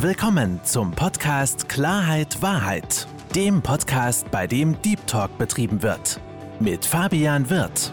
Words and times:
Willkommen 0.00 0.60
zum 0.62 0.92
Podcast 0.92 1.68
Klarheit 1.68 2.40
Wahrheit, 2.40 3.08
dem 3.34 3.60
Podcast, 3.62 4.30
bei 4.30 4.46
dem 4.46 4.80
Deep 4.80 5.04
Talk 5.08 5.36
betrieben 5.38 5.82
wird. 5.82 6.20
Mit 6.60 6.86
Fabian 6.86 7.50
Wirth. 7.50 7.92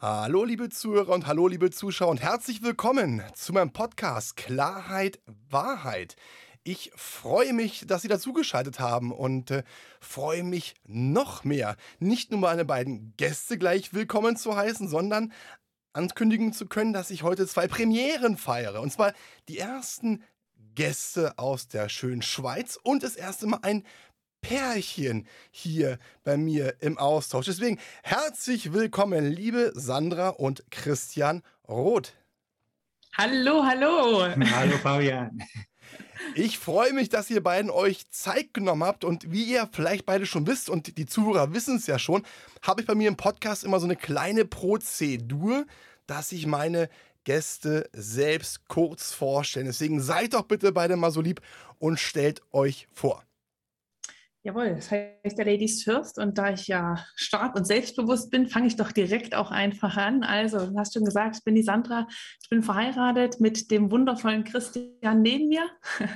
Hallo 0.00 0.44
liebe 0.44 0.68
Zuhörer 0.68 1.12
und 1.12 1.26
hallo 1.26 1.48
liebe 1.48 1.72
Zuschauer 1.72 2.10
und 2.12 2.22
herzlich 2.22 2.62
willkommen 2.62 3.24
zu 3.34 3.52
meinem 3.52 3.72
Podcast 3.72 4.36
Klarheit 4.36 5.18
Wahrheit. 5.50 6.14
Ich 6.66 6.90
freue 6.96 7.52
mich, 7.52 7.84
dass 7.86 8.00
Sie 8.00 8.08
dazugeschaltet 8.08 8.80
haben 8.80 9.12
und 9.12 9.50
äh, 9.50 9.64
freue 10.00 10.42
mich 10.42 10.74
noch 10.86 11.44
mehr, 11.44 11.76
nicht 11.98 12.30
nur 12.30 12.40
meine 12.40 12.64
beiden 12.64 13.12
Gäste 13.18 13.58
gleich 13.58 13.92
willkommen 13.92 14.38
zu 14.38 14.56
heißen, 14.56 14.88
sondern 14.88 15.30
ankündigen 15.92 16.54
zu 16.54 16.66
können, 16.66 16.94
dass 16.94 17.10
ich 17.10 17.22
heute 17.22 17.46
zwei 17.46 17.68
Premieren 17.68 18.38
feiere. 18.38 18.80
Und 18.80 18.90
zwar 18.90 19.12
die 19.46 19.58
ersten 19.58 20.24
Gäste 20.74 21.38
aus 21.38 21.68
der 21.68 21.90
schönen 21.90 22.22
Schweiz 22.22 22.78
und 22.82 23.02
das 23.02 23.14
erste 23.14 23.46
Mal 23.46 23.60
ein 23.60 23.84
Pärchen 24.40 25.28
hier 25.50 25.98
bei 26.22 26.38
mir 26.38 26.76
im 26.80 26.96
Austausch. 26.96 27.44
Deswegen 27.44 27.78
herzlich 28.02 28.72
willkommen, 28.72 29.26
liebe 29.26 29.72
Sandra 29.74 30.30
und 30.30 30.64
Christian 30.70 31.42
Roth. 31.68 32.14
Hallo, 33.18 33.62
hallo. 33.62 34.26
Hallo, 34.50 34.78
Fabian. 34.78 35.44
Ich 36.34 36.58
freue 36.58 36.92
mich, 36.92 37.08
dass 37.08 37.30
ihr 37.30 37.42
beiden 37.42 37.70
euch 37.70 38.08
Zeit 38.10 38.54
genommen 38.54 38.84
habt 38.84 39.04
und 39.04 39.30
wie 39.30 39.44
ihr 39.44 39.68
vielleicht 39.72 40.06
beide 40.06 40.26
schon 40.26 40.46
wisst 40.46 40.70
und 40.70 40.96
die 40.96 41.06
Zuhörer 41.06 41.52
wissen 41.52 41.76
es 41.76 41.86
ja 41.86 41.98
schon, 41.98 42.24
habe 42.62 42.80
ich 42.80 42.86
bei 42.86 42.94
mir 42.94 43.08
im 43.08 43.16
Podcast 43.16 43.64
immer 43.64 43.80
so 43.80 43.86
eine 43.86 43.96
kleine 43.96 44.44
Prozedur, 44.44 45.66
dass 46.06 46.32
ich 46.32 46.46
meine 46.46 46.88
Gäste 47.24 47.88
selbst 47.92 48.68
kurz 48.68 49.12
vorstellen. 49.12 49.66
Deswegen 49.66 50.00
seid 50.00 50.34
doch 50.34 50.42
bitte 50.42 50.72
beide 50.72 50.96
mal 50.96 51.10
so 51.10 51.20
lieb 51.20 51.40
und 51.78 51.98
stellt 51.98 52.42
euch 52.52 52.86
vor. 52.92 53.22
Jawohl, 54.46 54.74
das 54.74 54.90
heißt 54.90 55.38
der 55.38 55.46
Ladies 55.46 55.84
First 55.84 56.18
und 56.18 56.36
da 56.36 56.52
ich 56.52 56.68
ja 56.68 57.02
stark 57.16 57.56
und 57.56 57.66
selbstbewusst 57.66 58.30
bin, 58.30 58.46
fange 58.46 58.66
ich 58.66 58.76
doch 58.76 58.92
direkt 58.92 59.34
auch 59.34 59.50
einfach 59.50 59.96
an. 59.96 60.22
Also, 60.22 60.66
du 60.66 60.76
hast 60.76 60.92
schon 60.92 61.06
gesagt, 61.06 61.36
ich 61.38 61.44
bin 61.44 61.54
die 61.54 61.62
Sandra, 61.62 62.06
ich 62.42 62.50
bin 62.50 62.62
verheiratet 62.62 63.40
mit 63.40 63.70
dem 63.70 63.90
wundervollen 63.90 64.44
Christian 64.44 65.22
neben 65.22 65.48
mir 65.48 65.66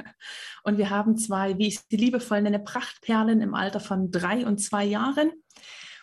und 0.63 0.77
wir 0.77 0.91
haben 0.91 1.17
zwei, 1.17 1.57
wie 1.57 1.69
ich 1.69 1.81
sie 1.81 1.97
liebevoll 1.97 2.43
nenne, 2.43 2.59
Prachtperlen 2.59 3.41
im 3.41 3.55
Alter 3.55 3.81
von 3.81 4.11
drei 4.11 4.45
und 4.45 4.59
zwei 4.59 4.85
Jahren. 4.85 5.33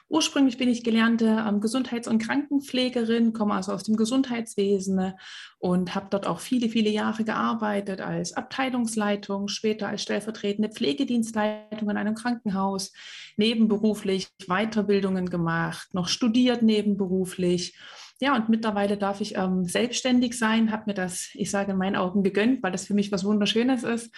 Ursprünglich 0.08 0.58
bin 0.60 0.70
ich 0.70 0.84
gelernte 0.84 1.44
ähm, 1.48 1.62
Gesundheits- 1.62 2.08
und 2.08 2.20
Krankenpflegerin, 2.20 3.34
komme 3.34 3.56
also 3.56 3.72
aus 3.72 3.84
dem 3.84 3.96
Gesundheitswesen 3.96 5.14
und 5.58 5.96
habe 5.96 6.08
dort 6.12 6.28
auch 6.28 6.40
viele, 6.40 6.70
viele 6.70 6.92
Jahre 6.92 7.24
gearbeitet 7.24 8.02
als 8.02 8.34
Abteilungsleitung, 8.34 9.48
später 9.48 9.88
als 9.88 10.04
stellvertretende 10.04 10.70
Pflegedienstleitung 10.70 11.90
in 11.90 11.98
einem 11.98 12.14
Krankenhaus, 12.14 12.94
nebenberuflich 13.36 14.30
Weiterbildungen 14.48 15.30
gemacht, 15.30 15.94
noch 15.94 16.08
studiert 16.08 16.62
nebenberuflich. 16.62 17.76
Ja, 18.22 18.36
und 18.36 18.48
mittlerweile 18.48 18.98
darf 18.98 19.22
ich 19.22 19.36
ähm, 19.36 19.66
selbstständig 19.66 20.38
sein, 20.38 20.72
habe 20.72 20.84
mir 20.86 20.94
das, 20.94 21.32
ich 21.34 21.50
sage 21.50 21.72
in 21.72 21.78
meinen 21.78 21.96
Augen, 21.96 22.24
gegönnt, 22.24 22.62
weil 22.64 22.72
das 22.72 22.86
für 22.86 22.94
mich 22.94 23.12
was 23.12 23.26
Wunderschönes 23.26 23.84
ist 23.84 24.12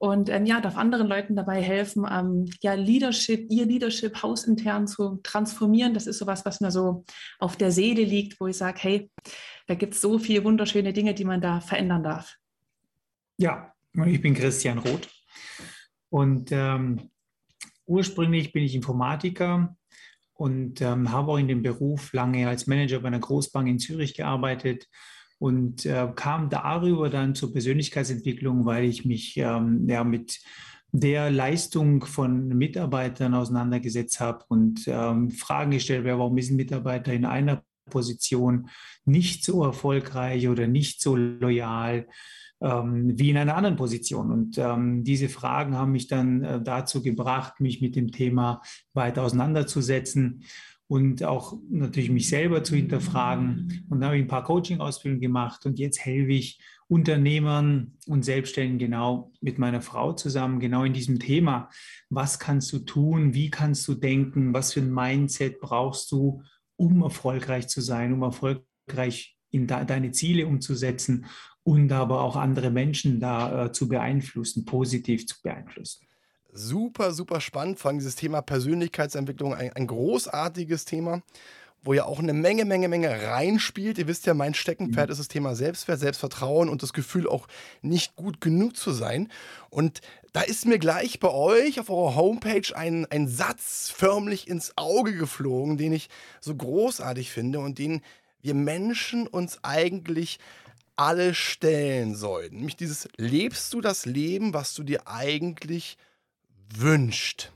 und 0.00 0.30
ähm, 0.30 0.46
ja, 0.46 0.62
darf 0.62 0.78
anderen 0.78 1.08
Leuten 1.08 1.36
dabei 1.36 1.60
helfen, 1.60 2.06
ähm, 2.10 2.46
ja, 2.62 2.72
Leadership, 2.72 3.50
ihr 3.50 3.66
Leadership 3.66 4.22
hausintern 4.22 4.86
zu 4.86 5.20
transformieren. 5.22 5.92
Das 5.92 6.06
ist 6.06 6.16
sowas, 6.16 6.46
was 6.46 6.62
mir 6.62 6.70
so 6.70 7.04
auf 7.38 7.56
der 7.56 7.70
Seele 7.70 8.02
liegt, 8.02 8.40
wo 8.40 8.46
ich 8.46 8.56
sage, 8.56 8.78
hey, 8.80 9.10
da 9.66 9.74
gibt 9.74 9.92
es 9.92 10.00
so 10.00 10.18
viele 10.18 10.42
wunderschöne 10.42 10.94
Dinge, 10.94 11.12
die 11.12 11.26
man 11.26 11.42
da 11.42 11.60
verändern 11.60 12.02
darf. 12.02 12.34
Ja, 13.36 13.74
ich 14.06 14.22
bin 14.22 14.32
Christian 14.32 14.78
Roth 14.78 15.06
und 16.08 16.50
ähm, 16.50 17.10
ursprünglich 17.84 18.52
bin 18.52 18.64
ich 18.64 18.74
Informatiker 18.74 19.76
und 20.32 20.80
ähm, 20.80 21.12
habe 21.12 21.32
auch 21.32 21.36
in 21.36 21.48
dem 21.48 21.62
Beruf 21.62 22.14
lange 22.14 22.48
als 22.48 22.66
Manager 22.66 23.00
bei 23.00 23.08
einer 23.08 23.18
Großbank 23.18 23.68
in 23.68 23.78
Zürich 23.78 24.14
gearbeitet 24.14 24.86
und 25.40 25.86
äh, 25.86 26.06
kam 26.14 26.50
darüber 26.50 27.08
dann 27.08 27.34
zur 27.34 27.50
Persönlichkeitsentwicklung, 27.52 28.66
weil 28.66 28.84
ich 28.84 29.06
mich 29.06 29.38
ähm, 29.38 29.88
ja, 29.88 30.04
mit 30.04 30.38
der 30.92 31.30
Leistung 31.30 32.04
von 32.04 32.48
Mitarbeitern 32.48 33.32
auseinandergesetzt 33.32 34.20
habe 34.20 34.44
und 34.48 34.82
ähm, 34.86 35.30
Fragen 35.30 35.70
gestellt 35.70 36.06
habe, 36.06 36.18
warum 36.18 36.36
ist 36.36 36.50
ein 36.50 36.56
Mitarbeiter 36.56 37.14
in 37.14 37.24
einer 37.24 37.64
Position 37.88 38.68
nicht 39.06 39.42
so 39.42 39.64
erfolgreich 39.64 40.46
oder 40.46 40.66
nicht 40.66 41.00
so 41.00 41.16
loyal 41.16 42.06
ähm, 42.60 43.18
wie 43.18 43.30
in 43.30 43.38
einer 43.38 43.56
anderen 43.56 43.76
Position. 43.76 44.30
Und 44.30 44.58
ähm, 44.58 45.04
diese 45.04 45.30
Fragen 45.30 45.74
haben 45.74 45.92
mich 45.92 46.06
dann 46.06 46.44
äh, 46.44 46.62
dazu 46.62 47.02
gebracht, 47.02 47.60
mich 47.60 47.80
mit 47.80 47.96
dem 47.96 48.12
Thema 48.12 48.60
weiter 48.92 49.22
auseinanderzusetzen 49.22 50.44
und 50.90 51.22
auch 51.22 51.56
natürlich 51.70 52.10
mich 52.10 52.28
selber 52.28 52.64
zu 52.64 52.74
hinterfragen. 52.74 53.84
Und 53.88 54.00
dann 54.00 54.06
habe 54.06 54.16
ich 54.16 54.24
ein 54.24 54.28
paar 54.28 54.42
Coaching-Ausbildungen 54.42 55.20
gemacht 55.20 55.64
und 55.64 55.78
jetzt 55.78 56.04
helfe 56.04 56.32
ich 56.32 56.60
Unternehmern 56.88 57.92
und 58.08 58.24
Selbstständigen 58.24 58.90
genau 58.90 59.30
mit 59.40 59.56
meiner 59.60 59.82
Frau 59.82 60.14
zusammen, 60.14 60.58
genau 60.58 60.82
in 60.82 60.92
diesem 60.92 61.20
Thema. 61.20 61.70
Was 62.08 62.40
kannst 62.40 62.72
du 62.72 62.80
tun? 62.80 63.34
Wie 63.34 63.50
kannst 63.50 63.86
du 63.86 63.94
denken? 63.94 64.52
Was 64.52 64.72
für 64.72 64.80
ein 64.80 64.92
Mindset 64.92 65.60
brauchst 65.60 66.10
du, 66.10 66.42
um 66.74 67.02
erfolgreich 67.02 67.68
zu 67.68 67.80
sein, 67.80 68.12
um 68.12 68.22
erfolgreich 68.22 69.38
in 69.52 69.68
de 69.68 69.84
deine 69.84 70.10
Ziele 70.10 70.48
umzusetzen 70.48 71.26
und 71.62 71.92
aber 71.92 72.20
auch 72.22 72.34
andere 72.34 72.72
Menschen 72.72 73.20
da 73.20 73.66
äh, 73.66 73.72
zu 73.72 73.86
beeinflussen, 73.86 74.64
positiv 74.64 75.24
zu 75.28 75.36
beeinflussen? 75.40 76.09
Super, 76.52 77.12
super 77.12 77.40
spannend. 77.40 77.78
Vor 77.78 77.90
allem 77.90 77.98
dieses 77.98 78.16
Thema 78.16 78.42
Persönlichkeitsentwicklung, 78.42 79.54
ein, 79.54 79.72
ein 79.72 79.86
großartiges 79.86 80.84
Thema, 80.84 81.22
wo 81.82 81.94
ja 81.94 82.04
auch 82.04 82.18
eine 82.18 82.32
Menge, 82.32 82.64
Menge, 82.64 82.88
Menge 82.88 83.10
reinspielt. 83.22 83.98
Ihr 83.98 84.06
wisst 84.06 84.26
ja, 84.26 84.34
mein 84.34 84.54
Steckenpferd 84.54 85.08
mhm. 85.08 85.12
ist 85.12 85.18
das 85.18 85.28
Thema 85.28 85.54
Selbstwert, 85.54 86.00
Selbstvertrauen 86.00 86.68
und 86.68 86.82
das 86.82 86.92
Gefühl, 86.92 87.26
auch 87.26 87.46
nicht 87.82 88.16
gut 88.16 88.40
genug 88.40 88.76
zu 88.76 88.92
sein. 88.92 89.28
Und 89.70 90.00
da 90.32 90.42
ist 90.42 90.66
mir 90.66 90.78
gleich 90.78 91.20
bei 91.20 91.30
euch 91.30 91.80
auf 91.80 91.90
eurer 91.90 92.16
Homepage 92.16 92.76
ein, 92.76 93.06
ein 93.06 93.28
Satz 93.28 93.92
förmlich 93.94 94.46
ins 94.48 94.72
Auge 94.76 95.14
geflogen, 95.16 95.78
den 95.78 95.92
ich 95.92 96.08
so 96.40 96.54
großartig 96.54 97.30
finde 97.30 97.60
und 97.60 97.78
den 97.78 98.02
wir 98.42 98.54
Menschen 98.54 99.26
uns 99.26 99.58
eigentlich 99.62 100.38
alle 100.96 101.34
stellen 101.34 102.14
sollten. 102.14 102.56
Nämlich 102.56 102.76
dieses, 102.76 103.08
lebst 103.16 103.72
du 103.72 103.80
das 103.80 104.04
Leben, 104.04 104.52
was 104.52 104.74
du 104.74 104.82
dir 104.82 105.08
eigentlich 105.08 105.96
wünscht. 106.76 107.52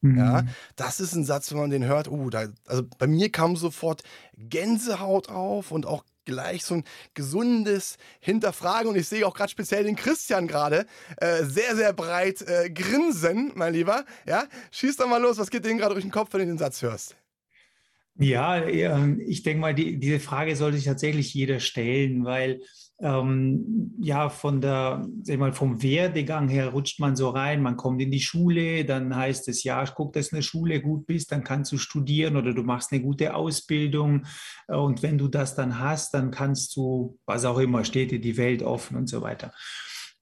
Mhm. 0.00 0.18
Ja, 0.18 0.44
das 0.76 1.00
ist 1.00 1.14
ein 1.14 1.24
Satz, 1.24 1.50
wenn 1.50 1.58
man 1.58 1.70
den 1.70 1.84
hört, 1.84 2.08
uh, 2.08 2.30
da, 2.30 2.48
also 2.66 2.84
bei 2.98 3.06
mir 3.06 3.30
kam 3.30 3.56
sofort 3.56 4.02
Gänsehaut 4.36 5.28
auf 5.28 5.70
und 5.70 5.86
auch 5.86 6.04
gleich 6.26 6.64
so 6.64 6.74
ein 6.74 6.84
gesundes 7.14 7.96
Hinterfragen. 8.20 8.90
Und 8.90 8.96
ich 8.96 9.08
sehe 9.08 9.26
auch 9.26 9.34
gerade 9.34 9.50
speziell 9.50 9.84
den 9.84 9.96
Christian 9.96 10.46
gerade 10.46 10.86
äh, 11.18 11.44
sehr, 11.44 11.76
sehr 11.76 11.92
breit 11.92 12.42
äh, 12.42 12.68
grinsen, 12.68 13.52
mein 13.54 13.72
Lieber. 13.72 14.04
Ja, 14.26 14.44
schieß 14.72 14.96
doch 14.96 15.08
mal 15.08 15.22
los, 15.22 15.38
was 15.38 15.50
geht 15.50 15.64
dir 15.64 15.74
gerade 15.76 15.94
durch 15.94 16.04
den 16.04 16.12
Kopf, 16.12 16.32
wenn 16.32 16.40
du 16.40 16.46
den 16.46 16.58
Satz 16.58 16.82
hörst? 16.82 17.16
Ja, 18.18 18.62
ähm, 18.64 19.20
ich 19.20 19.42
denke 19.42 19.60
mal, 19.60 19.74
die, 19.74 19.98
diese 19.98 20.20
Frage 20.20 20.56
sollte 20.56 20.78
sich 20.78 20.86
tatsächlich 20.86 21.32
jeder 21.34 21.60
stellen, 21.60 22.24
weil 22.24 22.60
ähm, 22.98 23.94
ja, 24.00 24.30
von 24.30 24.60
der, 24.60 25.06
sag 25.22 25.38
mal, 25.38 25.52
vom 25.52 25.82
Werdegang 25.82 26.48
her 26.48 26.68
rutscht 26.68 26.98
man 26.98 27.14
so 27.14 27.28
rein, 27.28 27.62
man 27.62 27.76
kommt 27.76 28.00
in 28.00 28.10
die 28.10 28.20
Schule, 28.20 28.84
dann 28.86 29.14
heißt 29.14 29.48
es, 29.48 29.64
ja, 29.64 29.84
guck, 29.84 30.14
dass 30.14 30.30
du 30.30 30.36
in 30.36 30.38
der 30.38 30.42
Schule 30.42 30.80
gut 30.80 31.06
bist, 31.06 31.30
dann 31.30 31.44
kannst 31.44 31.72
du 31.72 31.78
studieren 31.78 32.36
oder 32.36 32.54
du 32.54 32.62
machst 32.62 32.92
eine 32.92 33.02
gute 33.02 33.34
Ausbildung 33.34 34.24
äh, 34.68 34.76
und 34.76 35.02
wenn 35.02 35.18
du 35.18 35.28
das 35.28 35.54
dann 35.54 35.78
hast, 35.78 36.14
dann 36.14 36.30
kannst 36.30 36.74
du, 36.76 37.18
was 37.26 37.44
auch 37.44 37.58
immer, 37.58 37.84
steht 37.84 38.12
dir 38.12 38.20
die 38.20 38.38
Welt 38.38 38.62
offen 38.62 38.96
und 38.96 39.08
so 39.08 39.20
weiter. 39.20 39.52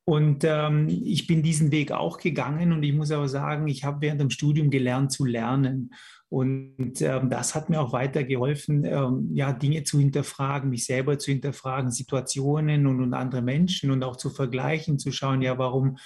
Und 0.07 0.45
ähm, 0.45 0.89
ich 0.89 1.27
bin 1.27 1.43
diesen 1.43 1.73
Weg 1.73 1.91
auch 1.91 2.19
gegangen 2.19 2.73
und 2.73 2.83
ich 2.83 2.93
muss 2.93 3.11
aber 3.11 3.29
sagen, 3.29 3.69
ich 3.69 3.85
habe 3.85 4.03
während 4.03 4.21
dem 4.21 4.29
Studium 4.29 4.69
gelernt 4.69 5.13
zu 5.13 5.25
lernen. 5.25 5.95
Und 6.29 7.01
ähm, 7.01 7.31
das 7.31 7.55
hat 7.55 7.71
mir 7.71 7.81
auch 7.81 7.93
weitergeholfen, 7.93 8.85
ähm, 8.85 9.31
ja, 9.33 9.53
Dinge 9.53 9.85
zu 9.85 9.99
hinterfragen, 9.99 10.71
mich 10.71 10.87
selber 10.87 11.19
zu 11.19 11.31
hinterfragen, 11.31 11.91
Situationen 11.91 12.87
und, 12.87 13.01
und 13.01 13.15
andere 13.15 13.43
Menschen 13.43 13.91
und 13.91 14.03
auch 14.03 14.17
zu 14.17 14.31
vergleichen, 14.31 14.99
zu 14.99 15.13
schauen, 15.13 15.43
ja, 15.43 15.59
warum, 15.59 15.99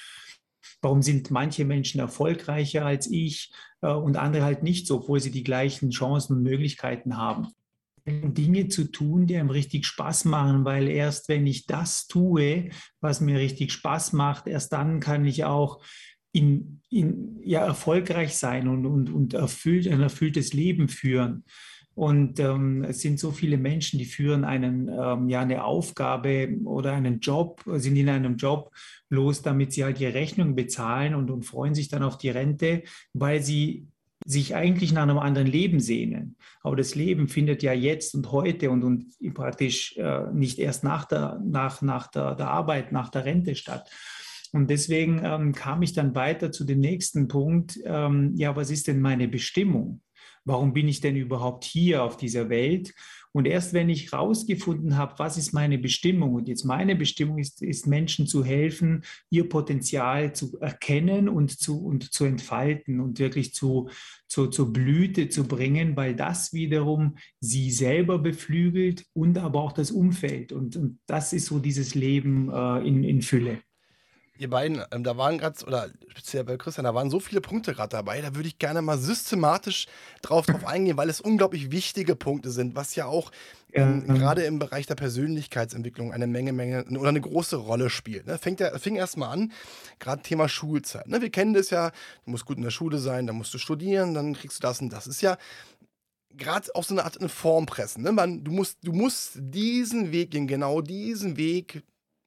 warum 0.82 1.03
sind 1.03 1.31
manche 1.31 1.65
Menschen 1.65 2.00
erfolgreicher 2.00 2.85
als 2.85 3.11
ich 3.11 3.53
äh, 3.81 3.93
und 3.93 4.17
andere 4.17 4.44
halt 4.44 4.62
nicht 4.62 4.87
so, 4.87 4.97
obwohl 4.97 5.20
sie 5.20 5.31
die 5.31 5.44
gleichen 5.44 5.91
Chancen 5.91 6.37
und 6.37 6.43
Möglichkeiten 6.43 7.17
haben. 7.17 7.49
Dinge 8.06 8.69
zu 8.69 8.91
tun, 8.91 9.26
die 9.26 9.37
einem 9.37 9.50
richtig 9.50 9.87
Spaß 9.87 10.25
machen, 10.25 10.65
weil 10.65 10.88
erst 10.88 11.29
wenn 11.29 11.47
ich 11.47 11.67
das 11.67 12.06
tue, 12.06 12.70
was 13.00 13.20
mir 13.20 13.38
richtig 13.38 13.73
Spaß 13.73 14.15
macht, 14.15 14.47
erst 14.47 14.73
dann 14.73 15.00
kann 15.00 15.25
ich 15.26 15.44
auch 15.44 15.82
in, 16.38 16.81
in, 16.90 17.40
ja, 17.43 17.64
erfolgreich 17.64 18.37
sein 18.37 18.69
und, 18.69 18.87
und, 18.87 19.11
und 19.11 19.35
erfüllt, 19.35 19.88
ein 19.88 20.00
erfülltes 20.00 20.52
Leben 20.52 20.88
führen. 20.88 21.44
Und 21.94 22.38
ähm, 22.38 22.85
es 22.85 23.00
sind 23.00 23.19
so 23.19 23.32
viele 23.32 23.58
Menschen, 23.58 23.99
die 23.99 24.05
führen 24.05 24.44
einen, 24.44 24.88
ähm, 24.88 25.29
ja, 25.29 25.40
eine 25.40 25.64
Aufgabe 25.64 26.56
oder 26.64 26.93
einen 26.93 27.19
Job, 27.19 27.62
sind 27.67 27.96
in 27.96 28.08
einem 28.08 28.37
Job 28.37 28.70
los, 29.11 29.43
damit 29.43 29.73
sie 29.73 29.82
halt 29.82 30.00
ihre 30.00 30.14
Rechnung 30.14 30.55
bezahlen 30.55 31.17
und, 31.17 31.29
und 31.29 31.43
freuen 31.43 31.75
sich 31.75 31.88
dann 31.88 32.05
auf 32.05 32.17
die 32.17 32.31
Rente, 32.31 32.84
weil 33.14 33.43
sie 33.43 33.88
sich 34.25 34.55
eigentlich 34.55 34.93
nach 34.93 35.02
einem 35.02 35.19
anderen 35.19 35.49
Leben 35.49 35.81
sehnen. 35.81 36.37
Aber 36.61 36.76
das 36.76 36.94
Leben 36.94 37.26
findet 37.26 37.64
ja 37.64 37.73
jetzt 37.73 38.14
und 38.14 38.31
heute 38.31 38.70
und, 38.70 38.84
und 38.84 39.34
praktisch 39.34 39.96
äh, 39.96 40.31
nicht 40.32 40.61
erst 40.61 40.84
nach, 40.84 41.05
der, 41.05 41.41
nach, 41.44 41.82
nach 41.82 42.06
der, 42.08 42.37
der 42.37 42.49
Arbeit, 42.49 42.93
nach 42.93 43.08
der 43.08 43.25
Rente 43.25 43.56
statt. 43.56 43.91
Und 44.52 44.70
deswegen 44.70 45.20
ähm, 45.24 45.52
kam 45.52 45.82
ich 45.82 45.92
dann 45.92 46.14
weiter 46.14 46.52
zu 46.52 46.64
dem 46.64 46.80
nächsten 46.80 47.28
Punkt. 47.28 47.78
Ähm, 47.84 48.32
ja, 48.36 48.56
was 48.56 48.70
ist 48.70 48.88
denn 48.88 49.00
meine 49.00 49.28
Bestimmung? 49.28 50.00
warum 50.48 50.72
bin 50.72 50.88
ich 50.88 51.00
denn 51.00 51.14
überhaupt 51.14 51.64
hier 51.64 52.02
auf 52.02 52.16
dieser 52.16 52.48
Welt? 52.48 52.94
Und 53.32 53.46
erst 53.46 53.74
wenn 53.74 53.90
ich 53.90 54.10
herausgefunden 54.10 54.96
habe, 54.96 55.14
was 55.18 55.36
ist 55.36 55.52
meine 55.52 55.78
Bestimmung, 55.78 56.34
und 56.34 56.48
jetzt 56.48 56.64
meine 56.64 56.96
Bestimmung 56.96 57.38
ist, 57.38 57.62
ist 57.62 57.86
Menschen 57.86 58.26
zu 58.26 58.42
helfen, 58.42 59.04
ihr 59.30 59.48
Potenzial 59.48 60.32
zu 60.34 60.58
erkennen 60.60 61.28
und 61.28 61.50
zu, 61.50 61.84
und 61.84 62.10
zu 62.12 62.24
entfalten 62.24 63.00
und 63.00 63.18
wirklich 63.18 63.54
zu, 63.54 63.90
zu, 64.26 64.46
zur 64.46 64.72
Blüte 64.72 65.28
zu 65.28 65.46
bringen, 65.46 65.94
weil 65.96 66.16
das 66.16 66.54
wiederum 66.54 67.16
sie 67.38 67.70
selber 67.70 68.18
beflügelt 68.18 69.04
und 69.12 69.36
aber 69.38 69.60
auch 69.60 69.72
das 69.72 69.90
Umfeld. 69.90 70.50
Und, 70.52 70.76
und 70.76 70.98
das 71.06 71.34
ist 71.34 71.46
so 71.46 71.58
dieses 71.58 71.94
Leben 71.94 72.50
äh, 72.50 72.78
in, 72.88 73.04
in 73.04 73.22
Fülle 73.22 73.60
ihr 74.38 74.49
beiden, 74.49 74.82
ähm, 74.93 75.05
da 75.05 75.17
waren 75.17 75.38
gerade, 75.38 75.64
oder 75.67 75.88
speziell 76.08 76.44
bei 76.44 76.56
Christian, 76.56 76.85
da 76.85 76.94
waren 76.94 77.11
so 77.11 77.20
viele 77.20 77.40
Punkte 77.40 77.75
gerade 77.75 77.90
dabei, 77.90 78.20
da 78.20 78.35
würde 78.35 78.49
ich 78.49 78.58
gerne 78.58 78.82
mal 78.82 78.99
systematisch 78.99 79.87
drauf, 80.23 80.46
drauf 80.46 80.67
eingehen, 80.67 80.96
weil 80.96 81.11
es 81.11 81.20
unglaublich 81.20 81.70
wichtige 81.70 82.17
Punkte 82.17 82.50
sind, 82.50 82.76
was 82.76 82.94
ja 82.94 83.06
auch 83.06 83.31
ähm, 83.73 84.05
ja. 84.06 84.14
gerade 84.14 84.44
im 84.44 84.58
Bereich 84.58 84.87
der 84.87 84.94
Persönlichkeitsentwicklung 84.94 86.12
eine 86.12 86.26
Menge, 86.26 86.52
Menge 86.52 86.85
oder 86.99 87.11
eine 87.11 87.20
große 87.20 87.56
Rolle 87.56 87.90
spielt. 87.90 88.26
Ne? 88.26 88.38
Fängt 88.38 88.61
ja, 88.61 88.76
fing 88.79 88.96
erstmal 88.96 89.31
an, 89.31 89.52
gerade 89.99 90.23
Thema 90.23 90.49
Schulzeit. 90.49 91.08
Ne? 91.08 91.20
Wir 91.20 91.31
kennen 91.31 91.55
das 91.55 91.70
ja, 91.70 91.91
du 92.25 92.31
musst 92.31 92.46
gut 92.46 92.56
in 92.56 92.62
der 92.62 92.70
Schule 92.70 92.99
sein, 92.99 93.26
dann 93.26 93.37
musst 93.37 93.52
du 93.52 93.58
studieren, 93.58 94.14
dann 94.14 94.34
kriegst 94.34 94.58
du 94.58 94.62
das 94.62 94.81
und 94.81 94.93
das. 94.93 95.06
Ist 95.06 95.20
ja 95.20 95.37
gerade 96.38 96.75
auch 96.75 96.84
so 96.84 96.94
eine 96.94 97.05
Art 97.05 97.19
eine 97.19 97.29
Form 97.29 97.67
pressen. 97.67 98.02
Ne? 98.05 98.12
Man, 98.12 98.44
du, 98.44 98.52
musst, 98.52 98.79
du 98.82 98.93
musst 98.93 99.32
diesen 99.37 100.12
Weg 100.12 100.31
gehen, 100.31 100.46
genau 100.46 100.81
diesen 100.81 101.37
Weg. 101.37 101.82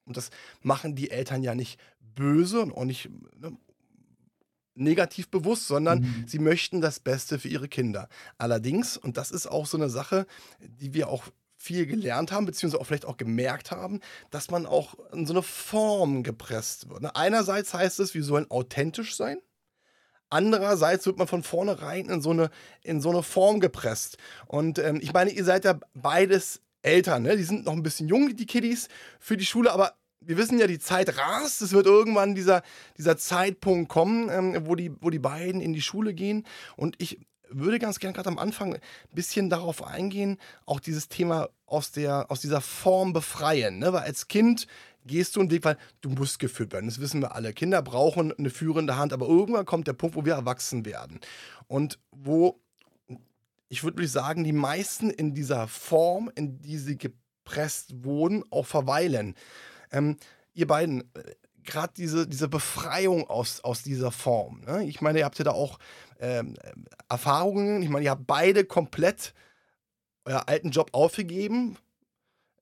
Und 0.06 0.18
das 0.18 0.30
machen 0.62 0.96
die 0.96 1.10
Eltern 1.10 1.44
ja 1.44 1.56
nicht 1.56 1.80
böse 2.16 2.62
und 2.62 2.72
auch 2.72 2.86
nicht 2.86 3.10
ne, 3.38 3.58
negativ 4.75 5.30
bewusst, 5.30 5.68
sondern 5.68 6.00
mhm. 6.00 6.25
sie 6.28 6.40
möchten 6.40 6.81
das 6.81 7.00
Beste 7.00 7.40
für 7.40 7.48
ihre 7.48 7.68
Kinder. 7.68 8.08
Allerdings, 8.38 8.98
und 8.98 9.18
das 9.18 9.31
ist 9.31 9.48
auch 9.48 9.66
so 9.66 9.78
eine 9.78 9.90
Sache, 9.90 10.25
die 10.60 10.94
wir 10.94 11.10
auch 11.10 11.25
viel 11.58 11.86
gelernt 11.86 12.31
haben, 12.31 12.46
beziehungsweise 12.46 12.81
auch 12.81 12.88
vielleicht 12.88 13.06
auch 13.06 13.18
gemerkt 13.18 13.69
haben, 13.69 14.00
dass 14.31 14.50
man 14.50 14.66
auch 14.66 14.96
in 15.13 15.28
so 15.28 15.34
eine 15.34 15.44
Form 15.44 16.24
gepresst 16.24 16.90
wird. 16.90 17.04
Ne? 17.04 17.16
Einerseits 17.16 17.74
heißt 17.74 18.00
es, 18.00 18.16
wir 18.16 18.24
sollen 18.24 18.50
authentisch 18.50 19.16
sein. 19.16 19.38
Andererseits 20.31 21.06
wird 21.06 21.18
man 21.18 21.28
von 21.28 21.44
vornherein 21.44 22.10
in 22.10 22.22
so 22.22 22.31
eine, 22.31 22.50
in 22.81 23.02
so 23.02 23.10
eine 23.10 23.22
Form 23.22 23.60
gepresst. 23.60 24.18
Und 24.48 24.80
ähm, 24.80 25.00
ich 25.02 25.14
meine, 25.14 25.30
ihr 25.30 25.44
seid 25.44 25.66
ja 25.66 25.80
beides 25.94 26.62
Eltern, 26.81 27.24
ne? 27.24 27.38
Die 27.38 27.44
sind 27.44 27.66
noch 27.66 27.74
ein 27.74 27.84
bisschen 27.84 28.07
jung, 28.07 28.36
die 28.36 28.46
Kiddies, 28.46 28.88
für 29.19 29.38
die 29.38 29.46
Schule, 29.46 29.72
aber 29.72 29.94
wir 30.21 30.38
wissen 30.38 30.59
ja, 30.59 30.68
die 30.68 30.79
Zeit 30.79 31.18
rast. 31.18 31.62
Es 31.62 31.73
wird 31.73 31.88
irgendwann 31.88 32.35
dieser, 32.35 32.62
dieser 32.97 33.18
Zeitpunkt 33.18 33.89
kommen, 33.89 34.29
ähm, 34.29 34.68
wo, 34.68 34.75
die, 34.75 34.91
wo 35.01 35.09
die 35.09 35.19
beiden 35.19 35.62
in 35.62 35.73
die 35.73 35.81
Schule 35.81 36.13
gehen. 36.13 36.45
Und 36.75 36.95
ich 37.00 37.19
würde 37.50 37.79
ganz 37.79 38.00
gerne 38.00 38.13
gerade 38.13 38.29
am 38.29 38.39
Anfang 38.39 38.75
ein 38.75 38.81
bisschen 39.13 39.50
darauf 39.50 39.83
eingehen, 39.85 40.38
auch 40.65 40.79
dieses 40.79 41.09
Thema 41.09 41.50
aus, 41.65 41.91
der, 41.91 42.29
aus 42.29 42.39
dieser 42.41 42.62
Form 42.62 43.13
befreien. 43.13 43.79
Ne? 43.79 43.91
Weil 43.94 44.03
als 44.03 44.27
Kind 44.27 44.68
gehst 45.06 45.35
du 45.35 45.39
einen 45.41 45.51
Weg, 45.51 45.65
weil 45.65 45.77
du 46.01 46.09
musst 46.09 46.39
geführt 46.39 46.71
werden. 46.71 46.88
Das 46.88 47.01
wissen 47.01 47.21
wir 47.21 47.35
alle. 47.35 47.53
Kinder 47.53 47.81
brauchen 47.81 48.31
eine 48.31 48.50
führende 48.50 48.97
Hand, 48.97 49.13
aber 49.13 49.27
irgendwann 49.27 49.65
kommt 49.65 49.88
der 49.88 49.94
Punkt, 49.94 50.15
wo 50.15 50.25
wir 50.25 50.33
erwachsen 50.33 50.85
werden. 50.85 51.19
Und 51.68 52.00
wo, 52.12 52.59
ich 53.69 53.83
würde 53.83 54.07
sagen, 54.07 54.44
die 54.44 54.53
meisten 54.53 55.09
in 55.09 55.33
dieser 55.33 55.68
Form, 55.68 56.31
in 56.35 56.59
die 56.59 56.77
sie 56.77 56.97
gepresst 56.97 58.03
wurden, 58.03 58.44
auch 58.51 58.65
verweilen. 58.68 59.35
Ähm, 59.92 60.18
ihr 60.54 60.68
beiden, 60.68 61.02
äh, 61.14 61.24
gerade 61.64 61.94
diese, 61.96 62.28
diese 62.28 62.48
Befreiung 62.48 63.30
aus, 63.30 63.62
aus 63.62 63.84
dieser 63.84 64.12
Form. 64.12 64.62
Ne? 64.62 64.86
Ich 64.86 65.02
meine, 65.02 65.20
ihr 65.20 65.26
habt 65.26 65.38
ja 65.38 65.46
da 65.46 65.52
auch 65.52 65.80
ähm, 66.20 66.56
Erfahrungen. 67.10 67.82
Ich 67.82 67.90
meine, 67.90 68.06
ihr 68.06 68.12
habt 68.12 68.28
beide 68.28 68.66
komplett 68.66 69.34
euer 70.26 70.48
alten 70.48 70.72
Job 70.72 70.90
aufgegeben. 70.94 71.78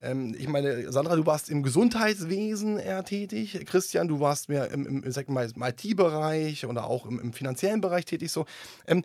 Ähm, 0.01 0.35
ich 0.37 0.47
meine, 0.47 0.91
Sandra, 0.91 1.15
du 1.15 1.25
warst 1.25 1.49
im 1.49 1.63
Gesundheitswesen 1.63 2.77
eher 2.77 3.03
tätig. 3.03 3.65
Christian, 3.65 4.07
du 4.07 4.19
warst 4.19 4.49
mehr 4.49 4.71
im, 4.71 4.85
im, 4.85 5.03
im 5.03 5.63
IT-Bereich 5.63 6.65
oder 6.65 6.85
auch 6.85 7.05
im, 7.05 7.19
im, 7.19 7.33
finanziellen 7.33 7.81
Bereich 7.81 8.05
tätig. 8.05 8.31
So. 8.31 8.45
Ähm, 8.87 9.03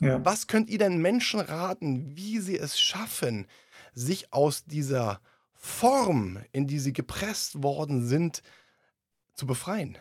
ja. 0.00 0.24
Was 0.24 0.46
könnt 0.46 0.70
ihr 0.70 0.78
denn 0.78 0.98
Menschen 0.98 1.40
raten, 1.40 2.16
wie 2.16 2.38
sie 2.40 2.58
es 2.58 2.80
schaffen, 2.80 3.46
sich 3.94 4.32
aus 4.32 4.64
dieser 4.64 5.20
Form, 5.64 6.38
in 6.50 6.66
die 6.66 6.80
sie 6.80 6.92
gepresst 6.92 7.62
worden 7.62 8.04
sind, 8.06 8.42
zu 9.34 9.46
befreien? 9.46 9.96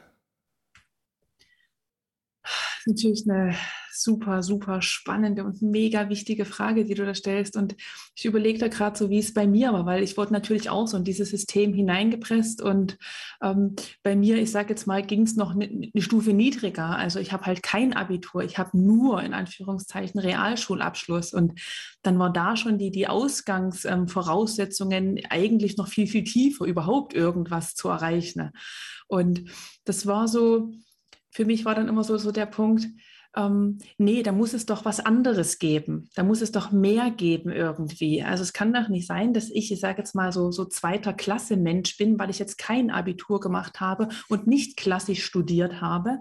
Natürlich 2.85 3.23
eine 3.29 3.55
super, 3.93 4.41
super 4.41 4.81
spannende 4.81 5.43
und 5.43 5.61
mega 5.61 6.09
wichtige 6.09 6.45
Frage, 6.45 6.85
die 6.85 6.95
du 6.95 7.05
da 7.05 7.13
stellst. 7.13 7.55
Und 7.55 7.75
ich 8.15 8.25
überlege 8.25 8.59
da 8.59 8.67
gerade 8.67 8.97
so, 8.97 9.09
wie 9.09 9.19
es 9.19 9.33
bei 9.33 9.47
mir 9.47 9.73
war, 9.73 9.85
weil 9.85 10.03
ich 10.03 10.17
wurde 10.17 10.33
natürlich 10.33 10.69
auch 10.69 10.87
so 10.87 10.97
in 10.97 11.03
dieses 11.03 11.29
System 11.29 11.73
hineingepresst. 11.73 12.61
Und 12.61 12.97
ähm, 13.41 13.75
bei 14.03 14.15
mir, 14.15 14.37
ich 14.37 14.51
sage 14.51 14.69
jetzt 14.69 14.87
mal, 14.87 15.03
ging 15.03 15.23
es 15.23 15.35
noch 15.35 15.51
eine, 15.51 15.65
eine 15.65 16.01
Stufe 16.01 16.33
niedriger. 16.33 16.95
Also 16.95 17.19
ich 17.19 17.31
habe 17.31 17.45
halt 17.45 17.63
kein 17.63 17.93
Abitur, 17.93 18.43
ich 18.43 18.57
habe 18.57 18.77
nur 18.77 19.21
in 19.21 19.33
Anführungszeichen 19.33 20.19
Realschulabschluss. 20.19 21.33
Und 21.33 21.59
dann 22.01 22.17
war 22.17 22.31
da 22.31 22.55
schon 22.55 22.77
die, 22.77 22.91
die 22.91 23.07
Ausgangsvoraussetzungen 23.07 25.17
ähm, 25.17 25.23
eigentlich 25.29 25.77
noch 25.77 25.87
viel, 25.87 26.07
viel 26.07 26.23
tiefer, 26.23 26.65
überhaupt 26.65 27.13
irgendwas 27.13 27.75
zu 27.75 27.89
erreichen. 27.89 28.51
Und 29.07 29.43
das 29.83 30.05
war 30.05 30.27
so, 30.27 30.71
für 31.31 31.45
mich 31.45 31.65
war 31.65 31.75
dann 31.75 31.87
immer 31.87 32.03
so, 32.03 32.17
so 32.17 32.31
der 32.31 32.45
Punkt, 32.45 32.87
ähm, 33.35 33.77
nee, 33.97 34.23
da 34.23 34.31
muss 34.31 34.53
es 34.53 34.65
doch 34.65 34.83
was 34.83 34.99
anderes 34.99 35.57
geben. 35.57 36.09
Da 36.15 36.23
muss 36.23 36.41
es 36.41 36.51
doch 36.51 36.71
mehr 36.71 37.11
geben 37.11 37.49
irgendwie. 37.49 38.21
Also 38.23 38.43
es 38.43 38.51
kann 38.51 38.73
doch 38.73 38.89
nicht 38.89 39.07
sein, 39.07 39.33
dass 39.33 39.49
ich, 39.49 39.71
ich 39.71 39.79
sage 39.79 39.99
jetzt 39.99 40.15
mal 40.15 40.33
so, 40.33 40.51
so 40.51 40.65
zweiter 40.65 41.13
Klasse 41.13 41.55
Mensch 41.55 41.97
bin, 41.97 42.19
weil 42.19 42.29
ich 42.29 42.39
jetzt 42.39 42.57
kein 42.57 42.91
Abitur 42.91 43.39
gemacht 43.39 43.79
habe 43.79 44.09
und 44.27 44.47
nicht 44.47 44.75
klassisch 44.75 45.23
studiert 45.23 45.79
habe, 45.79 46.19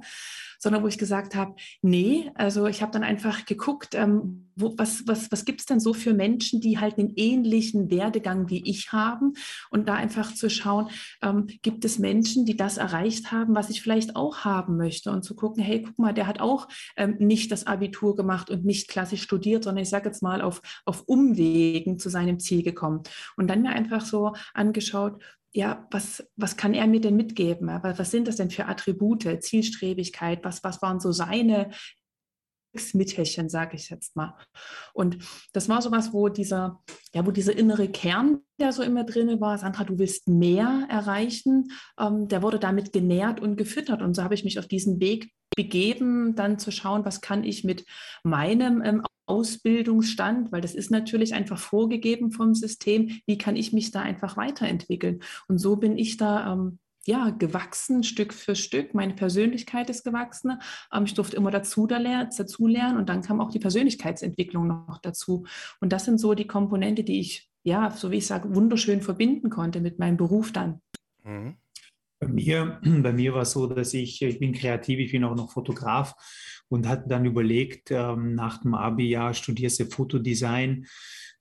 sondern 0.61 0.83
wo 0.83 0.87
ich 0.87 0.99
gesagt 0.99 1.35
habe, 1.35 1.57
nee, 1.83 2.31
also 2.35 2.67
ich 2.67 2.83
habe 2.83 2.93
dann 2.93 3.03
einfach 3.03 3.47
geguckt, 3.47 3.95
ähm, 3.95 4.51
wo, 4.55 4.75
was, 4.77 5.07
was, 5.07 5.33
was 5.33 5.45
gibt 5.45 5.61
es 5.61 5.67
denn 5.67 5.81
so 5.81 5.95
für 5.95 6.13
Menschen, 6.13 6.61
die 6.61 6.79
halt 6.79 6.99
einen 6.99 7.15
ähnlichen 7.17 7.91
Werdegang 7.91 8.51
wie 8.51 8.63
ich 8.69 8.93
haben 8.93 9.33
und 9.71 9.89
da 9.89 9.95
einfach 9.95 10.35
zu 10.35 10.51
schauen, 10.51 10.91
ähm, 11.23 11.47
gibt 11.63 11.85
es 11.85 11.99
Menschen, 11.99 12.45
die 12.45 12.57
das 12.57 12.77
erreicht 12.77 13.33
haben, 13.33 13.55
was 13.55 13.71
ich 13.71 13.81
vielleicht 13.81 14.17
auch 14.17 14.45
haben 14.45 14.77
möchte 14.77 15.11
und 15.11 15.25
zu 15.25 15.35
gucken, 15.35 15.63
hey, 15.63 15.83
guck 15.83 15.99
mal, 15.99 16.13
der 16.13 16.27
hat 16.27 16.41
auch 16.41 16.69
ähm, 16.97 17.17
nicht 17.19 17.51
das 17.51 17.67
Abitur 17.67 18.15
gemacht 18.15 18.51
und 18.51 18.65
nicht 18.65 18.89
klassisch 18.89 19.23
studiert, 19.23 19.65
sondern 19.65 19.83
ich 19.83 19.91
sage 19.91 20.09
jetzt 20.09 20.23
mal 20.23 20.43
auf, 20.43 20.61
auf 20.85 21.05
Umwegen 21.07 21.99
zu 21.99 22.11
seinem 22.11 22.39
Ziel 22.39 22.63
gekommen. 22.63 23.03
Und 23.37 23.49
dann 23.49 23.63
mir 23.63 23.71
einfach 23.71 24.05
so 24.05 24.35
angeschaut, 24.53 25.23
ja, 25.53 25.87
was, 25.91 26.25
was 26.37 26.57
kann 26.57 26.75
er 26.75 26.87
mir 26.87 27.01
denn 27.01 27.17
mitgeben? 27.17 27.69
Was, 27.83 27.99
was 27.99 28.11
sind 28.11 28.29
das 28.29 28.37
denn 28.37 28.51
für 28.51 28.67
Attribute, 28.67 29.43
Zielstrebigkeit? 29.43 30.45
Was, 30.45 30.63
was 30.63 30.81
waren 30.81 31.01
so 31.01 31.13
seine 31.13 31.71
Mittelchen, 32.93 33.49
sage 33.49 33.77
ich 33.77 33.91
jetzt 33.91 34.17
mal. 34.17 34.37
Und 34.93 35.19
das 35.53 35.69
war 35.69 35.83
sowas, 35.83 36.13
wo 36.13 36.29
dieser, 36.29 36.81
ja, 37.13 37.27
wo 37.27 37.31
dieser 37.31 37.57
innere 37.57 37.89
Kern, 37.89 38.41
der 38.61 38.73
so 38.73 38.83
immer 38.83 39.05
drin 39.05 39.41
war, 39.41 39.59
Sandra, 39.59 39.85
du 39.85 39.99
willst 39.99 40.29
mehr 40.29 40.87
erreichen, 40.89 41.73
ähm, 41.99 42.29
der 42.29 42.43
wurde 42.43 42.59
damit 42.59 42.93
genährt 42.93 43.41
und 43.41 43.57
gefüttert. 43.57 44.03
Und 44.03 44.15
so 44.15 44.23
habe 44.23 44.35
ich 44.35 44.45
mich 44.45 44.59
auf 44.59 44.69
diesen 44.69 45.01
Weg 45.01 45.33
begeben, 45.57 46.37
dann 46.37 46.59
zu 46.59 46.71
schauen, 46.71 47.05
was 47.05 47.21
kann 47.21 47.43
ich 47.43 47.65
mit 47.65 47.85
meinem 48.23 48.83
ähm, 48.83 49.03
Ausbildungsstand, 49.31 50.53
weil 50.53 50.61
das 50.61 50.75
ist 50.75 50.91
natürlich 50.91 51.33
einfach 51.35 51.59
vorgegeben 51.59 52.33
vom 52.33 52.55
System, 52.55 53.21
wie 53.27 53.39
kann 53.39 53.57
ich 53.57 53.73
mich 53.73 53.93
da 53.93 54.03
einfach 54.03 54.37
weiterentwickeln. 54.37 55.21
Und 55.49 55.59
so 55.59 55.77
bin 55.77 55.97
ich 55.97 56.17
da 56.17 56.53
ähm, 56.53 56.79
ja, 57.07 57.31
gewachsen, 57.31 58.03
Stück 58.03 58.35
für 58.35 58.55
Stück. 58.55 58.95
Meine 58.95 59.15
Persönlichkeit 59.15 59.89
ist 59.89 60.05
gewachsen. 60.05 60.61
Ähm, 60.93 61.05
ich 61.05 61.15
durfte 61.15 61.37
immer 61.37 61.51
dazu, 61.51 61.87
da 61.87 61.99
dazu 62.01 62.67
lernen 62.67 62.99
und 62.99 63.09
dann 63.09 63.23
kam 63.23 63.41
auch 63.41 63.51
die 63.51 63.59
Persönlichkeitsentwicklung 63.59 64.67
noch 64.67 64.99
dazu. 65.01 65.47
Und 65.81 65.93
das 65.93 66.05
sind 66.05 66.19
so 66.19 66.35
die 66.35 66.47
Komponente, 66.47 67.05
die 67.05 67.21
ich, 67.21 67.49
ja, 67.63 67.91
so 67.91 68.11
wie 68.11 68.17
ich 68.17 68.27
sage, 68.27 68.55
wunderschön 68.55 69.01
verbinden 69.01 69.51
konnte 69.51 69.81
mit 69.81 69.99
meinem 69.99 70.17
Beruf 70.17 70.53
dann. 70.53 70.81
Mhm. 71.25 71.57
Bei 72.19 72.29
mir, 72.29 72.81
bei 73.03 73.13
mir 73.13 73.33
war 73.35 73.43
es 73.43 73.53
so, 73.53 73.67
dass 73.67 73.95
ich, 73.95 74.21
ich 74.21 74.39
bin 74.39 74.53
kreativ, 74.53 74.99
ich 74.99 75.13
bin 75.13 75.25
auch 75.25 75.37
noch 75.37 75.53
Fotograf 75.53 76.15
und 76.71 76.89
hatte 76.89 77.09
dann 77.09 77.27
überlegt, 77.27 77.91
ähm, 77.91 78.35
nach 78.35 78.63
dem 78.63 78.75
Abi-Jahr 78.75 79.35
studierst 79.35 79.81
du 79.81 79.85
Fotodesign 79.85 80.87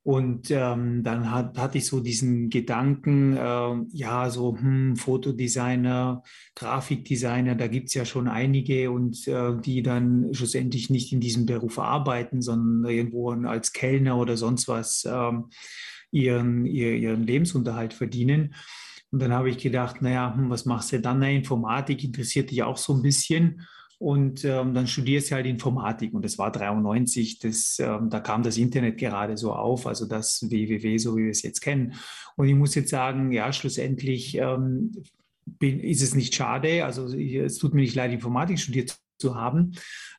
und 0.01 0.50
ähm, 0.50 1.03
dann 1.03 1.29
hat, 1.29 1.57
hatte 1.57 1.77
ich 1.77 1.86
so 1.86 2.00
diesen 2.00 2.50
Gedanken, 2.50 3.36
äh, 3.36 3.75
ja, 3.91 4.29
so 4.29 4.57
hm, 4.57 4.95
Fotodesigner, 4.95 6.24
Grafikdesigner, 6.55 7.55
da 7.55 7.67
gibt 7.67 7.89
es 7.89 7.93
ja 7.93 8.05
schon 8.05 8.27
einige 8.27 8.91
und 8.91 9.27
äh, 9.27 9.55
die 9.59 9.83
dann 9.83 10.33
schlussendlich 10.33 10.89
nicht 10.89 11.13
in 11.13 11.19
diesem 11.19 11.45
Beruf 11.45 11.77
arbeiten, 11.79 12.41
sondern 12.41 12.89
irgendwo 12.89 13.29
als 13.31 13.71
Kellner 13.71 14.17
oder 14.17 14.36
sonst 14.36 14.67
was 14.67 15.05
äh, 15.05 15.31
ihren, 16.12 16.65
ihren 16.65 17.24
Lebensunterhalt 17.24 17.93
verdienen. 17.93 18.55
Und 19.12 19.21
dann 19.21 19.33
habe 19.33 19.50
ich 19.50 19.57
gedacht, 19.57 20.01
naja, 20.01 20.33
hm, 20.33 20.50
was 20.50 20.65
machst 20.65 20.91
du 20.93 21.01
dann? 21.01 21.19
Na, 21.19 21.29
Informatik 21.29 22.03
interessiert 22.03 22.51
dich 22.51 22.63
auch 22.63 22.77
so 22.77 22.93
ein 22.93 23.01
bisschen. 23.01 23.67
Und 24.00 24.46
ähm, 24.46 24.74
dann 24.74 24.88
studierst 24.88 25.29
du 25.29 25.36
halt 25.36 25.46
Informatik 25.46 26.13
und 26.13 26.24
das 26.24 26.38
war 26.38 26.53
93, 26.53 27.39
das, 27.39 27.79
ähm, 27.79 28.10
da 28.10 28.22
kam 28.22 28.44
das 28.44 28.58
Internet 28.58 28.98
gerade 28.98 29.36
so 29.36 29.51
auf, 29.51 29.86
also 29.86 30.06
das 30.06 30.50
www, 30.50 30.98
so 30.98 31.18
wie 31.18 31.24
wir 31.24 31.32
es 31.32 31.41
jetzt 31.41 31.60
kennen. 31.60 31.94
Und 32.38 32.48
ich 32.48 32.56
muss 32.56 32.75
jetzt 32.75 32.91
sagen, 32.91 33.34
ja, 33.34 33.51
schlussendlich 33.51 34.38
ähm, 34.38 34.94
bin, 35.46 35.82
ist 35.82 36.01
es 36.01 36.15
nicht 36.15 36.34
schade, 36.34 36.86
also 36.86 37.13
es 37.13 37.58
tut 37.58 37.74
mir 37.74 37.82
nicht 37.82 37.96
leid, 37.96 38.13
Informatik 38.13 38.58
studiert 38.58 38.98
zu 39.18 39.36
haben, 39.36 39.74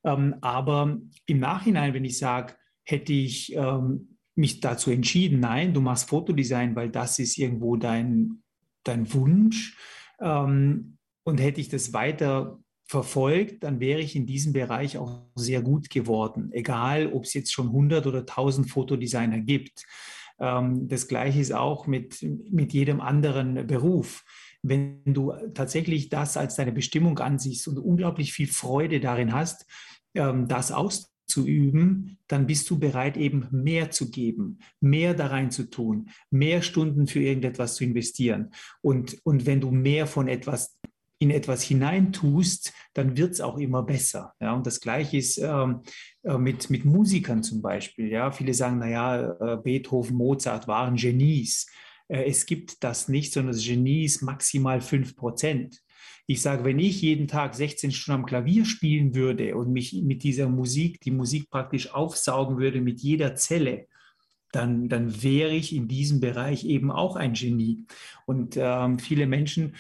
ähm, 0.05 0.35
aber 0.43 0.99
im 1.25 1.39
Nachhinein, 1.39 1.95
wenn 1.95 2.05
ich 2.05 2.19
sage, 2.19 2.57
hätte 2.85 3.15
ich 3.15 3.55
ähm, 3.55 4.19
mich 4.35 4.61
dazu 4.61 4.91
entschieden, 4.91 5.41
nein, 5.41 5.73
du 5.73 5.81
machst 5.81 6.11
Fotodesign, 6.11 6.77
weil 6.77 6.91
das 6.91 7.19
ist 7.19 7.39
irgendwo 7.39 7.77
dein, 7.77 8.43
dein 8.85 9.11
Wunsch. 9.15 9.79
Ähm, 10.21 10.99
und 11.23 11.41
hätte 11.41 11.61
ich 11.61 11.69
das 11.69 11.93
weiter 11.93 12.59
verfolgt, 12.91 13.63
dann 13.63 13.79
wäre 13.79 14.01
ich 14.01 14.17
in 14.17 14.27
diesem 14.27 14.53
Bereich 14.53 14.99
auch 14.99 15.23
sehr 15.37 15.63
gut 15.63 15.91
geworden, 15.91 16.51
egal 16.53 17.13
ob 17.13 17.23
es 17.23 17.35
jetzt 17.35 17.53
schon 17.53 17.69
100 17.69 18.05
oder 18.09 18.21
1000 18.21 18.69
Fotodesigner 18.69 19.39
gibt. 19.39 19.87
Ähm, 20.41 20.89
das 20.89 21.07
Gleiche 21.07 21.39
ist 21.39 21.53
auch 21.53 21.87
mit, 21.87 22.21
mit 22.51 22.73
jedem 22.73 23.01
anderen 23.01 23.65
Beruf. 23.69 24.25
Wenn 24.63 25.05
du 25.05 25.33
tatsächlich 25.55 26.09
das 26.09 26.37
als 26.37 26.57
deine 26.57 26.73
Bestimmung 26.73 27.17
ansiehst 27.21 27.69
und 27.69 27.79
unglaublich 27.79 28.33
viel 28.33 28.49
Freude 28.49 28.99
darin 28.99 29.33
hast, 29.33 29.67
ähm, 30.17 30.49
das 30.49 30.73
auszuüben, 30.73 32.19
dann 32.27 32.49
bist 32.49 32.69
du 32.71 32.81
bereit, 32.81 33.17
eben 33.17 33.47
mehr 33.53 33.93
zu 33.93 34.11
geben, 34.11 34.59
mehr 34.81 35.15
da 35.15 35.29
rein 35.29 35.53
zu 35.53 35.71
tun, 35.71 36.11
mehr 36.29 36.61
Stunden 36.61 37.07
für 37.07 37.21
irgendetwas 37.21 37.77
zu 37.77 37.85
investieren. 37.85 38.51
Und, 38.83 39.17
und 39.23 39.47
wenn 39.47 39.61
du 39.61 39.71
mehr 39.71 40.09
von 40.09 40.27
etwas 40.27 40.81
in 41.21 41.31
etwas 41.31 41.63
hineintust, 41.63 42.73
dann 42.95 43.17
wird 43.17 43.33
es 43.33 43.41
auch 43.41 43.59
immer 43.59 43.83
besser. 43.83 44.33
Ja? 44.41 44.55
Und 44.55 44.67
das 44.67 44.81
Gleiche 44.81 45.19
ist 45.19 45.39
ähm, 45.39 45.83
äh, 46.23 46.39
mit, 46.39 46.71
mit 46.71 46.85
Musikern 46.87 47.43
zum 47.43 47.61
Beispiel. 47.61 48.09
Ja? 48.09 48.33
Viele 48.33 48.55
sagen, 48.55 48.79
naja, 48.79 49.37
äh, 49.39 49.57
Beethoven, 49.59 50.17
Mozart 50.17 50.67
waren 50.67 50.97
Genies. 50.97 51.67
Äh, 52.09 52.25
es 52.25 52.47
gibt 52.47 52.83
das 52.83 53.09
nicht, 53.09 53.35
sondern 53.35 53.53
das 53.53 53.65
Genie 53.65 54.05
ist 54.05 54.23
maximal 54.23 54.81
5 54.81 55.15
Prozent. 55.15 55.83
Ich 56.27 56.41
sage, 56.41 56.65
wenn 56.65 56.79
ich 56.79 57.03
jeden 57.03 57.29
Tag 57.29 57.55
16 57.55 57.93
Stunden 57.93 58.23
am 58.23 58.27
Klavier 58.27 58.65
spielen 58.65 59.15
würde 59.15 59.57
und 59.57 59.73
mich 59.73 59.93
mit 60.03 60.23
dieser 60.23 60.49
Musik, 60.49 61.01
die 61.03 61.11
Musik 61.11 61.51
praktisch 61.51 61.93
aufsaugen 61.93 62.57
würde 62.57 62.81
mit 62.81 63.01
jeder 63.01 63.35
Zelle, 63.35 63.89
dann, 64.53 64.89
dann 64.89 65.23
wäre 65.23 65.53
ich 65.53 65.75
in 65.75 65.87
diesem 65.87 66.21
Bereich 66.21 66.65
eben 66.65 66.91
auch 66.91 67.17
ein 67.17 67.35
Genie. 67.35 67.85
Und 68.25 68.57
ähm, 68.57 68.99
viele 68.99 69.27
Menschen 69.27 69.77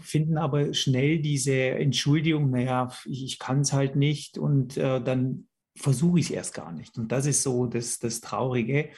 finden 0.00 0.38
aber 0.38 0.74
schnell 0.74 1.20
diese 1.20 1.54
Entschuldigung, 1.54 2.50
naja, 2.50 2.92
ich, 3.04 3.24
ich 3.24 3.38
kann 3.38 3.60
es 3.60 3.72
halt 3.72 3.96
nicht 3.96 4.38
und 4.38 4.76
äh, 4.76 5.00
dann 5.02 5.48
versuche 5.76 6.18
ich 6.18 6.26
es 6.26 6.30
erst 6.30 6.54
gar 6.54 6.72
nicht. 6.72 6.98
Und 6.98 7.12
das 7.12 7.26
ist 7.26 7.42
so 7.42 7.66
das, 7.66 7.98
das 7.98 8.20
Traurige. 8.20 8.90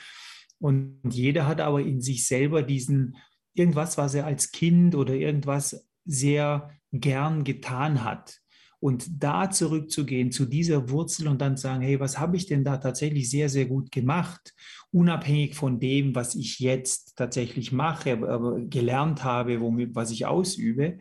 Und 0.58 1.00
jeder 1.10 1.46
hat 1.46 1.60
aber 1.60 1.80
in 1.80 2.00
sich 2.00 2.26
selber 2.26 2.62
diesen, 2.62 3.16
irgendwas, 3.54 3.98
was 3.98 4.14
er 4.14 4.26
als 4.26 4.52
Kind 4.52 4.94
oder 4.94 5.14
irgendwas 5.14 5.86
sehr 6.04 6.70
gern 6.92 7.44
getan 7.44 8.04
hat. 8.04 8.40
Und 8.80 9.22
da 9.22 9.50
zurückzugehen 9.50 10.32
zu 10.32 10.46
dieser 10.46 10.88
Wurzel 10.88 11.28
und 11.28 11.40
dann 11.40 11.58
sagen, 11.58 11.82
hey, 11.82 12.00
was 12.00 12.18
habe 12.18 12.36
ich 12.36 12.46
denn 12.46 12.64
da 12.64 12.78
tatsächlich 12.78 13.28
sehr, 13.28 13.50
sehr 13.50 13.66
gut 13.66 13.92
gemacht? 13.92 14.54
Unabhängig 14.90 15.54
von 15.54 15.78
dem, 15.78 16.14
was 16.14 16.34
ich 16.34 16.58
jetzt 16.60 17.16
tatsächlich 17.16 17.72
mache, 17.72 18.12
aber 18.12 18.58
gelernt 18.60 19.22
habe, 19.22 19.60
womit, 19.60 19.94
was 19.94 20.10
ich 20.10 20.24
ausübe, 20.24 20.98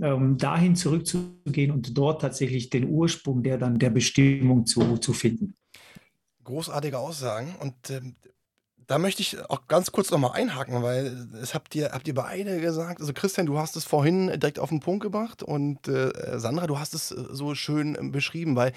ähm, 0.00 0.38
dahin 0.38 0.76
zurückzugehen 0.76 1.72
und 1.72 1.98
dort 1.98 2.22
tatsächlich 2.22 2.70
den 2.70 2.88
Ursprung 2.88 3.42
der 3.42 3.58
dann 3.58 3.78
der 3.78 3.90
Bestimmung 3.90 4.64
zu, 4.64 4.96
zu 4.98 5.12
finden. 5.12 5.56
Großartige 6.44 6.98
Aussagen. 6.98 7.54
Und 7.60 7.90
ähm, 7.90 8.14
da 8.90 8.98
möchte 8.98 9.22
ich 9.22 9.38
auch 9.48 9.68
ganz 9.68 9.92
kurz 9.92 10.10
nochmal 10.10 10.32
einhaken, 10.32 10.82
weil 10.82 11.28
es 11.40 11.54
habt 11.54 11.76
ihr, 11.76 11.92
habt 11.92 12.08
ihr 12.08 12.14
beide 12.14 12.60
gesagt. 12.60 13.00
Also 13.00 13.12
Christian, 13.12 13.46
du 13.46 13.56
hast 13.56 13.76
es 13.76 13.84
vorhin 13.84 14.26
direkt 14.26 14.58
auf 14.58 14.70
den 14.70 14.80
Punkt 14.80 15.04
gebracht 15.04 15.44
und 15.44 15.86
äh, 15.86 16.10
Sandra, 16.40 16.66
du 16.66 16.76
hast 16.76 16.92
es 16.94 17.12
äh, 17.12 17.24
so 17.30 17.54
schön 17.54 17.94
äh, 17.94 18.08
beschrieben, 18.10 18.56
weil 18.56 18.72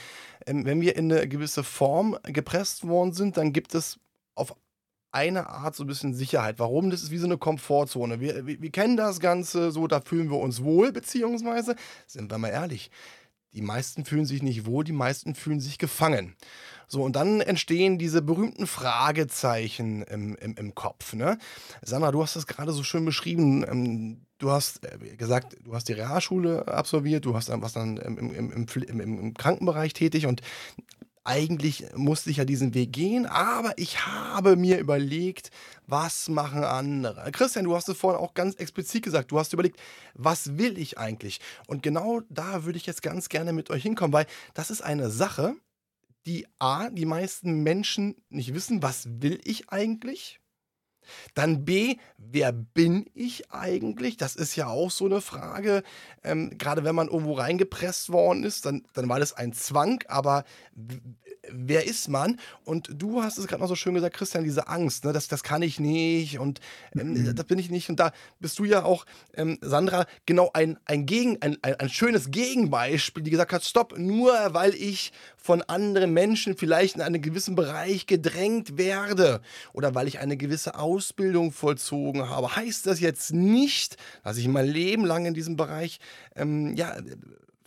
ähm, 0.46 0.66
wenn 0.66 0.82
wir 0.82 0.96
in 0.98 1.12
eine 1.12 1.28
gewisse 1.28 1.64
Form 1.64 2.16
gepresst 2.26 2.88
worden 2.88 3.14
sind, 3.14 3.38
dann 3.38 3.54
gibt 3.54 3.74
es 3.74 4.00
auf 4.36 4.56
eine 5.12 5.50
Art 5.50 5.76
so 5.76 5.84
ein 5.84 5.88
bisschen 5.88 6.14
Sicherheit. 6.14 6.60
Warum? 6.60 6.92
Das 6.92 7.02
ist 7.02 7.10
wie 7.10 7.18
so 7.18 7.26
eine 7.26 7.40
Komfortzone. 7.40 8.20
Wir, 8.20 8.46
wir, 8.46 8.62
wir 8.62 8.70
kennen 8.70 8.98
das 8.98 9.20
Ganze 9.20 9.72
so, 9.72 9.88
da 9.88 10.00
fühlen 10.00 10.30
wir 10.30 10.38
uns 10.38 10.62
wohl, 10.62 10.92
beziehungsweise, 10.92 11.76
sind 12.06 12.30
wir 12.30 12.38
mal 12.38 12.50
ehrlich, 12.50 12.92
die 13.54 13.62
meisten 13.62 14.06
fühlen 14.06 14.26
sich 14.26 14.44
nicht 14.44 14.66
wohl, 14.68 14.84
die 14.84 14.94
meisten 14.94 15.34
fühlen 15.34 15.60
sich 15.60 15.78
gefangen. 15.78 16.36
So, 16.94 17.02
und 17.02 17.16
dann 17.16 17.42
entstehen 17.42 17.98
diese 17.98 18.22
berühmten 18.22 18.68
Fragezeichen 18.68 20.04
im, 20.04 20.36
im, 20.36 20.54
im 20.56 20.76
Kopf. 20.76 21.14
Ne? 21.14 21.40
Sandra, 21.82 22.12
du 22.12 22.22
hast 22.22 22.36
das 22.36 22.46
gerade 22.46 22.72
so 22.72 22.84
schön 22.84 23.04
beschrieben. 23.04 23.66
Ähm, 23.68 24.28
du 24.38 24.52
hast 24.52 24.86
äh, 24.86 25.16
gesagt, 25.18 25.58
du 25.64 25.74
hast 25.74 25.90
die 25.90 25.94
Realschule 25.94 26.68
absolviert, 26.68 27.26
du 27.26 27.36
hast 27.36 27.50
was 27.50 27.74
dann 27.74 27.98
im, 27.98 28.18
im, 28.20 28.68
im, 28.76 29.00
im 29.00 29.34
Krankenbereich 29.34 29.94
tätig 29.94 30.28
und 30.28 30.42
eigentlich 31.24 31.86
musste 31.96 32.30
ich 32.30 32.38
ja 32.38 32.46
diesen 32.46 32.76
Weg 32.76 32.94
gehen, 32.94 33.26
aber 33.26 33.74
ich 33.78 34.06
habe 34.06 34.56
mir 34.56 34.78
überlegt, 34.78 35.50
was 35.88 36.30
machen 36.30 36.64
andere. 36.64 37.32
Christian, 37.32 37.66
du 37.66 37.76
hast 37.76 37.90
es 37.90 37.98
vorhin 37.98 38.22
auch 38.22 38.36
ganz 38.36 38.54
explizit 38.56 39.04
gesagt, 39.04 39.32
du 39.32 39.40
hast 39.40 39.52
überlegt, 39.54 39.80
was 40.14 40.60
will 40.60 40.78
ich 40.78 41.00
eigentlich? 41.00 41.40
Und 41.66 41.82
genau 41.82 42.22
da 42.30 42.66
würde 42.66 42.78
ich 42.78 42.86
jetzt 42.86 43.02
ganz 43.02 43.30
gerne 43.30 43.52
mit 43.52 43.72
euch 43.72 43.82
hinkommen, 43.82 44.14
weil 44.14 44.28
das 44.54 44.70
ist 44.70 44.82
eine 44.82 45.10
Sache, 45.10 45.56
die 46.26 46.48
A, 46.60 46.90
die 46.90 47.06
meisten 47.06 47.64
Menschen 47.64 48.16
nicht 48.30 48.54
wissen, 48.54 48.82
was 48.82 49.08
will 49.22 49.40
ich 49.44 49.70
eigentlich? 49.70 50.40
Dann 51.34 51.66
B, 51.66 51.98
wer 52.18 52.52
bin 52.54 53.10
ich 53.14 53.52
eigentlich? 53.52 54.18
Das 54.18 54.36
ist 54.36 54.56
ja 54.56 54.68
auch 54.68 54.92
so 54.92 55.06
eine 55.06 55.22
Frage. 55.22 55.84
Ähm, 56.24 56.58
gerade 56.58 56.84
wenn 56.84 56.96
man 56.96 57.08
irgendwo 57.10 57.34
reingepresst 57.34 58.12
worden 58.12 58.44
ist, 58.44 58.66
dann, 58.66 58.84
dann 58.94 59.10
war 59.10 59.20
das 59.20 59.34
ein 59.34 59.54
Zwang, 59.54 60.04
aber 60.08 60.46
wer 61.50 61.86
ist 61.86 62.08
man? 62.08 62.40
Und 62.64 62.90
du 62.94 63.22
hast 63.24 63.38
es 63.38 63.48
gerade 63.48 63.62
noch 63.62 63.68
so 63.68 63.76
schön 63.76 63.94
gesagt, 63.94 64.16
Christian, 64.16 64.44
diese 64.44 64.68
Angst, 64.68 65.06
ne? 65.06 65.14
das, 65.14 65.28
das 65.28 65.44
kann 65.44 65.62
ich 65.62 65.80
nicht 65.80 66.40
und 66.40 66.60
ähm, 66.98 67.14
mhm. 67.14 67.36
das 67.36 67.46
bin 67.46 67.60
ich 67.60 67.70
nicht. 67.70 67.90
Und 67.90 68.00
da 68.00 68.12
bist 68.40 68.60
du 68.60 68.66
ja 68.66 68.84
auch, 68.84 69.06
ähm, 69.36 69.58
Sandra, 69.62 70.06
genau 70.26 70.52
ein, 70.54 70.78
ein, 70.86 71.06
Gegen, 71.06 71.42
ein, 71.42 71.58
ein, 71.62 71.80
ein 71.80 71.90
schönes 71.90 72.32
Gegenbeispiel, 72.32 73.24
die 73.24 73.32
gesagt 73.32 73.54
hat, 73.54 73.64
stopp, 73.64 73.98
nur 73.98 74.34
weil 74.54 74.74
ich 74.74 75.12
von 75.38 75.62
anderen 75.64 76.14
Menschen 76.14 76.56
vielleicht 76.56 76.96
in 76.96 77.02
einen 77.02 77.22
gewissen 77.22 77.56
Bereich 77.56 78.08
gedrängt 78.08 78.78
werde 78.78 79.42
oder 79.74 79.94
weil 79.94 80.08
ich 80.08 80.20
eine 80.20 80.38
gewisse 80.38 80.80
Ausbildung 80.80 81.52
vollzogen 81.52 82.30
habe, 82.30 82.56
heißt 82.56 82.88
das 82.88 83.00
jetzt 83.02 83.34
nicht, 83.34 83.98
dass 84.24 84.38
ich 84.38 84.48
mein 84.48 84.68
Leben 84.68 85.06
lang 85.06 85.26
in 85.26 85.34
diesem 85.34 85.58
Bereich 85.58 86.00
ähm, 86.36 86.76
ja, 86.76 86.96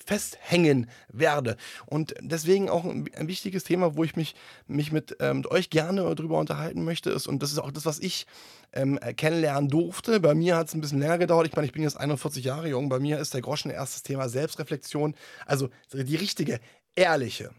festhängen 0.06 0.88
werde. 1.08 1.56
Und 1.84 2.14
deswegen 2.20 2.70
auch 2.70 2.84
ein, 2.84 3.08
wichtiges 3.28 3.64
Thema, 3.64 3.96
wo 3.96 4.04
ich 4.04 4.16
mich, 4.16 4.34
mich 4.66 4.92
mit, 4.92 5.16
ähm, 5.20 5.38
mit 5.38 5.50
euch 5.50 5.68
gerne 5.70 6.02
darüber 6.14 6.38
unterhalten 6.38 6.84
möchte, 6.84 7.10
ist, 7.10 7.26
und 7.26 7.42
das 7.42 7.52
ist 7.52 7.58
auch 7.58 7.72
das, 7.72 7.84
was 7.84 7.98
ich 7.98 8.26
ähm, 8.72 8.98
kennenlernen 9.16 9.68
durfte. 9.68 10.20
Bei 10.20 10.34
mir 10.34 10.56
hat 10.56 10.68
es 10.68 10.74
ein 10.74 10.80
bisschen 10.80 11.00
länger 11.00 11.18
gedauert. 11.18 11.46
Ich 11.46 11.56
meine, 11.56 11.66
ich 11.66 11.72
bin 11.72 11.82
jetzt 11.82 11.96
41 11.96 12.44
Jahre 12.44 12.68
jung. 12.68 12.88
Bei 12.88 13.00
mir 13.00 13.18
ist 13.18 13.34
der 13.34 13.40
Groschen 13.40 13.70
erstes 13.70 14.02
Thema 14.02 14.28
Selbstreflexion. 14.28 15.14
Also 15.44 15.70
die 15.92 16.16
richtige, 16.16 16.60
ehrliche, 16.94 17.50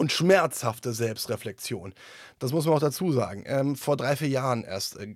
und 0.00 0.10
schmerzhafte 0.12 0.94
Selbstreflexion. 0.94 1.92
Das 2.38 2.54
muss 2.54 2.64
man 2.64 2.74
auch 2.74 2.80
dazu 2.80 3.12
sagen. 3.12 3.44
Ähm, 3.46 3.76
vor 3.76 3.98
drei, 3.98 4.16
vier 4.16 4.28
Jahren 4.28 4.64
erst 4.64 4.98
äh, 4.98 5.14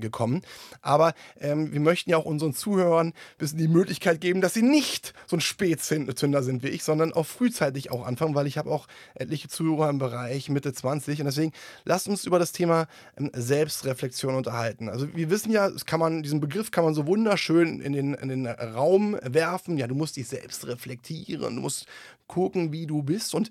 gekommen. 0.00 0.42
Aber 0.82 1.14
ähm, 1.40 1.72
wir 1.72 1.78
möchten 1.78 2.10
ja 2.10 2.16
auch 2.16 2.24
unseren 2.24 2.52
Zuhörern 2.52 3.08
ein 3.08 3.14
bisschen 3.38 3.58
die 3.58 3.68
Möglichkeit 3.68 4.20
geben, 4.20 4.40
dass 4.40 4.52
sie 4.52 4.62
nicht 4.62 5.14
so 5.28 5.36
ein 5.36 5.40
Spätzünder 5.40 6.42
sind 6.42 6.64
wie 6.64 6.68
ich, 6.68 6.82
sondern 6.82 7.12
auch 7.12 7.26
frühzeitig 7.26 7.92
auch 7.92 8.04
anfangen, 8.04 8.34
weil 8.34 8.48
ich 8.48 8.58
habe 8.58 8.72
auch 8.72 8.88
etliche 9.14 9.46
Zuhörer 9.46 9.88
im 9.88 9.98
Bereich 9.98 10.48
Mitte 10.48 10.72
20 10.72 11.20
und 11.20 11.26
deswegen 11.26 11.52
lasst 11.84 12.08
uns 12.08 12.24
über 12.24 12.40
das 12.40 12.50
Thema 12.50 12.88
ähm, 13.16 13.30
Selbstreflexion 13.34 14.34
unterhalten. 14.34 14.88
Also 14.88 15.14
wir 15.14 15.30
wissen 15.30 15.52
ja, 15.52 15.70
kann 15.86 16.00
man, 16.00 16.24
diesen 16.24 16.40
Begriff 16.40 16.72
kann 16.72 16.82
man 16.82 16.94
so 16.94 17.06
wunderschön 17.06 17.80
in 17.80 17.92
den, 17.92 18.14
in 18.14 18.28
den 18.30 18.46
Raum 18.48 19.16
werfen. 19.22 19.78
Ja, 19.78 19.86
du 19.86 19.94
musst 19.94 20.16
dich 20.16 20.26
selbst 20.26 20.66
reflektieren, 20.66 21.54
du 21.54 21.62
musst 21.62 21.86
gucken, 22.26 22.72
wie 22.72 22.88
du 22.88 23.04
bist 23.04 23.32
und 23.32 23.50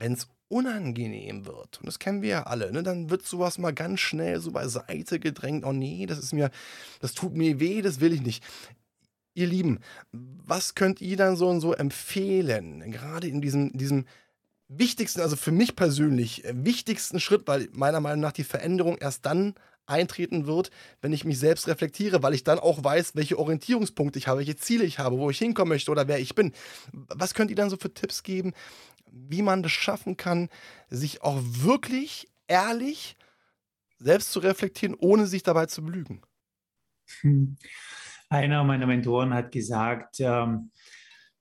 wenn 0.00 0.14
es 0.14 0.28
unangenehm 0.48 1.46
wird, 1.46 1.78
und 1.78 1.86
das 1.86 2.00
kennen 2.00 2.22
wir 2.22 2.28
ja 2.28 2.42
alle, 2.42 2.72
ne, 2.72 2.82
dann 2.82 3.10
wird 3.10 3.24
sowas 3.24 3.58
mal 3.58 3.72
ganz 3.72 4.00
schnell 4.00 4.40
so 4.40 4.50
beiseite 4.50 5.20
gedrängt. 5.20 5.64
Oh 5.64 5.72
nee, 5.72 6.06
das 6.06 6.18
ist 6.18 6.32
mir, 6.32 6.50
das 6.98 7.14
tut 7.14 7.36
mir 7.36 7.60
weh, 7.60 7.82
das 7.82 8.00
will 8.00 8.12
ich 8.12 8.22
nicht. 8.22 8.42
Ihr 9.34 9.46
Lieben, 9.46 9.78
was 10.10 10.74
könnt 10.74 11.00
ihr 11.00 11.16
dann 11.16 11.36
so 11.36 11.48
und 11.48 11.60
so 11.60 11.72
empfehlen, 11.72 12.90
gerade 12.90 13.28
in 13.28 13.40
diesem, 13.40 13.72
diesem 13.72 14.06
wichtigsten, 14.66 15.20
also 15.20 15.36
für 15.36 15.52
mich 15.52 15.76
persönlich, 15.76 16.44
äh, 16.44 16.52
wichtigsten 16.56 17.20
Schritt, 17.20 17.46
weil 17.46 17.68
meiner 17.72 18.00
Meinung 18.00 18.20
nach 18.20 18.32
die 18.32 18.44
Veränderung 18.44 18.98
erst 18.98 19.26
dann 19.26 19.54
eintreten 19.86 20.46
wird, 20.46 20.70
wenn 21.02 21.12
ich 21.12 21.24
mich 21.24 21.38
selbst 21.38 21.68
reflektiere, 21.68 22.22
weil 22.22 22.34
ich 22.34 22.44
dann 22.44 22.58
auch 22.58 22.82
weiß, 22.82 23.16
welche 23.16 23.38
Orientierungspunkte 23.38 24.18
ich 24.18 24.28
habe, 24.28 24.38
welche 24.38 24.56
Ziele 24.56 24.84
ich 24.84 24.98
habe, 24.98 25.18
wo 25.18 25.30
ich 25.30 25.38
hinkommen 25.38 25.70
möchte 25.70 25.90
oder 25.90 26.08
wer 26.08 26.20
ich 26.20 26.34
bin. 26.34 26.52
Was 26.92 27.34
könnt 27.34 27.50
ihr 27.50 27.56
dann 27.56 27.70
so 27.70 27.76
für 27.76 27.92
Tipps 27.92 28.22
geben, 28.22 28.52
wie 29.12 29.42
man 29.42 29.62
das 29.62 29.72
schaffen 29.72 30.16
kann, 30.16 30.48
sich 30.88 31.22
auch 31.22 31.40
wirklich 31.42 32.28
ehrlich 32.48 33.16
selbst 33.98 34.32
zu 34.32 34.40
reflektieren, 34.40 34.96
ohne 34.98 35.26
sich 35.26 35.42
dabei 35.42 35.66
zu 35.66 35.84
belügen? 35.84 36.22
Hm. 37.20 37.56
Einer 38.28 38.64
meiner 38.64 38.86
Mentoren 38.86 39.34
hat 39.34 39.52
gesagt, 39.52 40.20
ähm, 40.20 40.70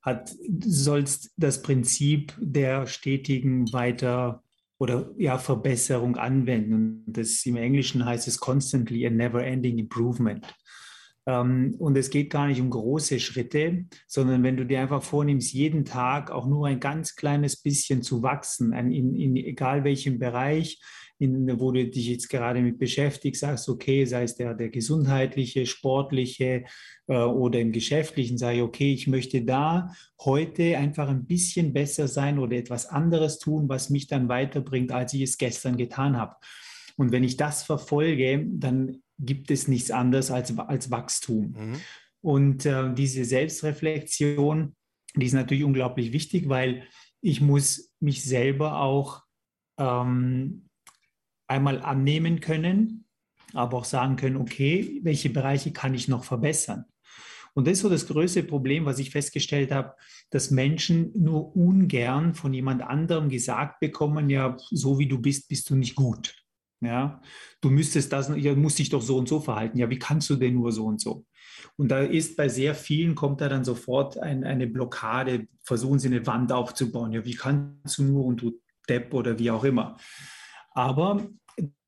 hat, 0.02 0.34
du 0.48 0.70
sollst 0.70 1.32
das 1.38 1.62
Prinzip 1.62 2.34
der 2.40 2.88
stetigen 2.88 3.72
Weiter- 3.74 4.44
oder 4.80 5.12
ja, 5.18 5.38
Verbesserung 5.38 6.16
anwenden. 6.16 7.04
Das 7.06 7.46
im 7.46 7.58
Englischen 7.58 8.06
heißt 8.06 8.28
es 8.28 8.40
constantly 8.40 9.06
a 9.06 9.10
never 9.10 9.44
ending 9.44 9.78
improvement. 9.78 10.46
Ähm, 11.30 11.76
und 11.78 11.96
es 11.96 12.10
geht 12.10 12.32
gar 12.32 12.48
nicht 12.48 12.60
um 12.60 12.72
große 12.72 13.20
Schritte, 13.20 13.86
sondern 14.08 14.42
wenn 14.42 14.58
du 14.58 14.66
dir 14.66 14.82
einfach 14.82 15.04
vornimmst, 15.04 15.54
jeden 15.54 15.86
Tag 15.86 16.32
auch 16.32 16.48
nur 16.48 16.66
ein 16.66 16.80
ganz 16.80 17.16
kleines 17.16 17.62
bisschen 17.62 18.02
zu 18.02 18.24
wachsen, 18.24 18.74
in, 18.74 19.14
in 19.14 19.36
egal 19.36 19.84
welchem 19.84 20.18
Bereich, 20.18 20.82
in, 21.20 21.60
wo 21.60 21.72
du 21.72 21.88
dich 21.88 22.08
jetzt 22.08 22.30
gerade 22.30 22.62
mit 22.62 22.80
beschäftigst, 22.80 23.42
sagst, 23.42 23.70
okay, 23.70 24.06
sei 24.06 24.24
es 24.24 24.38
der, 24.38 24.56
der 24.56 24.70
gesundheitliche, 24.70 25.68
sportliche 25.68 26.64
äh, 27.08 27.14
oder 27.14 27.60
im 27.60 27.74
geschäftlichen, 27.74 28.40
sage 28.40 28.58
ich, 28.58 28.64
okay, 28.64 28.94
ich 28.94 29.06
möchte 29.06 29.44
da 29.44 29.94
heute 30.20 30.78
einfach 30.78 31.10
ein 31.10 31.28
bisschen 31.28 31.74
besser 31.74 32.08
sein 32.08 32.40
oder 32.40 32.56
etwas 32.56 32.88
anderes 32.88 33.38
tun, 33.38 33.70
was 33.70 33.92
mich 33.92 34.08
dann 34.08 34.30
weiterbringt, 34.30 34.92
als 34.92 35.14
ich 35.14 35.22
es 35.22 35.38
gestern 35.38 35.78
getan 35.78 36.18
habe. 36.18 36.38
Und 36.98 37.12
wenn 37.12 37.24
ich 37.24 37.38
das 37.38 37.64
verfolge, 37.64 38.48
dann 38.50 39.04
gibt 39.20 39.52
es 39.52 39.68
nichts 39.68 39.92
anderes 39.92 40.32
als, 40.32 40.58
als 40.58 40.92
Wachstum. 40.92 41.56
Mhm. 41.58 41.82
Und 42.22 42.66
äh, 42.66 42.94
diese 42.94 43.26
Selbstreflexion, 43.26 44.76
die 45.16 45.26
ist 45.26 45.34
natürlich 45.34 45.64
unglaublich 45.64 46.12
wichtig, 46.14 46.50
weil 46.50 46.84
ich 47.22 47.42
muss 47.42 47.94
mich 48.00 48.24
selber 48.24 48.80
auch 48.80 49.24
ähm, 49.78 50.70
einmal 51.48 51.82
annehmen 51.82 52.40
können, 52.40 53.06
aber 53.54 53.78
auch 53.78 53.86
sagen 53.86 54.16
können, 54.16 54.38
okay, 54.38 55.00
welche 55.04 55.30
Bereiche 55.30 55.72
kann 55.72 55.94
ich 55.94 56.08
noch 56.08 56.24
verbessern? 56.24 56.86
Und 57.54 57.68
das 57.68 57.74
ist 57.74 57.80
so 57.82 57.90
das 57.90 58.08
größte 58.08 58.44
Problem, 58.44 58.86
was 58.86 59.00
ich 59.00 59.10
festgestellt 59.10 59.72
habe, 59.72 59.96
dass 60.30 60.52
Menschen 60.52 61.12
nur 61.16 61.56
ungern 61.56 62.36
von 62.36 62.54
jemand 62.54 62.84
anderem 62.84 63.30
gesagt 63.30 63.80
bekommen, 63.80 64.30
ja, 64.30 64.56
so 64.70 65.00
wie 65.00 65.08
du 65.08 65.20
bist, 65.20 65.50
bist 65.50 65.70
du 65.70 65.76
nicht 65.76 65.96
gut. 65.96 66.36
Ja, 66.82 67.22
du 67.60 67.70
müsstest 67.70 68.14
das, 68.14 68.32
ja, 68.38 68.56
musst 68.56 68.80
dich 68.80 68.90
doch 68.90 69.02
so 69.02 69.18
und 69.18 69.28
so 69.28 69.42
verhalten. 69.42 69.78
Ja, 69.78 69.90
wie 69.90 70.00
kannst 70.00 70.30
du 70.30 70.38
denn 70.38 70.54
nur 70.54 70.72
so 70.72 70.86
und 70.86 71.02
so? 71.02 71.26
Und 71.76 71.90
da 71.90 72.00
ist 72.00 72.38
bei 72.38 72.48
sehr 72.48 72.74
vielen 72.74 73.16
kommt 73.16 73.42
da 73.42 73.50
dann 73.50 73.66
sofort 73.66 74.18
ein, 74.18 74.46
eine 74.46 74.66
Blockade, 74.66 75.48
versuchen 75.64 76.00
sie 76.00 76.08
eine 76.08 76.26
Wand 76.26 76.54
aufzubauen. 76.54 77.12
Ja, 77.12 77.26
wie 77.26 77.36
kannst 77.36 77.98
du 77.98 78.04
nur 78.04 78.24
und 78.26 78.42
du 78.42 78.60
Depp 78.90 79.14
oder 79.14 79.38
wie 79.40 79.52
auch 79.52 79.64
immer. 79.64 79.98
Aber 80.72 81.28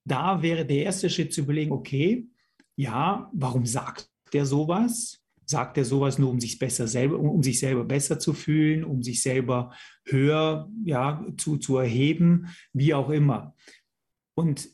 da 0.06 0.42
wäre 0.42 0.66
der 0.66 0.84
erste 0.84 1.10
Schritt 1.10 1.34
zu 1.34 1.42
überlegen, 1.42 1.72
okay, 1.72 2.28
ja, 2.76 3.30
warum 3.34 3.66
sagt 3.66 4.10
der 4.34 4.46
sowas? 4.46 5.20
Sagt 5.46 5.78
er 5.78 5.86
sowas 5.86 6.18
nur, 6.18 6.30
um 6.30 6.40
sich 6.40 6.58
besser 6.60 6.88
selber, 6.88 7.20
um 7.20 7.44
sich 7.44 7.60
selber 7.60 7.84
besser 7.84 8.20
zu 8.20 8.34
fühlen, 8.34 8.84
um 8.84 9.04
sich 9.04 9.22
selber 9.22 9.74
höher 10.06 10.70
ja, 10.86 11.26
zu, 11.38 11.58
zu 11.58 11.78
erheben, 11.78 12.48
wie 12.72 12.94
auch 12.94 13.10
immer. 13.10 13.54
Und 14.34 14.70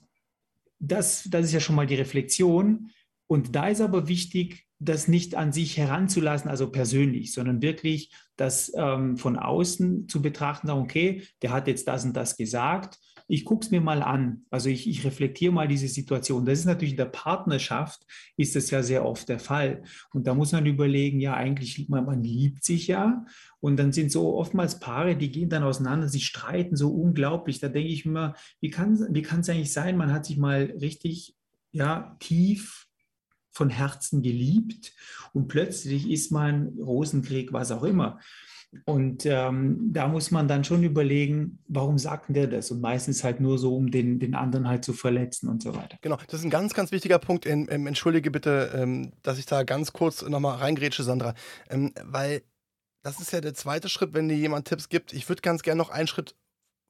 das, 0.80 1.28
das 1.30 1.46
ist 1.46 1.54
ja 1.54 1.60
schon 1.60 1.76
mal 1.76 1.88
die 1.88 1.96
Reflexion. 1.96 2.92
Und 3.28 3.56
da 3.56 3.68
ist 3.68 3.82
aber 3.82 4.08
wichtig, 4.08 4.68
das 4.80 5.08
nicht 5.08 5.36
an 5.36 5.52
sich 5.52 5.78
heranzulassen, 5.78 6.50
also 6.50 6.70
persönlich, 6.72 7.34
sondern 7.34 7.62
wirklich 7.62 8.12
das 8.36 8.72
ähm, 8.76 9.18
von 9.18 9.38
außen 9.38 10.08
zu 10.08 10.22
betrachten, 10.22 10.70
okay, 10.70 11.24
der 11.42 11.52
hat 11.52 11.68
jetzt 11.68 11.88
das 11.88 12.06
und 12.06 12.13
das 12.13 12.38
gesagt 12.38 13.00
ich 13.28 13.44
gucke 13.44 13.66
es 13.66 13.72
mir 13.72 13.82
mal 13.82 14.02
an. 14.02 14.46
Also 14.50 14.70
ich, 14.70 14.88
ich 14.88 15.04
reflektiere 15.04 15.52
mal 15.52 15.68
diese 15.68 15.88
Situation. 15.88 16.46
Das 16.46 16.60
ist 16.60 16.66
natürlich 16.66 16.94
in 16.94 16.98
der 16.98 17.06
Partnerschaft, 17.06 18.06
ist 18.38 18.56
das 18.56 18.70
ja 18.72 18.82
sehr 18.82 19.06
oft 19.06 19.28
der 19.28 19.40
Fall. 19.40 19.84
Und 20.13 20.28
da 20.28 20.34
muss 20.34 20.54
man 20.54 20.66
überlegen, 20.66 21.20
ja, 21.20 21.34
eigentlich, 21.34 21.90
man, 21.90 22.06
man 22.06 22.24
liebt 22.24 22.63
sich 22.63 22.88
ja. 22.88 23.26
Und 23.60 23.78
dann 23.78 23.92
sind 23.92 24.12
so 24.12 24.36
oftmals 24.38 24.80
Paare, 24.80 25.18
die 25.18 25.32
gehen 25.32 25.50
dann 25.50 25.63
auseinander, 25.63 26.08
sie 26.08 26.22
streiten 26.22 26.76
so 26.78 26.90
unglaublich. 26.90 27.60
Da 27.60 27.68
denke 27.68 27.92
ich 27.92 28.06
mir, 28.06 28.34
wie 28.62 28.70
kann 28.70 28.98
wie 29.12 29.22
es 29.22 29.50
eigentlich 29.50 29.74
sein, 29.74 29.98
man 29.98 30.13
hat 30.13 30.26
sich 30.26 30.38
mal 30.38 30.74
richtig 30.80 31.36
ja, 31.72 32.16
tief 32.20 32.87
von 33.58 33.70
Herzen 33.70 34.22
geliebt 34.22 34.93
und 35.34 35.48
plötzlich 35.48 36.10
ist 36.10 36.32
man 36.32 36.70
Rosenkrieg, 36.80 37.52
was 37.52 37.72
auch 37.72 37.84
immer. 37.84 38.20
Und 38.86 39.26
ähm, 39.26 39.89
da 39.91 40.08
muss 40.08 40.30
man 40.30 40.48
dann 40.48 40.63
schon 40.63 40.84
überlegen, 40.84 41.60
warum 41.67 41.98
sagt 41.98 42.26
der 42.30 42.48
das? 42.48 42.70
Und 42.70 42.82
meistens 42.82 43.24
halt 43.24 43.39
nur 43.39 43.58
so, 43.58 43.76
um 43.76 43.91
den, 43.91 44.20
den 44.20 44.36
anderen 44.36 44.67
halt 44.67 44.84
zu 44.84 44.93
verletzen 44.93 45.48
und 45.48 45.63
so 45.63 45.74
weiter. 45.76 45.98
Genau, 46.02 46.17
das 46.28 46.41
ist 46.41 46.46
ein 46.46 46.50
ganz, 46.50 46.74
ganz 46.74 46.91
wichtiger 46.91 47.17
Punkt. 47.17 47.46
Ähm, 47.46 47.88
entschuldige 47.88 48.30
bitte, 48.30 48.72
ähm, 48.76 49.13
dass 49.24 49.39
ich 49.39 49.46
da 49.46 49.63
ganz 49.63 49.93
kurz 49.93 50.22
nochmal 50.22 50.58
reingrätsche, 50.58 51.04
Sandra. 51.04 51.34
Ähm, 51.70 51.93
weil 52.04 52.41
das 53.04 53.22
ist 53.22 53.32
ja 53.32 53.39
der 53.39 53.54
zweite 53.54 53.88
Schritt, 53.88 54.13
wenn 54.13 54.28
dir 54.28 54.38
jemand 54.38 54.67
Tipps 54.67 54.89
gibt. 54.89 55.13
Ich 55.13 55.30
würde 55.30 55.41
ganz 55.41 55.63
gerne 55.63 55.78
noch 55.78 55.89
einen 55.89 56.08
Schritt 56.08 56.36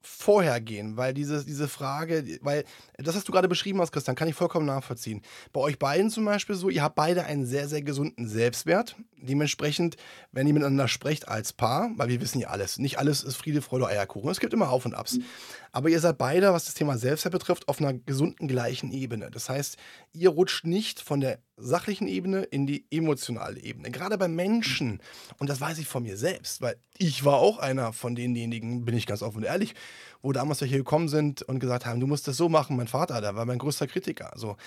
vorher 0.01 0.62
gehen, 0.62 0.97
weil 0.97 1.13
diese, 1.13 1.43
diese 1.43 1.67
Frage, 1.67 2.23
weil 2.41 2.63
das, 2.97 3.15
was 3.15 3.23
du 3.23 3.31
gerade 3.31 3.47
beschrieben 3.47 3.81
hast, 3.81 3.91
Christian, 3.91 4.15
kann 4.15 4.27
ich 4.27 4.36
vollkommen 4.36 4.65
nachvollziehen. 4.65 5.21
Bei 5.53 5.60
euch 5.60 5.79
beiden 5.79 6.10
zum 6.10 6.25
Beispiel 6.25 6.55
so, 6.55 6.69
ihr 6.69 6.83
habt 6.83 6.95
beide 6.95 7.25
einen 7.25 7.45
sehr, 7.45 7.67
sehr 7.67 7.81
gesunden 7.81 8.27
Selbstwert. 8.27 8.95
Dementsprechend, 9.17 9.97
wenn 10.31 10.47
ihr 10.47 10.53
miteinander 10.53 10.88
sprecht 10.88 11.27
als 11.27 11.51
Paar, 11.53 11.91
weil 11.95 12.10
wir 12.10 12.21
wissen 12.21 12.39
ja 12.39 12.49
alles, 12.49 12.77
nicht 12.77 12.99
alles 12.99 13.23
ist 13.23 13.36
Friede, 13.36 13.62
Freude, 13.62 13.88
Eierkuchen. 13.88 14.29
Es 14.29 14.39
gibt 14.39 14.53
immer 14.53 14.69
Auf 14.69 14.86
und 14.86 14.93
Abs. 14.93 15.17
Mhm. 15.17 15.25
Aber 15.71 15.89
ihr 15.89 15.99
seid 15.99 16.17
beide, 16.17 16.53
was 16.53 16.65
das 16.65 16.73
Thema 16.73 16.97
Selbstwert 16.97 17.34
betrifft, 17.34 17.67
auf 17.67 17.80
einer 17.80 17.93
gesunden 17.93 18.47
gleichen 18.47 18.91
Ebene. 18.91 19.30
Das 19.32 19.49
heißt, 19.49 19.77
ihr 20.13 20.30
rutscht 20.30 20.65
nicht 20.65 20.99
von 21.01 21.19
der 21.19 21.39
sachlichen 21.58 22.08
Ebene 22.08 22.43
in 22.43 22.67
die 22.67 22.86
emotionale 22.91 23.60
Ebene. 23.60 23.89
Gerade 23.91 24.17
bei 24.17 24.27
Menschen, 24.27 25.01
und 25.39 25.49
das 25.49 25.60
weiß 25.60 25.80
ich 25.80 25.88
von 25.88 26.03
mir 26.03 26.17
selbst, 26.17 26.62
weil 26.62 26.75
ich 26.97 27.25
war 27.25 27.38
auch 27.38 27.58
einer 27.58 27.93
von 27.93 28.15
denjenigen, 28.15 28.86
bin 28.86 28.95
ich 28.95 29.08
ganz 29.08 29.21
offen 29.21 29.38
und 29.38 29.43
ehrlich, 29.43 29.73
wo 30.21 30.32
damals 30.32 30.62
welche 30.62 30.77
gekommen 30.77 31.10
sind 31.10 31.41
und 31.43 31.60
gesagt 31.60 31.86
haben, 31.86 31.99
du 31.99 32.08
musst 32.08 32.27
das 32.27 32.38
so 32.38 32.49
machen. 32.49 32.77
Mein 32.77 32.88
Vater, 32.88 33.21
der 33.21 33.36
war 33.36 33.45
mein 33.45 33.58
größter 33.58 33.88
Kritiker. 33.88 34.34
Also 34.34 34.58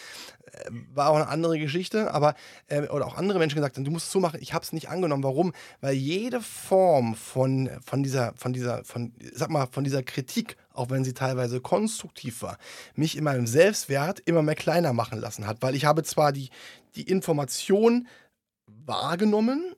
äh, 0.46 0.70
war 0.92 1.10
auch 1.10 1.16
eine 1.16 1.28
andere 1.28 1.58
Geschichte, 1.58 2.12
aber 2.12 2.34
äh, 2.68 2.88
oder 2.88 3.06
auch 3.06 3.16
andere 3.16 3.38
Menschen 3.38 3.56
gesagt 3.56 3.76
haben, 3.76 3.84
du 3.84 3.90
musst 3.90 4.06
es 4.06 4.12
so 4.12 4.20
machen. 4.20 4.38
Ich 4.40 4.54
habe 4.54 4.64
es 4.64 4.72
nicht 4.72 4.88
angenommen. 4.88 5.22
Warum? 5.22 5.52
Weil 5.80 5.94
jede 5.94 6.40
Form 6.40 7.14
von, 7.14 7.70
von 7.84 8.02
dieser, 8.02 8.32
von 8.36 8.52
dieser, 8.52 8.84
von, 8.84 9.12
sag 9.34 9.50
mal, 9.50 9.66
von 9.70 9.84
dieser 9.84 10.02
Kritik 10.02 10.56
auch 10.72 10.88
wenn 10.88 11.04
sie 11.04 11.12
teilweise 11.12 11.60
konstruktiv 11.60 12.42
war, 12.42 12.56
mich 12.94 13.16
in 13.16 13.24
meinem 13.24 13.46
Selbstwert 13.46 14.20
immer 14.20 14.42
mehr 14.42 14.54
kleiner 14.54 14.92
machen 14.92 15.18
lassen 15.18 15.46
hat. 15.46 15.58
Weil 15.60 15.74
ich 15.74 15.84
habe 15.84 16.02
zwar 16.04 16.32
die, 16.32 16.48
die 16.94 17.02
Information 17.02 18.08
wahrgenommen, 18.66 19.74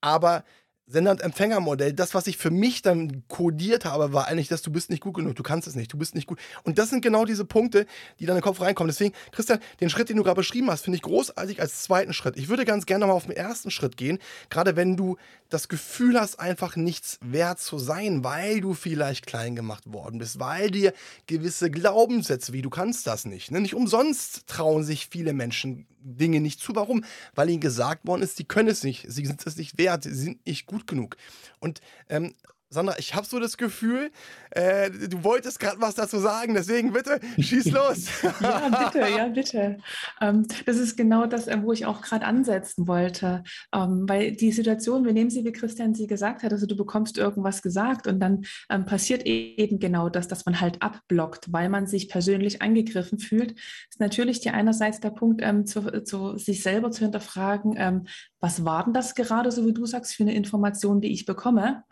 aber 0.00 0.44
Sender- 0.88 1.10
und 1.10 1.20
Empfängermodell, 1.20 1.92
das, 1.92 2.14
was 2.14 2.28
ich 2.28 2.36
für 2.36 2.50
mich 2.50 2.80
dann 2.80 3.24
kodiert 3.26 3.84
habe, 3.84 4.12
war 4.12 4.28
eigentlich, 4.28 4.46
dass 4.46 4.62
du 4.62 4.70
bist 4.70 4.88
nicht 4.88 5.02
gut 5.02 5.14
genug, 5.14 5.34
du 5.34 5.42
kannst 5.42 5.66
es 5.66 5.74
nicht, 5.74 5.92
du 5.92 5.98
bist 5.98 6.14
nicht 6.14 6.28
gut. 6.28 6.38
Und 6.62 6.78
das 6.78 6.90
sind 6.90 7.02
genau 7.02 7.24
diese 7.24 7.44
Punkte, 7.44 7.86
die 8.20 8.26
dann 8.26 8.36
in 8.36 8.40
den 8.40 8.44
Kopf 8.44 8.60
reinkommen. 8.60 8.88
Deswegen, 8.88 9.12
Christian, 9.32 9.58
den 9.80 9.90
Schritt, 9.90 10.10
den 10.10 10.16
du 10.16 10.22
gerade 10.22 10.36
beschrieben 10.36 10.70
hast, 10.70 10.82
finde 10.82 10.96
ich 10.96 11.02
großartig 11.02 11.60
als 11.60 11.82
zweiten 11.82 12.12
Schritt. 12.12 12.36
Ich 12.36 12.48
würde 12.48 12.64
ganz 12.64 12.86
gerne 12.86 13.06
mal 13.06 13.14
auf 13.14 13.26
den 13.26 13.36
ersten 13.36 13.72
Schritt 13.72 13.96
gehen, 13.96 14.18
gerade 14.48 14.76
wenn 14.76 14.96
du 14.96 15.16
das 15.48 15.68
Gefühl 15.68 16.20
hast, 16.20 16.38
einfach 16.38 16.76
nichts 16.76 17.18
wert 17.20 17.58
zu 17.58 17.78
sein, 17.78 18.22
weil 18.22 18.60
du 18.60 18.74
vielleicht 18.74 19.26
klein 19.26 19.56
gemacht 19.56 19.92
worden 19.92 20.18
bist, 20.18 20.38
weil 20.38 20.70
dir 20.70 20.92
gewisse 21.26 21.70
Glaubenssätze, 21.70 22.52
wie 22.52 22.62
du 22.62 22.70
kannst 22.70 23.08
das 23.08 23.24
nicht. 23.24 23.50
Ne? 23.50 23.60
Nicht 23.60 23.74
umsonst 23.74 24.46
trauen 24.46 24.84
sich 24.84 25.08
viele 25.08 25.32
Menschen 25.32 25.86
Dinge 26.06 26.40
nicht 26.40 26.60
zu. 26.60 26.74
Warum? 26.74 27.04
Weil 27.34 27.50
ihnen 27.50 27.60
gesagt 27.60 28.06
worden 28.06 28.22
ist, 28.22 28.36
sie 28.36 28.44
können 28.44 28.68
es 28.68 28.82
nicht, 28.84 29.06
sie 29.08 29.26
sind 29.26 29.46
es 29.46 29.56
nicht 29.56 29.78
wert, 29.78 30.04
sie 30.04 30.14
sind 30.14 30.46
nicht 30.46 30.66
gut 30.66 30.86
genug. 30.86 31.16
Und 31.58 31.80
ähm, 32.08 32.34
Sandra, 32.68 32.96
ich 32.98 33.14
habe 33.14 33.24
so 33.26 33.38
das 33.38 33.56
Gefühl, 33.56 34.10
äh, 34.50 34.90
du 34.90 35.22
wolltest 35.22 35.60
gerade 35.60 35.80
was 35.80 35.94
dazu 35.94 36.18
sagen, 36.18 36.54
deswegen 36.54 36.92
bitte 36.92 37.20
schieß 37.38 37.70
los. 37.70 38.08
ja, 38.40 38.68
bitte, 38.68 39.08
ja, 39.08 39.28
bitte. 39.28 39.78
Ähm, 40.20 40.46
das 40.64 40.76
ist 40.76 40.96
genau 40.96 41.26
das, 41.26 41.46
äh, 41.46 41.62
wo 41.62 41.72
ich 41.72 41.86
auch 41.86 42.02
gerade 42.02 42.26
ansetzen 42.26 42.88
wollte. 42.88 43.44
Ähm, 43.72 44.04
weil 44.08 44.32
die 44.32 44.50
Situation, 44.50 45.04
wir 45.04 45.12
nehmen 45.12 45.30
sie, 45.30 45.44
wie 45.44 45.52
Christian 45.52 45.94
sie 45.94 46.08
gesagt 46.08 46.42
hat, 46.42 46.52
also 46.52 46.66
du 46.66 46.76
bekommst 46.76 47.18
irgendwas 47.18 47.62
gesagt 47.62 48.08
und 48.08 48.18
dann 48.18 48.44
ähm, 48.68 48.84
passiert 48.84 49.24
eben 49.24 49.78
genau 49.78 50.08
das, 50.08 50.26
dass 50.26 50.44
man 50.44 50.60
halt 50.60 50.82
abblockt, 50.82 51.52
weil 51.52 51.68
man 51.68 51.86
sich 51.86 52.08
persönlich 52.08 52.62
angegriffen 52.62 53.20
fühlt. 53.20 53.52
Ist 53.90 54.00
natürlich 54.00 54.40
die 54.40 54.50
einerseits 54.50 54.98
der 54.98 55.10
Punkt, 55.10 55.40
ähm, 55.40 55.66
zu, 55.66 56.02
zu, 56.02 56.36
sich 56.36 56.64
selber 56.64 56.90
zu 56.90 57.04
hinterfragen, 57.04 57.74
ähm, 57.76 58.06
was 58.40 58.64
war 58.64 58.84
denn 58.84 58.92
das 58.92 59.14
gerade, 59.14 59.50
so 59.52 59.66
wie 59.66 59.72
du 59.72 59.86
sagst, 59.86 60.14
für 60.14 60.24
eine 60.24 60.34
Information, 60.34 61.00
die 61.00 61.12
ich 61.12 61.26
bekomme? 61.26 61.84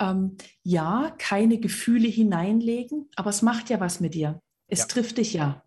Ähm, 0.00 0.36
ja, 0.62 1.14
keine 1.18 1.58
Gefühle 1.58 2.08
hineinlegen, 2.08 3.08
aber 3.16 3.30
es 3.30 3.42
macht 3.42 3.70
ja 3.70 3.80
was 3.80 4.00
mit 4.00 4.14
dir. 4.14 4.40
Es 4.68 4.80
ja. 4.80 4.84
trifft 4.86 5.18
dich 5.18 5.32
ja. 5.32 5.62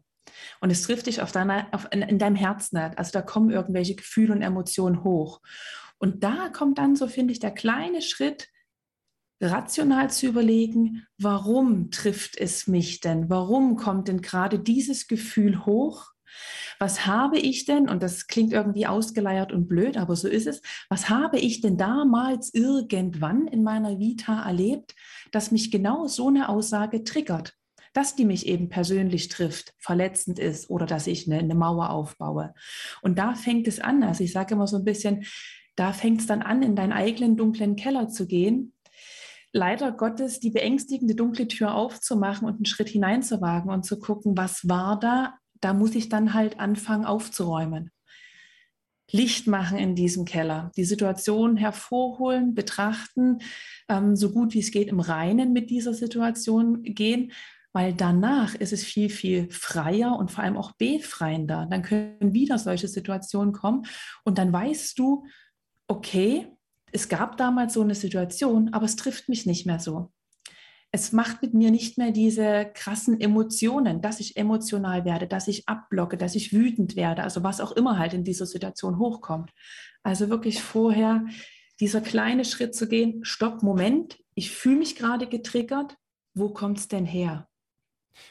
Und 0.60 0.70
es 0.70 0.84
trifft 0.84 1.08
dich 1.08 1.22
auf 1.22 1.32
deiner, 1.32 1.68
auf, 1.72 1.88
in, 1.92 2.02
in 2.02 2.20
deinem 2.20 2.36
Herzen. 2.36 2.78
Also 2.78 3.12
da 3.12 3.22
kommen 3.22 3.50
irgendwelche 3.50 3.96
Gefühle 3.96 4.34
und 4.34 4.42
Emotionen 4.42 5.04
hoch. 5.04 5.42
Und 5.98 6.24
da 6.24 6.50
kommt 6.50 6.78
dann, 6.78 6.96
so 6.96 7.08
finde 7.08 7.32
ich, 7.32 7.40
der 7.40 7.52
kleine 7.52 8.02
Schritt, 8.02 8.50
rational 9.40 10.10
zu 10.10 10.28
überlegen, 10.28 11.06
warum 11.18 11.92
trifft 11.92 12.38
es 12.38 12.68
mich 12.68 13.02
denn? 13.02 13.30
Warum 13.30 13.76
kommt 13.76 14.08
denn 14.08 14.22
gerade 14.22 14.60
dieses 14.60 15.08
Gefühl 15.08 15.66
hoch? 15.66 16.12
Was 16.80 17.06
habe 17.06 17.38
ich 17.38 17.66
denn, 17.66 17.90
und 17.90 18.04
das 18.04 18.28
klingt 18.28 18.54
irgendwie 18.54 18.88
ausgeleiert 18.88 19.52
und 19.52 19.68
blöd, 19.68 19.98
aber 19.98 20.16
so 20.16 20.28
ist 20.28 20.48
es, 20.48 20.62
was 20.90 21.10
habe 21.10 21.40
ich 21.40 21.62
denn 21.62 21.78
damals 21.78 22.54
irgendwann 22.54 23.48
in 23.48 23.64
meiner 23.64 24.00
Vita 24.00 24.46
erlebt, 24.46 24.96
dass 25.32 25.52
mich 25.52 25.72
genau 25.72 26.08
so 26.08 26.28
eine 26.28 26.50
Aussage 26.50 27.04
triggert? 27.04 27.54
dass 27.94 28.16
die 28.16 28.26
mich 28.26 28.46
eben 28.46 28.70
persönlich 28.70 29.28
trifft, 29.28 29.74
verletzend 29.80 30.38
ist 30.38 30.70
oder 30.70 30.86
dass 30.86 31.08
ich 31.08 31.26
eine, 31.26 31.40
eine 31.40 31.56
Mauer 31.56 31.90
aufbaue. 31.90 32.54
Und 33.02 33.18
da 33.18 33.34
fängt 33.34 33.68
es 33.68 33.80
an. 33.80 34.04
Also 34.04 34.24
ich 34.24 34.32
sage 34.34 34.54
immer 34.54 34.68
so 34.68 34.78
ein 34.78 34.84
bisschen, 34.84 35.26
da 35.76 35.94
fängt 35.94 36.22
es 36.22 36.28
dann 36.28 36.44
an, 36.44 36.62
in 36.62 36.76
deinen 36.76 36.94
eigenen 36.94 37.38
dunklen 37.38 37.76
Keller 37.76 38.08
zu 38.08 38.28
gehen 38.28 38.74
leider 39.58 39.92
Gottes 39.92 40.40
die 40.40 40.52
beängstigende 40.52 41.16
dunkle 41.16 41.48
Tür 41.48 41.74
aufzumachen 41.74 42.48
und 42.48 42.56
einen 42.56 42.66
Schritt 42.66 42.90
hineinzuwagen 42.90 43.72
und 43.72 43.84
zu 43.84 44.00
gucken, 44.00 44.38
was 44.38 44.68
war 44.68 45.00
da 45.00 45.34
da 45.62 45.74
muss 45.74 45.96
ich 45.96 46.10
dann 46.10 46.34
halt 46.34 46.60
anfangen 46.60 47.06
aufzuräumen. 47.06 47.92
Licht 49.12 49.48
machen 49.48 49.78
in 49.78 49.96
diesem 49.96 50.26
Keller, 50.26 50.72
die 50.76 50.84
Situation 50.84 51.56
hervorholen, 51.56 52.54
betrachten, 52.54 53.40
ähm, 53.88 54.16
so 54.16 54.32
gut 54.32 54.54
wie 54.54 54.60
es 54.60 54.72
geht 54.72 54.90
im 54.90 55.00
Reinen 55.00 55.54
mit 55.54 55.70
dieser 55.70 55.94
Situation 55.94 56.84
gehen, 56.84 57.32
weil 57.72 57.94
danach 57.94 58.56
ist 58.56 58.74
es 58.74 58.84
viel, 58.84 59.10
viel 59.10 59.50
freier 59.50 60.18
und 60.18 60.32
vor 60.32 60.44
allem 60.44 60.58
auch 60.58 60.74
befreiender. 60.74 61.68
Dann 61.70 61.84
können 61.84 62.34
wieder 62.34 62.58
solche 62.58 62.88
Situationen 62.88 63.54
kommen 63.54 63.86
und 64.24 64.38
dann 64.38 64.52
weißt 64.52 65.00
du, 65.00 65.26
okay, 65.88 66.48
es 66.92 67.08
gab 67.08 67.38
damals 67.38 67.74
so 67.74 67.82
eine 67.82 67.96
Situation, 67.96 68.74
aber 68.74 68.86
es 68.86 68.96
trifft 68.96 69.30
mich 69.30 69.46
nicht 69.46 69.66
mehr 69.66 69.80
so 69.80 70.12
es 70.92 71.12
macht 71.12 71.42
mit 71.42 71.54
mir 71.54 71.72
nicht 71.72 71.98
mehr 71.98 72.12
diese 72.12 72.70
krassen 72.74 73.20
Emotionen, 73.20 74.02
dass 74.02 74.20
ich 74.20 74.38
emotional 74.38 75.06
werde, 75.06 75.28
dass 75.28 75.48
ich 75.48 75.68
abblocke, 75.68 76.18
dass 76.18 76.36
ich 76.36 76.54
wütend 76.54 76.96
werde, 76.96 77.24
also 77.24 77.44
was 77.44 77.62
auch 77.62 77.72
immer 77.74 78.00
halt 78.00 78.14
in 78.14 78.24
dieser 78.24 78.46
Situation 78.46 78.98
hochkommt. 78.98 79.52
Also 80.04 80.30
wirklich 80.30 80.62
vorher 80.62 81.26
dieser 81.80 82.02
kleine 82.02 82.46
Schritt 82.46 82.74
zu 82.74 82.88
gehen, 82.88 83.24
stopp, 83.24 83.64
Moment, 83.64 84.18
ich 84.34 84.52
fühle 84.52 84.78
mich 84.78 84.96
gerade 84.96 85.28
getriggert, 85.28 85.96
wo 86.34 86.50
kommt 86.50 86.80
es 86.80 86.88
denn 86.88 87.06
her? 87.06 87.48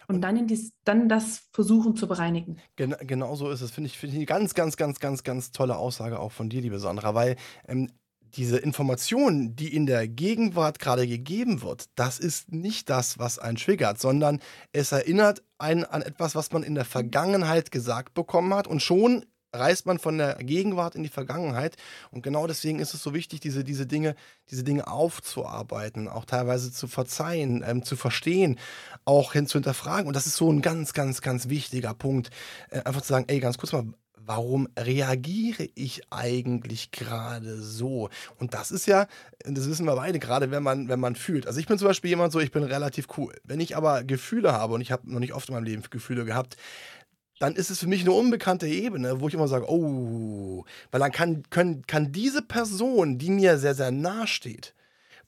Und 0.08 0.22
dann, 0.22 0.36
in 0.36 0.46
dies, 0.48 0.72
dann 0.84 1.08
das 1.08 1.48
versuchen 1.52 1.94
zu 1.94 2.08
bereinigen. 2.08 2.56
Genau, 2.74 2.96
genau 3.00 3.36
so 3.36 3.50
ist 3.50 3.60
es. 3.60 3.70
Finde 3.70 3.88
ich, 3.88 3.98
find 3.98 4.12
ich 4.12 4.18
eine 4.18 4.26
ganz, 4.26 4.54
ganz, 4.54 4.76
ganz, 4.76 4.98
ganz, 4.98 5.22
ganz 5.22 5.52
tolle 5.52 5.76
Aussage 5.76 6.18
auch 6.18 6.32
von 6.32 6.48
dir, 6.48 6.60
liebe 6.60 6.80
Sandra, 6.80 7.14
weil 7.14 7.36
ähm, 7.68 7.92
diese 8.36 8.58
Information, 8.58 9.56
die 9.56 9.74
in 9.74 9.86
der 9.86 10.06
Gegenwart 10.06 10.78
gerade 10.78 11.06
gegeben 11.06 11.62
wird, 11.62 11.86
das 11.94 12.18
ist 12.18 12.52
nicht 12.52 12.90
das, 12.90 13.18
was 13.18 13.38
einen 13.38 13.56
triggert, 13.56 13.98
sondern 14.00 14.40
es 14.72 14.92
erinnert 14.92 15.42
einen 15.58 15.84
an 15.84 16.02
etwas, 16.02 16.34
was 16.34 16.52
man 16.52 16.62
in 16.62 16.74
der 16.74 16.84
Vergangenheit 16.84 17.70
gesagt 17.70 18.14
bekommen 18.14 18.52
hat. 18.54 18.66
Und 18.66 18.82
schon 18.82 19.24
reist 19.56 19.86
man 19.86 19.98
von 19.98 20.18
der 20.18 20.34
Gegenwart 20.34 20.94
in 20.94 21.02
die 21.02 21.08
Vergangenheit. 21.08 21.76
Und 22.10 22.22
genau 22.22 22.46
deswegen 22.46 22.78
ist 22.78 22.94
es 22.94 23.02
so 23.02 23.14
wichtig, 23.14 23.40
diese, 23.40 23.64
diese 23.64 23.86
Dinge, 23.86 24.14
diese 24.50 24.64
Dinge 24.64 24.86
aufzuarbeiten, 24.86 26.08
auch 26.08 26.24
teilweise 26.24 26.72
zu 26.72 26.86
verzeihen, 26.86 27.64
ähm, 27.66 27.82
zu 27.82 27.96
verstehen, 27.96 28.58
auch 29.04 29.32
hin 29.32 29.46
zu 29.46 29.54
hinterfragen 29.54 30.06
und 30.06 30.14
das 30.14 30.26
ist 30.26 30.36
so 30.36 30.52
ein 30.52 30.62
ganz, 30.62 30.92
ganz, 30.92 31.22
ganz 31.22 31.48
wichtiger 31.48 31.94
Punkt, 31.94 32.30
äh, 32.70 32.82
einfach 32.82 33.02
zu 33.02 33.08
sagen, 33.08 33.26
ey, 33.28 33.40
ganz 33.40 33.58
kurz 33.58 33.72
mal, 33.72 33.86
warum 34.26 34.68
reagiere 34.78 35.68
ich 35.74 36.02
eigentlich 36.10 36.90
gerade 36.90 37.60
so? 37.60 38.10
Und 38.38 38.54
das 38.54 38.70
ist 38.70 38.86
ja, 38.86 39.06
das 39.44 39.68
wissen 39.68 39.86
wir 39.86 39.96
beide, 39.96 40.18
gerade 40.18 40.50
wenn 40.50 40.62
man, 40.62 40.88
wenn 40.88 41.00
man 41.00 41.14
fühlt. 41.14 41.46
Also 41.46 41.60
ich 41.60 41.66
bin 41.66 41.78
zum 41.78 41.88
Beispiel 41.88 42.10
jemand 42.10 42.32
so, 42.32 42.40
ich 42.40 42.50
bin 42.50 42.64
relativ 42.64 43.06
cool. 43.16 43.34
Wenn 43.44 43.60
ich 43.60 43.76
aber 43.76 44.04
Gefühle 44.04 44.52
habe, 44.52 44.74
und 44.74 44.80
ich 44.80 44.92
habe 44.92 45.10
noch 45.10 45.20
nicht 45.20 45.32
oft 45.32 45.48
in 45.48 45.54
meinem 45.54 45.64
Leben 45.64 45.82
Gefühle 45.88 46.24
gehabt, 46.24 46.56
dann 47.38 47.54
ist 47.54 47.70
es 47.70 47.80
für 47.80 47.86
mich 47.86 48.00
eine 48.00 48.12
unbekannte 48.12 48.66
Ebene, 48.66 49.20
wo 49.20 49.28
ich 49.28 49.34
immer 49.34 49.48
sage, 49.48 49.70
oh, 49.70 50.64
weil 50.90 51.00
dann 51.00 51.12
kann, 51.12 51.42
können, 51.50 51.86
kann 51.86 52.12
diese 52.12 52.42
Person, 52.42 53.18
die 53.18 53.30
mir 53.30 53.58
sehr, 53.58 53.74
sehr 53.74 53.90
nahe 53.90 54.26
steht, 54.26 54.74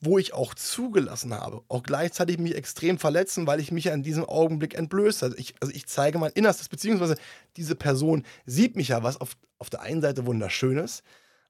wo 0.00 0.18
ich 0.18 0.32
auch 0.32 0.54
zugelassen 0.54 1.34
habe, 1.34 1.62
auch 1.68 1.82
gleichzeitig 1.82 2.38
mich 2.38 2.54
extrem 2.54 2.98
verletzen, 2.98 3.46
weil 3.46 3.60
ich 3.60 3.72
mich 3.72 3.84
ja 3.84 3.94
in 3.94 4.02
diesem 4.02 4.24
Augenblick 4.24 4.74
entblöße. 4.74 5.26
Also 5.26 5.38
ich, 5.38 5.54
also 5.60 5.74
ich 5.74 5.86
zeige 5.86 6.18
mein 6.18 6.32
Innerstes, 6.32 6.68
beziehungsweise 6.68 7.16
diese 7.56 7.74
Person 7.74 8.24
sieht 8.46 8.76
mich 8.76 8.88
ja, 8.88 9.02
was 9.02 9.20
auf, 9.20 9.36
auf 9.58 9.70
der 9.70 9.82
einen 9.82 10.00
Seite 10.00 10.26
wunderschön 10.26 10.78
ist, 10.78 11.02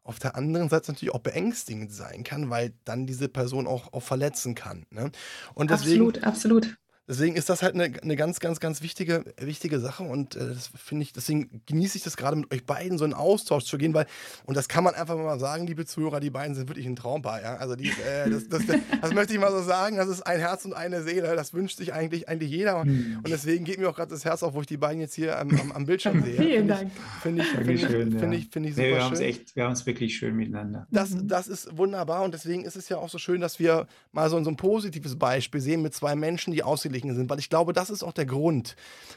auf 0.03 0.19
der 0.19 0.37
anderen 0.37 0.71
Seite 0.71 0.93
natürlich 0.93 1.15
auch 1.15 1.21
beängstigend 1.21 1.93
sein 1.93 2.25
kann, 2.25 2.49
weil 2.49 2.73
dann 2.85 3.07
diese 3.07 3.29
Person 3.29 3.67
auch, 3.67 3.93
auch 3.93 4.03
verletzen 4.03 4.55
kann. 4.55 4.87
Ne? 4.91 5.11
Und 5.55 5.71
deswegen, 5.71 6.07
absolut, 6.07 6.25
absolut. 6.25 6.79
Deswegen 7.09 7.37
ist 7.37 7.49
das 7.49 7.63
halt 7.63 7.75
eine, 7.75 7.91
eine 8.03 8.17
ganz, 8.17 8.39
ganz, 8.39 8.61
ganz 8.61 8.83
wichtige, 8.83 9.25
wichtige 9.41 9.81
Sache 9.81 10.03
und 10.03 10.37
äh, 10.37 10.49
das 10.49 10.71
finde 10.77 11.05
ich, 11.05 11.15
deswegen 11.15 11.63
genieße 11.65 11.97
ich 11.97 12.05
das 12.05 12.19
gerade 12.19 12.37
mit 12.37 12.53
euch 12.53 12.67
beiden 12.67 12.99
so 12.99 13.05
in 13.07 13.15
Austausch 13.15 13.65
zu 13.65 13.79
gehen, 13.79 13.95
weil, 13.95 14.07
und 14.45 14.57
das 14.57 14.69
kann 14.69 14.85
man 14.85 14.95
einfach 14.95 15.17
mal 15.17 15.41
sagen, 15.41 15.67
liebe 15.67 15.87
Zuhörer, 15.87 16.21
die 16.21 16.29
beiden 16.29 16.55
sind 16.55 16.69
wirklich 16.69 16.87
ein 16.87 16.97
Traumpaar, 16.97 17.41
ja. 17.41 17.57
Also 17.57 17.77
die, 17.77 17.89
äh, 17.89 18.29
das, 18.31 18.49
das, 18.49 18.67
das, 18.67 18.77
das, 19.01 19.15
möchte 19.15 19.33
ich 19.33 19.41
mal 19.41 19.51
so 19.51 19.63
sagen, 19.63 19.97
das 19.97 20.09
ist 20.09 20.21
ein 20.23 20.39
Herz 20.39 20.67
und 20.67 20.75
eine 20.75 21.03
Seele, 21.03 21.35
das 21.35 21.55
wünscht 21.55 21.79
sich 21.79 21.95
eigentlich, 21.95 22.29
eigentlich 22.29 22.51
jeder. 22.51 22.85
Mhm. 22.85 23.21
Und 23.23 23.29
deswegen 23.29 23.65
geht 23.65 23.79
mir 23.79 23.89
auch 23.89 23.97
gerade 23.97 24.11
das 24.11 24.27
Herz 24.27 24.43
auf, 24.43 24.53
wo 24.53 24.61
ich 24.61 24.67
die 24.67 24.77
beiden 24.77 25.01
jetzt 25.01 25.15
hier 25.15 25.39
am, 25.39 25.51
am, 25.59 25.73
am 25.73 25.87
Bildschirm 25.87 26.23
sehe. 26.25 26.37
Vielen 26.37 26.69
Dank. 26.69 26.91
Finde 27.23 27.43
ich, 27.43 27.49
find 27.49 27.71
ich, 27.71 27.87
find 27.87 28.13
ich, 28.13 28.19
find 28.19 28.35
ich, 28.35 28.49
find 28.51 28.67
ich 28.67 28.75
super 28.75 28.87
nee, 28.87 28.95
wir 28.95 29.17
schön. 29.17 29.21
Echt, 29.21 29.57
wir 29.57 29.65
haben 29.65 29.73
es 29.73 29.87
wirklich 29.87 30.17
schön 30.17 30.37
miteinander. 30.37 30.87
Das, 30.91 31.11
mhm. 31.11 31.27
das 31.27 31.49
ist 31.49 31.75
wunderbar 31.77 32.23
und 32.23 32.35
deswegen 32.35 32.65
ist 32.65 32.77
es 32.77 32.91
ja 32.91 32.99
auch 32.99 33.09
so 33.09 33.17
schön, 33.17 33.41
dass 33.41 33.59
wir 33.59 33.87
mal 34.13 34.29
so, 34.29 34.43
so 34.45 34.51
ein 34.51 34.57
positives 34.57 35.19
Beispiel 35.19 35.61
sehen 35.61 35.81
mit 35.81 35.95
zwei 35.95 36.15
Menschen, 36.15 36.53
die 36.53 36.63
ausgeglichen 36.99 37.15
sind, 37.15 37.31
weil 37.31 37.39
ich 37.39 37.49
glaube, 37.49 37.73
das 37.73 37.91
ist 37.91 38.03
auch 38.03 38.13
der 38.13 38.27
Grund, 38.27 38.77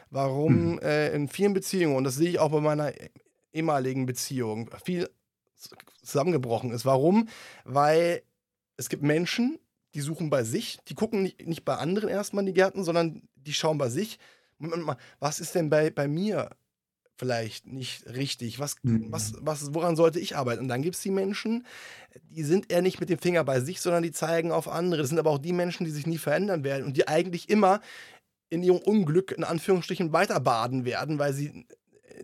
warum 0.09 0.73
mhm. 0.73 0.79
äh, 0.79 1.13
in 1.13 1.27
vielen 1.27 1.53
Beziehungen, 1.53 1.95
und 1.95 2.03
das 2.03 2.15
sehe 2.15 2.29
ich 2.29 2.39
auch 2.39 2.51
bei 2.51 2.61
meiner 2.61 2.93
ehemaligen 3.53 4.05
Beziehung, 4.05 4.69
viel 4.83 5.09
zusammengebrochen 6.01 6.71
ist. 6.71 6.85
Warum? 6.85 7.27
Weil 7.65 8.23
es 8.77 8.89
gibt 8.89 9.03
Menschen, 9.03 9.59
die 9.93 10.01
suchen 10.01 10.29
bei 10.29 10.43
sich, 10.43 10.79
die 10.87 10.95
gucken 10.95 11.23
nicht, 11.23 11.45
nicht 11.45 11.65
bei 11.65 11.75
anderen 11.75 12.09
erstmal 12.09 12.43
in 12.43 12.47
die 12.47 12.53
Gärten, 12.53 12.83
sondern 12.83 13.23
die 13.35 13.53
schauen 13.53 13.77
bei 13.77 13.89
sich. 13.89 14.19
Was 15.19 15.39
ist 15.39 15.55
denn 15.55 15.69
bei, 15.69 15.89
bei 15.89 16.07
mir 16.07 16.49
vielleicht 17.21 17.67
nicht 17.67 18.07
richtig? 18.07 18.57
Was, 18.57 18.77
mhm. 18.81 19.12
was, 19.12 19.36
was, 19.41 19.75
woran 19.75 19.95
sollte 19.95 20.19
ich 20.19 20.36
arbeiten? 20.36 20.63
Und 20.63 20.69
dann 20.69 20.81
gibt 20.81 20.95
es 20.95 21.03
die 21.03 21.12
Menschen, 21.12 21.67
die 22.31 22.41
sind 22.41 22.71
eher 22.71 22.81
nicht 22.81 22.99
mit 22.99 23.10
dem 23.10 23.19
Finger 23.19 23.43
bei 23.43 23.60
sich, 23.60 23.79
sondern 23.79 24.01
die 24.01 24.12
zeigen 24.12 24.51
auf 24.51 24.67
andere. 24.67 25.01
Das 25.01 25.10
sind 25.10 25.19
aber 25.19 25.29
auch 25.29 25.38
die 25.38 25.53
Menschen, 25.53 25.86
die 25.86 25.91
sich 25.91 26.07
nie 26.07 26.17
verändern 26.17 26.63
werden 26.63 26.84
und 26.84 26.97
die 26.97 27.07
eigentlich 27.07 27.47
immer 27.47 27.79
in 28.49 28.63
ihrem 28.63 28.79
Unglück 28.79 29.34
in 29.34 29.43
Anführungsstrichen 29.43 30.12
weiter 30.13 30.39
baden 30.39 30.84
werden, 30.84 31.19
weil 31.19 31.31
sie 31.34 31.67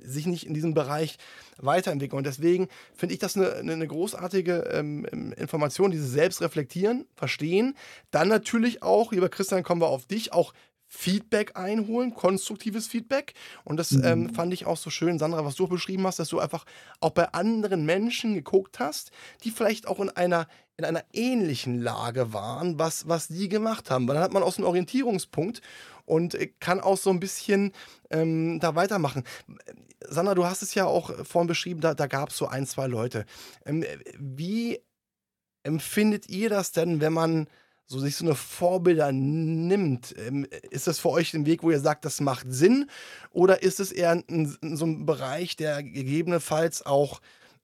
sich 0.04 0.26
nicht 0.26 0.48
in 0.48 0.56
diesem 0.56 0.74
Bereich 0.74 1.18
weiterentwickeln. 1.58 2.18
Und 2.18 2.26
deswegen 2.26 2.68
finde 2.96 3.14
ich 3.14 3.20
das 3.20 3.38
eine, 3.38 3.54
eine 3.54 3.88
großartige 3.88 4.70
ähm, 4.74 5.06
Information, 5.38 5.92
dieses 5.92 6.12
Selbstreflektieren, 6.12 7.06
verstehen. 7.16 7.76
Dann 8.10 8.30
natürlich 8.30 8.82
auch, 8.82 9.12
lieber 9.12 9.30
Christian, 9.30 9.62
kommen 9.62 9.82
wir 9.82 9.90
auf 9.90 10.08
dich, 10.08 10.34
auch 10.34 10.54
Feedback 10.88 11.58
einholen, 11.58 12.14
konstruktives 12.14 12.88
Feedback. 12.88 13.34
Und 13.66 13.78
das 13.78 13.92
mhm. 13.92 14.06
ähm, 14.06 14.34
fand 14.34 14.54
ich 14.54 14.66
auch 14.66 14.78
so 14.78 14.90
schön, 14.90 15.20
Sandra, 15.20 15.44
was 15.46 15.56
du 15.56 15.68
beschrieben 15.68 16.08
hast, 16.08 16.20
dass 16.20 16.30
du 16.30 16.40
einfach 16.40 16.66
auch 17.02 17.12
bei 17.12 17.34
anderen 17.34 17.86
Menschen 17.86 18.34
geguckt 18.34 18.80
hast, 18.80 19.12
die 19.44 19.52
vielleicht 19.52 19.88
auch 19.88 20.00
in 20.00 20.10
einer, 20.10 20.48
in 20.78 20.86
einer 20.86 21.04
ähnlichen 21.12 21.82
Lage 21.82 22.34
waren, 22.34 22.80
was, 22.80 23.08
was 23.08 23.28
die 23.28 23.50
gemacht 23.50 23.92
haben. 23.92 24.08
Weil 24.08 24.16
dann 24.16 24.24
hat 24.24 24.34
man 24.34 24.44
auch 24.44 24.54
so 24.54 24.62
einen 24.62 24.68
Orientierungspunkt 24.68 25.62
und 26.06 26.36
äh, 26.36 26.48
kann 26.60 26.80
auch 26.80 26.98
so 26.98 27.10
ein 27.10 27.20
bisschen 27.20 27.74
ähm, 28.10 28.60
da 28.62 28.76
weitermachen. 28.76 29.24
Sandra, 30.08 30.36
du 30.36 30.46
hast 30.46 30.62
es 30.62 30.74
ja 30.74 30.86
auch 30.86 31.26
vorhin 31.26 31.48
beschrieben, 31.48 31.82
da, 31.82 31.94
da 31.94 32.08
gab 32.08 32.30
es 32.30 32.38
so 32.38 32.48
ein, 32.48 32.66
zwei 32.66 32.88
Leute. 32.88 33.26
Ähm, 33.66 33.84
wie 34.18 34.80
empfindet 35.64 36.30
ihr 36.30 36.50
das 36.50 36.72
denn, 36.72 37.02
wenn 37.02 37.12
man 37.14 37.48
so 37.88 38.00
sich 38.00 38.18
so 38.18 38.26
eine 38.26 38.36
Vorbilder 38.36 39.12
nimmt, 39.12 40.14
ähm, 40.18 40.46
ist 40.70 40.88
das 40.88 41.00
für 41.00 41.10
euch 41.10 41.34
ein 41.34 41.46
Weg, 41.46 41.64
wo 41.64 41.72
ihr 41.72 41.80
sagt, 41.80 42.04
das 42.04 42.20
macht 42.20 42.48
Sinn? 42.50 42.90
Oder 43.32 43.64
ist 43.64 43.80
es 43.80 43.94
eher 43.94 44.12
ein, 44.12 44.58
so 44.62 44.86
ein 44.86 45.06
Bereich, 45.06 45.56
der 45.56 45.82
gegebenenfalls 45.82 46.86
auch, 46.86 47.22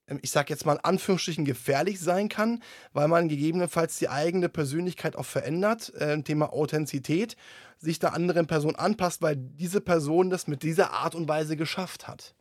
ähm, 0.07 0.19
ich 0.21 0.31
sag 0.31 0.49
jetzt 0.49 0.65
mal 0.65 0.75
in 0.75 0.83
Anführungsstrichen, 0.83 1.43
gefährlich 1.43 1.99
sein 1.99 2.29
kann, 2.29 2.63
weil 2.93 3.09
man 3.09 3.27
gegebenenfalls 3.27 3.99
die 3.99 4.07
eigene 4.07 4.47
Persönlichkeit 4.47 5.17
auch 5.17 5.25
verändert, 5.25 5.93
äh, 5.95 6.21
Thema 6.23 6.53
Authentizität, 6.53 7.35
sich 7.79 7.99
der 7.99 8.13
anderen 8.13 8.47
Person 8.47 8.77
anpasst, 8.77 9.21
weil 9.21 9.35
diese 9.35 9.81
Person 9.81 10.29
das 10.29 10.47
mit 10.47 10.63
dieser 10.63 10.93
Art 10.93 11.15
und 11.15 11.27
Weise 11.27 11.57
geschafft 11.57 12.07
hat? 12.07 12.33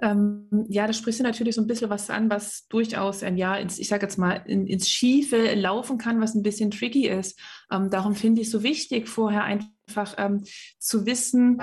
Ähm, 0.00 0.48
ja, 0.68 0.86
da 0.86 0.92
sprichst 0.92 1.20
du 1.20 1.24
natürlich 1.24 1.54
so 1.54 1.60
ein 1.60 1.66
bisschen 1.66 1.88
was 1.88 2.10
an, 2.10 2.28
was 2.28 2.66
durchaus 2.68 3.22
ein 3.22 3.36
Jahr 3.36 3.60
ins, 3.60 3.78
ich 3.78 3.88
sage 3.88 4.04
jetzt 4.04 4.18
mal, 4.18 4.42
in, 4.46 4.66
ins 4.66 4.88
Schiefe 4.88 5.54
laufen 5.54 5.98
kann, 5.98 6.20
was 6.20 6.34
ein 6.34 6.42
bisschen 6.42 6.70
tricky 6.70 7.06
ist. 7.06 7.38
Ähm, 7.70 7.90
darum 7.90 8.14
finde 8.14 8.40
ich 8.40 8.48
es 8.48 8.52
so 8.52 8.62
wichtig, 8.62 9.08
vorher 9.08 9.44
einfach 9.44 10.14
ähm, 10.18 10.44
zu 10.78 11.06
wissen, 11.06 11.62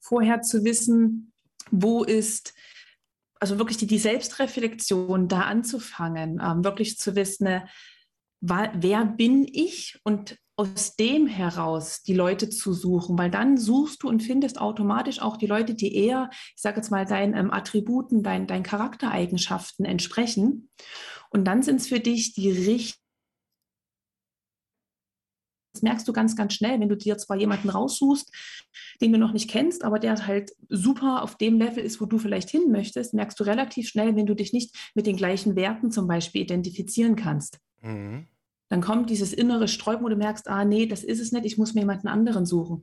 vorher 0.00 0.40
zu 0.40 0.64
wissen, 0.64 1.32
wo 1.70 2.02
ist, 2.02 2.54
also 3.38 3.58
wirklich 3.58 3.76
die, 3.76 3.86
die 3.86 3.98
Selbstreflexion 3.98 5.28
da 5.28 5.42
anzufangen, 5.42 6.40
ähm, 6.42 6.64
wirklich 6.64 6.98
zu 6.98 7.14
wissen, 7.14 7.44
ne, 7.44 7.68
wer 8.40 9.04
bin 9.04 9.46
ich 9.46 10.00
und 10.02 10.38
aus 10.60 10.94
dem 10.94 11.26
heraus 11.26 12.02
die 12.02 12.12
Leute 12.12 12.50
zu 12.50 12.74
suchen, 12.74 13.16
weil 13.16 13.30
dann 13.30 13.56
suchst 13.56 14.02
du 14.02 14.08
und 14.10 14.22
findest 14.22 14.60
automatisch 14.60 15.22
auch 15.22 15.38
die 15.38 15.46
Leute, 15.46 15.74
die 15.74 15.94
eher, 15.94 16.28
ich 16.54 16.60
sage 16.60 16.76
jetzt 16.76 16.90
mal, 16.90 17.06
deinen 17.06 17.34
ähm, 17.34 17.50
Attributen, 17.50 18.22
deinen 18.22 18.46
dein 18.46 18.62
Charaktereigenschaften 18.62 19.86
entsprechen. 19.86 20.68
Und 21.30 21.46
dann 21.46 21.62
sind 21.62 21.76
es 21.76 21.88
für 21.88 21.98
dich 21.98 22.34
die 22.34 22.50
richtigen. 22.50 23.00
Das 25.72 25.80
merkst 25.80 26.06
du 26.06 26.12
ganz, 26.12 26.36
ganz 26.36 26.52
schnell, 26.52 26.78
wenn 26.78 26.90
du 26.90 26.96
dir 26.96 27.16
zwar 27.16 27.38
jemanden 27.38 27.70
raussuchst, 27.70 28.30
den 29.00 29.12
du 29.12 29.18
noch 29.18 29.32
nicht 29.32 29.48
kennst, 29.48 29.82
aber 29.82 29.98
der 29.98 30.26
halt 30.26 30.50
super 30.68 31.22
auf 31.22 31.36
dem 31.36 31.58
Level 31.58 31.82
ist, 31.82 32.02
wo 32.02 32.04
du 32.04 32.18
vielleicht 32.18 32.50
hin 32.50 32.70
möchtest, 32.70 33.14
merkst 33.14 33.40
du 33.40 33.44
relativ 33.44 33.88
schnell, 33.88 34.14
wenn 34.14 34.26
du 34.26 34.34
dich 34.34 34.52
nicht 34.52 34.76
mit 34.94 35.06
den 35.06 35.16
gleichen 35.16 35.56
Werten 35.56 35.90
zum 35.90 36.06
Beispiel 36.06 36.42
identifizieren 36.42 37.16
kannst. 37.16 37.60
Mhm 37.80 38.26
dann 38.70 38.80
kommt 38.80 39.10
dieses 39.10 39.32
innere 39.32 39.68
Sträuben, 39.68 40.04
wo 40.04 40.08
du 40.08 40.16
merkst, 40.16 40.48
ah 40.48 40.64
nee, 40.64 40.86
das 40.86 41.04
ist 41.04 41.20
es 41.20 41.32
nicht, 41.32 41.44
ich 41.44 41.58
muss 41.58 41.74
mir 41.74 41.80
jemanden 41.80 42.08
anderen 42.08 42.46
suchen. 42.46 42.82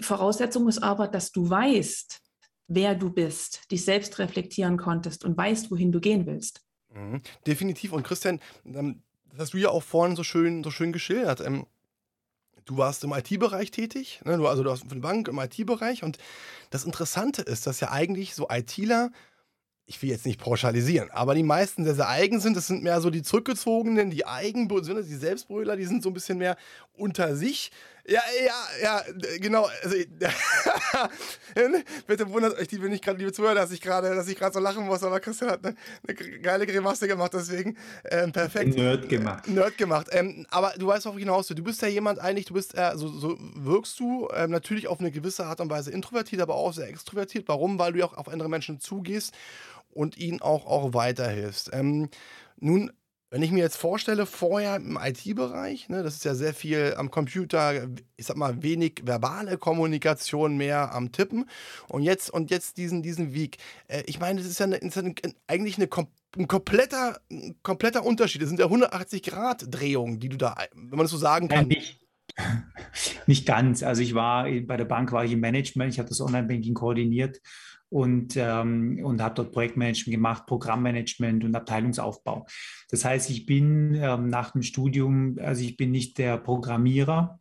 Voraussetzung 0.00 0.68
ist 0.68 0.82
aber, 0.82 1.08
dass 1.08 1.32
du 1.32 1.48
weißt, 1.48 2.20
wer 2.68 2.94
du 2.94 3.10
bist, 3.10 3.70
dich 3.72 3.84
selbst 3.84 4.18
reflektieren 4.18 4.76
konntest 4.76 5.24
und 5.24 5.36
weißt, 5.36 5.70
wohin 5.70 5.90
du 5.90 6.00
gehen 6.00 6.26
willst. 6.26 6.60
Mhm. 6.94 7.22
Definitiv. 7.46 7.92
Und 7.92 8.04
Christian, 8.04 8.40
ähm, 8.66 9.02
das 9.30 9.40
hast 9.40 9.54
du 9.54 9.58
ja 9.58 9.70
auch 9.70 9.82
vorhin 9.82 10.16
so 10.16 10.22
schön, 10.22 10.62
so 10.62 10.70
schön 10.70 10.92
geschildert. 10.92 11.40
Ähm, 11.40 11.66
du 12.66 12.76
warst 12.76 13.02
im 13.04 13.12
IT-Bereich 13.12 13.70
tätig, 13.70 14.20
ne? 14.24 14.32
also 14.46 14.62
du 14.62 14.68
warst 14.68 14.84
für 14.84 14.90
eine 14.90 15.00
Bank 15.00 15.28
im 15.28 15.38
IT-Bereich 15.38 16.02
und 16.04 16.18
das 16.68 16.84
Interessante 16.84 17.40
ist, 17.40 17.66
dass 17.66 17.80
ja 17.80 17.90
eigentlich 17.90 18.34
so 18.34 18.48
ITler 18.50 19.10
ich 19.88 20.02
will 20.02 20.10
jetzt 20.10 20.26
nicht 20.26 20.38
pauschalisieren, 20.38 21.10
aber 21.10 21.34
die 21.34 21.42
meisten 21.42 21.82
sehr, 21.82 21.94
sehr 21.94 22.08
eigen 22.08 22.40
sind. 22.40 22.56
Das 22.56 22.66
sind 22.66 22.82
mehr 22.82 23.00
so 23.00 23.08
die 23.08 23.22
Zurückgezogenen, 23.22 24.10
die 24.10 24.26
Eigenbrüller, 24.26 25.02
die 25.02 25.14
Selbstbrüller, 25.14 25.76
die 25.76 25.86
sind 25.86 26.02
so 26.02 26.10
ein 26.10 26.12
bisschen 26.12 26.36
mehr 26.36 26.58
unter 26.94 27.34
sich. 27.34 27.70
Ja, 28.06 28.22
ja, 28.42 28.54
ja, 28.82 29.02
genau. 29.38 29.68
Also, 29.82 29.96
bitte 32.06 32.30
wundert 32.30 32.58
euch, 32.58 32.68
die 32.68 32.78
bin 32.78 32.90
ich 32.92 33.02
gerade, 33.02 33.18
liebe 33.18 33.32
Zuhörer, 33.32 33.54
dass 33.54 33.70
ich 33.70 33.82
gerade, 33.82 34.14
dass 34.14 34.28
ich 34.28 34.36
gerade 34.36 34.54
so 34.54 34.60
lachen 34.60 34.86
muss, 34.86 35.02
aber 35.02 35.20
Christian 35.20 35.50
hat 35.50 35.64
eine, 35.64 35.74
eine 36.06 36.40
geile 36.40 36.66
Grimasse 36.66 37.06
gemacht, 37.06 37.32
deswegen 37.34 37.76
ähm, 38.10 38.32
perfekt. 38.32 38.76
Nerd 38.76 39.10
gemacht. 39.10 39.46
Nerd 39.46 39.76
gemacht. 39.76 40.06
Ähm, 40.10 40.46
aber 40.50 40.72
du 40.78 40.86
weißt 40.86 41.06
auch, 41.06 41.16
wie 41.16 41.20
hinaus 41.20 41.48
du. 41.48 41.54
Du 41.54 41.62
bist 41.62 41.82
ja 41.82 41.88
jemand 41.88 42.18
eigentlich, 42.18 42.46
du 42.46 42.54
bist, 42.54 42.74
äh, 42.78 42.92
so, 42.94 43.08
so 43.08 43.36
wirkst 43.54 44.00
du 44.00 44.28
ähm, 44.34 44.50
natürlich 44.50 44.88
auf 44.88 45.00
eine 45.00 45.10
gewisse 45.10 45.44
Art 45.44 45.60
und 45.60 45.68
Weise 45.68 45.90
introvertiert, 45.90 46.40
aber 46.40 46.54
auch 46.54 46.72
sehr 46.72 46.88
extrovertiert. 46.88 47.46
Warum? 47.46 47.78
Weil 47.78 47.92
du 47.92 47.98
ja 47.98 48.06
auch 48.06 48.16
auf 48.16 48.28
andere 48.28 48.48
Menschen 48.48 48.80
zugehst 48.80 49.34
und 49.98 50.16
ihnen 50.16 50.40
auch, 50.40 50.64
auch 50.66 50.94
weiterhilfst. 50.94 51.70
Ähm, 51.72 52.08
nun, 52.60 52.92
wenn 53.30 53.42
ich 53.42 53.50
mir 53.50 53.58
jetzt 53.58 53.76
vorstelle, 53.76 54.26
vorher 54.26 54.76
im 54.76 54.96
IT-Bereich, 54.96 55.88
ne, 55.88 56.04
das 56.04 56.14
ist 56.14 56.24
ja 56.24 56.34
sehr 56.34 56.54
viel 56.54 56.94
am 56.96 57.10
Computer, 57.10 57.88
ich 58.16 58.26
sag 58.26 58.36
mal, 58.36 58.62
wenig 58.62 59.02
verbale 59.04 59.58
Kommunikation 59.58 60.56
mehr 60.56 60.94
am 60.94 61.10
Tippen. 61.10 61.46
Und 61.88 62.04
jetzt, 62.04 62.30
und 62.30 62.50
jetzt 62.50 62.78
diesen, 62.78 63.02
diesen 63.02 63.34
Weg. 63.34 63.58
Äh, 63.88 64.04
ich 64.06 64.20
meine, 64.20 64.38
das 64.38 64.48
ist 64.48 64.60
ja, 64.60 64.66
eine, 64.66 64.76
ist 64.76 64.96
eigentlich 65.48 65.76
eine, 65.76 65.88
ein 66.38 66.48
kompletter, 66.48 67.20
ein 67.30 67.56
kompletter 67.64 68.06
Unterschied. 68.06 68.40
Das 68.40 68.48
sind 68.48 68.60
ja 68.60 68.66
180-Grad-Drehungen, 68.66 70.20
die 70.20 70.28
du 70.28 70.36
da, 70.36 70.54
wenn 70.74 70.90
man 70.90 71.00
das 71.00 71.10
so 71.10 71.18
sagen 71.18 71.48
kann. 71.48 71.66
Nicht, 71.66 71.98
nicht 73.26 73.46
ganz. 73.46 73.82
Also 73.82 74.00
ich 74.00 74.14
war 74.14 74.44
bei 74.44 74.76
der 74.76 74.84
Bank 74.84 75.10
war 75.10 75.24
ich 75.24 75.32
im 75.32 75.40
Management, 75.40 75.92
ich 75.92 75.98
habe 75.98 76.08
das 76.08 76.20
Online-Banking 76.20 76.74
koordiniert 76.74 77.40
und, 77.90 78.36
ähm, 78.36 79.00
und 79.02 79.22
habe 79.22 79.34
dort 79.34 79.52
Projektmanagement 79.52 80.14
gemacht, 80.14 80.46
Programmmanagement 80.46 81.44
und 81.44 81.54
Abteilungsaufbau. 81.54 82.46
Das 82.90 83.04
heißt, 83.04 83.30
ich 83.30 83.46
bin 83.46 83.94
ähm, 83.94 84.28
nach 84.28 84.52
dem 84.52 84.62
Studium, 84.62 85.36
also 85.40 85.62
ich 85.62 85.76
bin 85.76 85.90
nicht 85.90 86.18
der 86.18 86.38
Programmierer, 86.38 87.38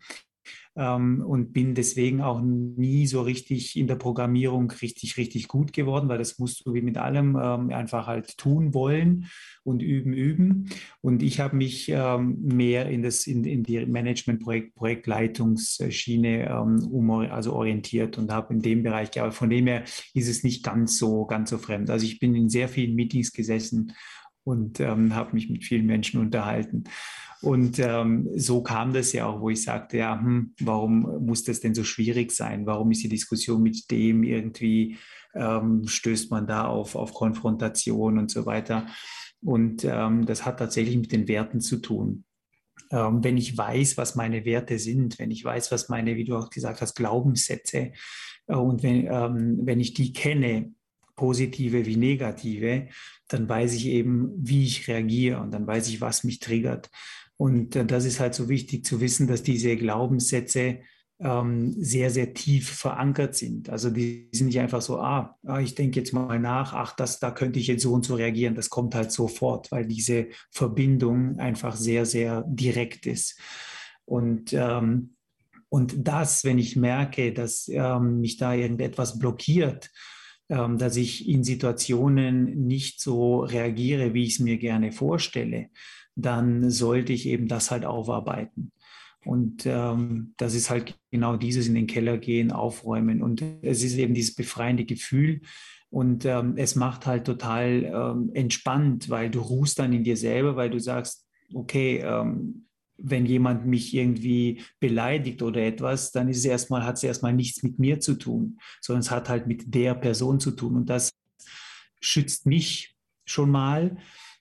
und 0.78 1.54
bin 1.54 1.74
deswegen 1.74 2.22
auch 2.22 2.40
nie 2.42 3.08
so 3.08 3.22
richtig 3.22 3.78
in 3.78 3.88
der 3.88 3.96
Programmierung 3.96 4.70
richtig, 4.70 5.18
richtig 5.18 5.48
gut 5.48 5.74
geworden, 5.74 6.08
weil 6.08 6.20
das 6.20 6.38
musst 6.38 6.66
du 6.66 6.74
wie 6.74 6.82
mit 6.82 6.98
allem 6.98 7.36
ähm, 7.42 7.70
einfach 7.72 8.06
halt 8.06 8.38
tun 8.38 8.74
wollen 8.74 9.26
und 9.63 9.82
üben, 9.82 10.13
üben. 10.13 10.70
Und 11.02 11.24
ich 11.24 11.40
habe 11.40 11.56
mich 11.56 11.90
ähm, 11.90 12.38
mehr 12.42 12.90
in, 12.90 13.02
das, 13.02 13.26
in, 13.26 13.44
in 13.44 13.63
die 13.63 13.86
Management-Projekt, 13.86 14.76
Projektleitungsschiene 14.76 16.50
ähm, 16.50 16.88
um, 16.92 17.10
also 17.10 17.54
orientiert 17.54 18.18
und 18.18 18.32
habe 18.32 18.54
in 18.54 18.62
dem 18.62 18.84
Bereich 18.84 19.12
gearbeitet. 19.12 19.38
Von 19.38 19.50
dem 19.50 19.68
her 19.68 19.84
ist 20.13 20.28
es 20.28 20.44
nicht 20.44 20.63
ganz 20.63 20.98
so, 20.98 21.26
ganz 21.26 21.50
so 21.50 21.58
fremd. 21.58 21.90
Also 21.90 22.06
ich 22.06 22.20
bin 22.20 22.36
in 22.36 22.50
sehr 22.50 22.70
vielen 22.70 22.96
Meetings 22.96 23.32
gesessen 23.32 23.94
und 24.47 24.79
ähm, 24.79 25.13
habe 25.13 25.33
mich 25.33 25.49
mit 25.49 25.65
vielen 25.65 25.86
Menschen 25.86 26.21
unterhalten. 26.21 26.86
Und 27.41 27.79
ähm, 27.79 28.29
so 28.36 28.63
kam 28.63 28.93
das 28.93 29.12
ja 29.12 29.25
auch, 29.27 29.41
wo 29.41 29.49
ich 29.49 29.62
sagte, 29.62 29.97
ja, 29.97 30.17
hm, 30.19 30.53
warum 30.62 31.25
muss 31.25 31.43
das 31.43 31.60
denn 31.60 31.75
so 31.75 31.83
schwierig 31.83 32.31
sein? 32.31 32.65
Warum 32.65 32.89
ist 32.91 33.03
die 33.03 33.10
Diskussion 33.10 33.62
mit 33.62 33.91
dem 33.91 34.23
irgendwie, 34.23 34.97
ähm, 35.36 35.86
stößt 35.86 36.31
man 36.31 36.47
da 36.47 36.65
auf, 36.65 36.95
auf 36.95 37.13
Konfrontation 37.13 38.17
und 38.17 38.31
so 38.31 38.45
weiter? 38.45 38.88
Und 39.41 39.83
ähm, 39.83 40.25
das 40.25 40.45
hat 40.45 40.60
tatsächlich 40.60 40.97
mit 40.97 41.12
den 41.12 41.27
Werten 41.27 41.60
zu 41.60 41.77
tun. 41.77 42.23
Ähm, 42.89 43.23
wenn 43.25 43.38
ich 43.38 43.57
weiß, 43.57 43.97
was 43.97 44.15
meine 44.15 44.45
Werte 44.45 44.79
sind, 44.79 45.19
wenn 45.19 45.29
ich 45.29 45.43
weiß, 45.43 45.73
was 45.73 45.89
meine, 45.89 46.15
wie 46.15 46.23
du 46.23 46.38
auch 46.38 46.49
gesagt 46.49 46.79
hast, 46.79 46.95
Glaubenssätze 46.95 47.91
äh, 48.47 48.55
und 48.55 48.81
wenn, 48.81 49.07
ähm, 49.12 49.60
wenn 49.63 49.81
ich 49.81 49.93
die 49.93 50.13
kenne, 50.13 50.71
positive 51.17 51.86
wie 51.86 51.97
negative, 51.97 52.88
dann 53.27 53.49
weiß 53.49 53.73
ich 53.73 53.88
eben, 53.88 54.32
wie 54.38 54.63
ich 54.63 54.88
reagiere 54.88 55.41
und 55.41 55.51
dann 55.51 55.67
weiß 55.67 55.89
ich, 55.89 55.99
was 55.99 56.23
mich 56.23 56.39
triggert. 56.39 56.89
Und 57.36 57.75
äh, 57.75 57.86
das 57.86 58.06
ist 58.06 58.21
halt 58.21 58.34
so 58.34 58.47
wichtig 58.47 58.86
zu 58.86 59.01
wissen, 59.01 59.27
dass 59.27 59.43
diese 59.43 59.75
Glaubenssätze 59.75 60.80
ähm, 61.19 61.73
sehr, 61.77 62.12
sehr 62.12 62.34
tief 62.34 62.69
verankert 62.69 63.36
sind. 63.36 63.69
Also 63.69 63.89
die 63.89 64.30
sind 64.32 64.47
nicht 64.47 64.60
einfach 64.60 64.82
so, 64.82 64.99
ah, 64.99 65.38
ah, 65.45 65.60
ich 65.60 65.73
denke 65.75 65.99
jetzt 65.99 66.13
mal 66.13 66.39
nach, 66.39 66.73
ach, 66.73 66.95
das, 66.95 67.19
da 67.19 67.32
könnte 67.32 67.60
ich 67.60 67.67
jetzt 67.67 67.84
so 67.84 67.93
und 67.93 68.06
so 68.06 68.15
reagieren. 68.15 68.56
Das 68.56 68.69
kommt 68.69 68.93
halt 68.93 69.12
sofort, 69.12 69.71
weil 69.71 69.88
diese 69.88 70.27
Verbindung 70.51 71.39
einfach 71.39 71.75
sehr, 71.75 72.06
sehr 72.06 72.43
direkt 72.47 73.08
ist. 73.08 73.39
Und, 74.06 74.53
ähm, 74.53 75.15
und 75.69 76.08
das, 76.08 76.43
wenn 76.43 76.60
ich 76.60 76.75
merke, 76.75 77.34
dass 77.34 77.67
ähm, 77.67 78.21
mich 78.21 78.38
da 78.38 78.53
irgendetwas 78.53 79.19
blockiert, 79.19 79.91
dass 80.49 80.95
ich 80.95 81.27
in 81.27 81.43
Situationen 81.43 82.65
nicht 82.67 83.01
so 83.01 83.39
reagiere, 83.39 84.13
wie 84.13 84.23
ich 84.23 84.36
es 84.36 84.39
mir 84.39 84.57
gerne 84.57 84.93
vorstelle, 84.93 85.69
dann 86.15 86.69
sollte 86.69 87.13
ich 87.13 87.27
eben 87.27 87.47
das 87.47 87.69
halt 87.69 87.86
aufarbeiten. 87.86 88.71
Und 89.25 89.65
ähm, 89.65 90.33
das 90.38 90.55
ist 90.55 90.69
halt 90.69 90.97
genau 91.12 91.36
dieses 91.36 91.67
in 91.67 91.75
den 91.75 91.88
Keller 91.88 92.17
gehen, 92.17 92.51
aufräumen. 92.51 93.21
Und 93.21 93.43
es 93.62 93.83
ist 93.83 93.97
eben 93.97 94.13
dieses 94.13 94.36
befreiende 94.36 94.86
Gefühl. 94.86 95.41
Und 95.89 96.25
ähm, 96.25 96.53
es 96.55 96.75
macht 96.75 97.05
halt 97.05 97.25
total 97.25 97.83
ähm, 97.83 98.31
entspannt, 98.33 99.10
weil 99.10 99.29
du 99.29 99.39
ruhst 99.39 99.79
dann 99.79 99.91
in 99.91 100.03
dir 100.03 100.17
selber, 100.17 100.55
weil 100.55 100.69
du 100.69 100.79
sagst, 100.79 101.27
okay, 101.53 102.01
ähm, 102.05 102.67
wenn 102.97 103.25
jemand 103.25 103.65
mich 103.65 103.93
irgendwie 103.93 104.62
beleidigt 104.79 105.41
oder 105.41 105.62
etwas, 105.62 106.12
dann 106.12 106.29
ist 106.29 106.38
es 106.38 106.45
erstmal, 106.45 106.83
hat 106.83 106.97
es 106.97 107.03
erstmal 107.03 107.33
nichts 107.33 107.63
mit 107.63 107.79
mir 107.79 107.99
zu 107.99 108.15
tun, 108.15 108.60
sondern 108.81 109.01
es 109.01 109.12
hat 109.12 109.29
halt 109.29 109.47
mit 109.47 109.73
der 109.73 109.93
Person 109.93 110.39
zu 110.39 110.51
tun. 110.51 110.75
Und 110.75 110.89
das 110.89 111.12
schützt 111.99 112.45
mich 112.45 112.95
schon 113.25 113.51
mal 113.51 113.97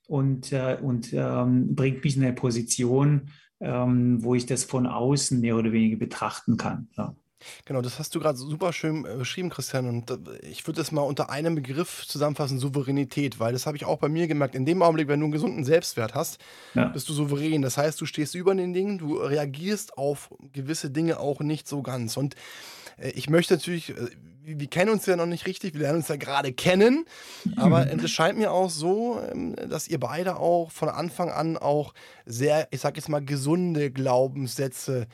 und, 0.07 0.53
äh, 0.53 0.79
und 0.81 1.13
ähm, 1.13 1.75
bringt 1.75 2.05
mich 2.05 2.17
in 2.17 2.25
eine 2.25 2.33
Position, 2.33 3.31
ähm, 3.61 4.23
wo 4.23 4.35
ich 4.35 4.47
das 4.47 4.65
von 4.65 4.87
außen 4.87 5.41
mehr 5.41 5.57
oder 5.57 5.73
weniger 5.73 5.97
betrachten 5.97 6.57
kann. 6.57 6.89
Ja. 6.97 7.15
Genau, 7.65 7.83
das 7.83 7.99
hast 7.99 8.15
du 8.15 8.21
gerade 8.21 8.39
super 8.39 8.73
schön 8.73 9.05
äh, 9.05 9.17
beschrieben, 9.17 9.51
Christian. 9.51 9.89
Und 9.89 10.11
äh, 10.11 10.17
ich 10.43 10.67
würde 10.67 10.81
es 10.81 10.93
mal 10.93 11.03
unter 11.03 11.31
einem 11.31 11.55
Begriff 11.55 12.07
zusammenfassen, 12.07 12.59
Souveränität, 12.59 13.39
weil 13.39 13.53
das 13.53 13.67
habe 13.67 13.77
ich 13.77 13.85
auch 13.85 13.99
bei 13.99 14.09
mir 14.09 14.27
gemerkt. 14.27 14.55
In 14.55 14.67
dem 14.67 14.83
Augenblick, 14.83 15.09
wenn 15.09 15.21
du 15.21 15.27
einen 15.27 15.33
gesunden 15.33 15.65
Selbstwert 15.65 16.15
hast, 16.15 16.39
ja. 16.75 16.87
bist 16.87 17.09
du 17.09 17.13
souverän. 17.13 17.63
Das 17.63 17.77
heißt, 17.77 18.01
du 18.01 18.07
stehst 18.07 18.35
über 18.35 18.55
den 18.55 18.73
Dingen, 18.73 18.99
du 18.99 19.17
reagierst 19.17 19.99
auf 19.99 20.31
gewisse 20.53 20.91
Dinge 20.91 21.21
auch 21.21 21.41
nicht 21.41 21.69
so 21.69 21.83
ganz. 21.83 22.17
Und 22.17 22.35
äh, 22.99 23.11
ich 23.11 23.29
möchte 23.29 23.55
natürlich, 23.55 23.95
wir 24.43 24.69
kennen 24.69 24.91
uns 24.91 25.07
ja 25.07 25.17
noch 25.17 25.27
nicht 25.27 25.47
richtig, 25.47 25.75
wir 25.75 25.81
lernen 25.81 25.99
uns 25.99 26.09
ja 26.09 26.17
gerade 26.17 26.53
kennen, 26.53 27.05
aber 27.57 27.91
es 27.91 28.11
scheint 28.11 28.39
mir 28.39 28.53
auch 28.53 28.71
so, 28.71 29.21
ähm, 29.33 29.57
dass 29.57 29.89
ihr 29.89 29.99
beide 29.99 30.37
auch 30.37 30.71
von 30.71 30.89
Anfang 30.89 31.31
an 31.31 31.57
auch 31.57 31.95
sehr, 32.25 32.69
ich 32.71 32.81
sag 32.81 32.97
jetzt 32.97 33.09
mal, 33.09 33.25
gesunde 33.25 33.91
Glaubenssätze 33.91 35.09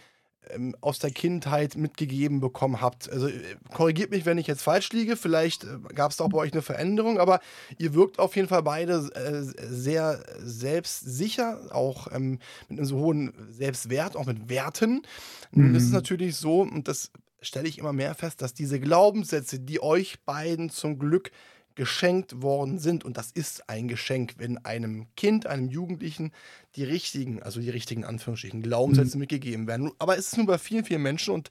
ähm, 0.50 0.74
aus 0.80 0.98
der 0.98 1.10
Kindheit 1.10 1.76
mitgegeben 1.76 2.40
bekommen 2.40 2.80
habt. 2.80 3.10
Also 3.10 3.28
äh, 3.28 3.32
korrigiert 3.72 4.10
mich, 4.10 4.26
wenn 4.26 4.38
ich 4.38 4.46
jetzt 4.46 4.62
falsch 4.62 4.90
liege, 4.92 5.16
vielleicht 5.16 5.64
äh, 5.64 5.78
gab 5.94 6.10
es 6.10 6.16
da 6.16 6.24
auch 6.24 6.30
bei 6.30 6.38
euch 6.38 6.52
eine 6.52 6.62
Veränderung, 6.62 7.18
aber 7.18 7.40
ihr 7.78 7.94
wirkt 7.94 8.18
auf 8.18 8.34
jeden 8.34 8.48
Fall 8.48 8.62
beide 8.62 9.10
äh, 9.14 9.42
sehr 9.68 10.22
selbstsicher, 10.38 11.74
auch 11.74 12.08
ähm, 12.12 12.38
mit 12.68 12.78
einem 12.78 12.86
so 12.86 12.98
hohen 12.98 13.32
Selbstwert, 13.50 14.16
auch 14.16 14.26
mit 14.26 14.48
Werten. 14.48 15.02
Mhm. 15.52 15.74
Es 15.74 15.84
ist 15.84 15.92
natürlich 15.92 16.36
so, 16.36 16.62
und 16.62 16.88
das 16.88 17.12
stelle 17.40 17.68
ich 17.68 17.78
immer 17.78 17.92
mehr 17.92 18.14
fest, 18.14 18.42
dass 18.42 18.54
diese 18.54 18.80
Glaubenssätze, 18.80 19.60
die 19.60 19.82
euch 19.82 20.24
beiden 20.24 20.70
zum 20.70 20.98
Glück 20.98 21.30
geschenkt 21.74 22.42
worden 22.42 22.78
sind. 22.78 23.04
Und 23.04 23.16
das 23.16 23.30
ist 23.30 23.68
ein 23.68 23.88
Geschenk, 23.88 24.34
wenn 24.38 24.58
einem 24.64 25.06
Kind, 25.16 25.46
einem 25.46 25.68
Jugendlichen 25.68 26.32
die 26.76 26.84
richtigen, 26.84 27.42
also 27.42 27.60
die 27.60 27.70
richtigen 27.70 28.04
Anführungsstrichen, 28.04 28.62
Glaubenssätze 28.62 29.16
mhm. 29.16 29.20
mitgegeben 29.20 29.66
werden. 29.66 29.90
Aber 29.98 30.16
es 30.16 30.28
ist 30.28 30.36
nur 30.36 30.46
bei 30.46 30.58
vielen, 30.58 30.84
vielen 30.84 31.02
Menschen 31.02 31.34
und 31.34 31.50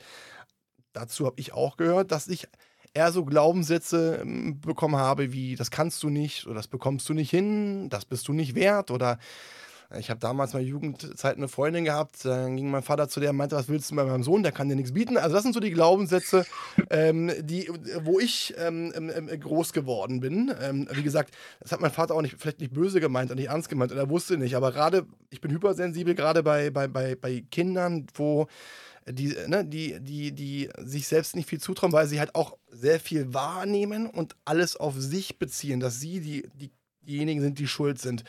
dazu 0.93 1.25
habe 1.25 1.39
ich 1.39 1.53
auch 1.53 1.77
gehört, 1.77 2.11
dass 2.11 2.27
ich 2.27 2.47
eher 2.93 3.11
so 3.11 3.25
Glaubenssätze 3.25 4.19
ähm, 4.21 4.59
bekommen 4.59 4.97
habe 4.97 5.31
wie, 5.31 5.55
das 5.55 5.71
kannst 5.71 6.03
du 6.03 6.09
nicht 6.09 6.45
oder 6.45 6.55
das 6.55 6.67
bekommst 6.67 7.07
du 7.09 7.13
nicht 7.13 7.29
hin, 7.29 7.89
das 7.89 8.05
bist 8.05 8.27
du 8.27 8.33
nicht 8.33 8.55
wert 8.55 8.91
oder 8.91 9.17
ich 9.99 10.09
habe 10.09 10.19
damals 10.19 10.53
mal 10.53 10.61
Jugendzeit 10.61 11.37
eine 11.37 11.47
Freundin 11.47 11.85
gehabt, 11.85 12.23
dann 12.25 12.55
ging 12.55 12.69
mein 12.69 12.83
Vater 12.83 13.09
zu 13.09 13.19
der 13.19 13.31
und 13.31 13.37
meinte, 13.37 13.55
was 13.55 13.67
willst 13.67 13.91
du 13.91 13.95
bei 13.95 14.05
meinem 14.05 14.23
Sohn, 14.23 14.43
der 14.43 14.51
kann 14.51 14.69
dir 14.69 14.75
nichts 14.75 14.93
bieten. 14.93 15.17
Also 15.17 15.35
das 15.35 15.43
sind 15.43 15.53
so 15.53 15.59
die 15.59 15.71
Glaubenssätze, 15.71 16.45
ähm, 16.89 17.31
die, 17.41 17.69
wo 18.03 18.19
ich 18.19 18.53
ähm, 18.57 18.93
ähm, 18.95 19.11
ähm 19.15 19.39
groß 19.39 19.73
geworden 19.73 20.19
bin. 20.19 20.53
Ähm, 20.61 20.87
wie 20.91 21.03
gesagt, 21.03 21.35
das 21.59 21.71
hat 21.71 21.81
mein 21.81 21.91
Vater 21.91 22.15
auch 22.15 22.21
nicht, 22.21 22.35
vielleicht 22.37 22.59
nicht 22.59 22.73
böse 22.73 22.99
gemeint 22.99 23.31
und 23.31 23.37
nicht 23.37 23.49
ernst 23.49 23.69
gemeint 23.69 23.91
und 23.91 23.97
er 23.97 24.09
wusste 24.09 24.37
nicht. 24.37 24.55
Aber 24.55 24.71
gerade, 24.71 25.05
ich 25.29 25.41
bin 25.41 25.51
hypersensibel, 25.51 26.15
gerade 26.15 26.43
bei, 26.43 26.69
bei, 26.69 26.87
bei, 26.87 27.15
bei 27.15 27.43
Kindern, 27.49 28.07
wo 28.13 28.47
die, 29.07 29.35
ne, 29.47 29.65
die, 29.65 29.99
die, 29.99 30.31
die 30.31 30.69
sich 30.77 31.07
selbst 31.07 31.35
nicht 31.35 31.49
viel 31.49 31.59
zutrauen, 31.59 31.91
weil 31.91 32.07
sie 32.07 32.19
halt 32.19 32.35
auch 32.35 32.57
sehr 32.69 32.99
viel 32.99 33.33
wahrnehmen 33.33 34.07
und 34.07 34.35
alles 34.45 34.77
auf 34.77 34.95
sich 34.97 35.39
beziehen, 35.39 35.79
dass 35.79 35.99
sie 35.99 36.19
die, 36.19 36.49
die 36.55 36.71
diejenigen 37.07 37.41
sind, 37.41 37.59
die 37.59 37.67
schuld 37.67 37.99
sind, 37.99 38.23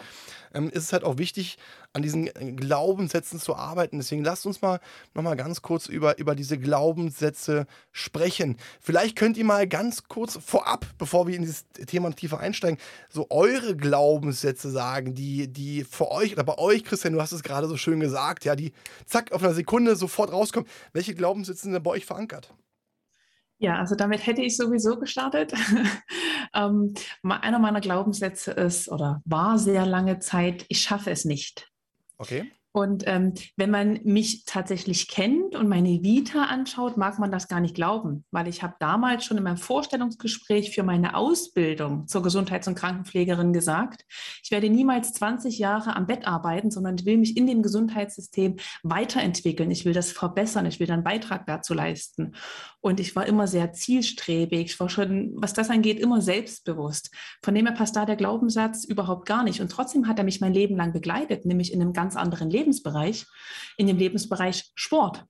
ähm, 0.54 0.68
ist 0.70 0.84
es 0.84 0.92
halt 0.92 1.04
auch 1.04 1.18
wichtig, 1.18 1.58
an 1.92 2.02
diesen 2.02 2.26
äh, 2.26 2.52
Glaubenssätzen 2.52 3.38
zu 3.38 3.56
arbeiten. 3.56 3.98
Deswegen 3.98 4.24
lasst 4.24 4.46
uns 4.46 4.62
mal 4.62 4.80
nochmal 5.14 5.36
ganz 5.36 5.62
kurz 5.62 5.86
über, 5.86 6.18
über 6.18 6.34
diese 6.34 6.58
Glaubenssätze 6.58 7.66
sprechen. 7.90 8.56
Vielleicht 8.80 9.16
könnt 9.16 9.36
ihr 9.36 9.44
mal 9.44 9.66
ganz 9.66 10.04
kurz 10.08 10.38
vorab, 10.44 10.86
bevor 10.98 11.26
wir 11.26 11.36
in 11.36 11.42
dieses 11.42 11.66
Thema 11.86 12.10
tiefer 12.12 12.40
einsteigen, 12.40 12.78
so 13.08 13.26
eure 13.30 13.76
Glaubenssätze 13.76 14.70
sagen, 14.70 15.14
die, 15.14 15.48
die 15.48 15.84
für 15.84 16.10
euch 16.10 16.32
oder 16.32 16.44
bei 16.44 16.58
euch, 16.58 16.84
Christian, 16.84 17.14
du 17.14 17.20
hast 17.20 17.32
es 17.32 17.42
gerade 17.42 17.68
so 17.68 17.76
schön 17.76 18.00
gesagt, 18.00 18.44
ja, 18.44 18.56
die 18.56 18.72
zack 19.06 19.32
auf 19.32 19.42
einer 19.42 19.54
Sekunde 19.54 19.96
sofort 19.96 20.32
rauskommen. 20.32 20.68
Welche 20.92 21.14
Glaubenssätze 21.14 21.62
sind 21.62 21.72
denn 21.72 21.82
bei 21.82 21.90
euch 21.90 22.06
verankert? 22.06 22.54
Ja, 23.62 23.78
also 23.78 23.94
damit 23.94 24.26
hätte 24.26 24.42
ich 24.42 24.56
sowieso 24.56 24.98
gestartet. 24.98 25.52
ähm, 26.54 26.94
einer 27.22 27.60
meiner 27.60 27.80
Glaubenssätze 27.80 28.50
ist 28.50 28.88
oder 28.88 29.22
war 29.24 29.56
sehr 29.56 29.86
lange 29.86 30.18
Zeit, 30.18 30.64
ich 30.68 30.80
schaffe 30.80 31.12
es 31.12 31.24
nicht. 31.24 31.70
Okay. 32.18 32.50
Und 32.74 33.04
ähm, 33.06 33.34
wenn 33.56 33.70
man 33.70 34.00
mich 34.02 34.46
tatsächlich 34.46 35.06
kennt 35.06 35.54
und 35.54 35.68
meine 35.68 36.02
Vita 36.02 36.44
anschaut, 36.44 36.96
mag 36.96 37.18
man 37.18 37.30
das 37.30 37.46
gar 37.46 37.60
nicht 37.60 37.74
glauben, 37.74 38.24
weil 38.30 38.48
ich 38.48 38.62
habe 38.62 38.74
damals 38.80 39.26
schon 39.26 39.36
in 39.36 39.42
meinem 39.42 39.58
Vorstellungsgespräch 39.58 40.74
für 40.74 40.82
meine 40.82 41.14
Ausbildung 41.14 42.08
zur 42.08 42.22
Gesundheits- 42.22 42.68
und 42.68 42.74
Krankenpflegerin 42.74 43.52
gesagt, 43.52 44.06
ich 44.42 44.50
werde 44.50 44.70
niemals 44.70 45.12
20 45.12 45.58
Jahre 45.58 45.94
am 45.94 46.06
Bett 46.06 46.26
arbeiten, 46.26 46.70
sondern 46.70 46.96
ich 46.96 47.04
will 47.04 47.18
mich 47.18 47.36
in 47.36 47.46
dem 47.46 47.62
Gesundheitssystem 47.62 48.56
weiterentwickeln. 48.82 49.70
Ich 49.70 49.84
will 49.84 49.92
das 49.92 50.10
verbessern, 50.10 50.64
ich 50.64 50.80
will 50.80 50.86
dann 50.86 51.04
Beitrag 51.04 51.44
dazu 51.44 51.74
leisten. 51.74 52.34
Und 52.82 52.98
ich 52.98 53.14
war 53.14 53.26
immer 53.26 53.46
sehr 53.46 53.72
zielstrebig. 53.72 54.72
Ich 54.72 54.80
war 54.80 54.90
schon, 54.90 55.32
was 55.36 55.54
das 55.54 55.70
angeht, 55.70 56.00
immer 56.00 56.20
selbstbewusst. 56.20 57.14
Von 57.40 57.54
dem 57.54 57.66
her 57.66 57.74
passt 57.76 57.94
da 57.94 58.04
der 58.04 58.16
Glaubenssatz 58.16 58.84
überhaupt 58.84 59.24
gar 59.24 59.44
nicht. 59.44 59.60
Und 59.60 59.70
trotzdem 59.70 60.08
hat 60.08 60.18
er 60.18 60.24
mich 60.24 60.40
mein 60.40 60.52
Leben 60.52 60.76
lang 60.76 60.92
begleitet, 60.92 61.46
nämlich 61.46 61.72
in 61.72 61.80
einem 61.80 61.92
ganz 61.92 62.16
anderen 62.16 62.50
Lebensbereich, 62.50 63.24
in 63.76 63.86
dem 63.86 63.98
Lebensbereich 63.98 64.72
Sport. 64.74 65.24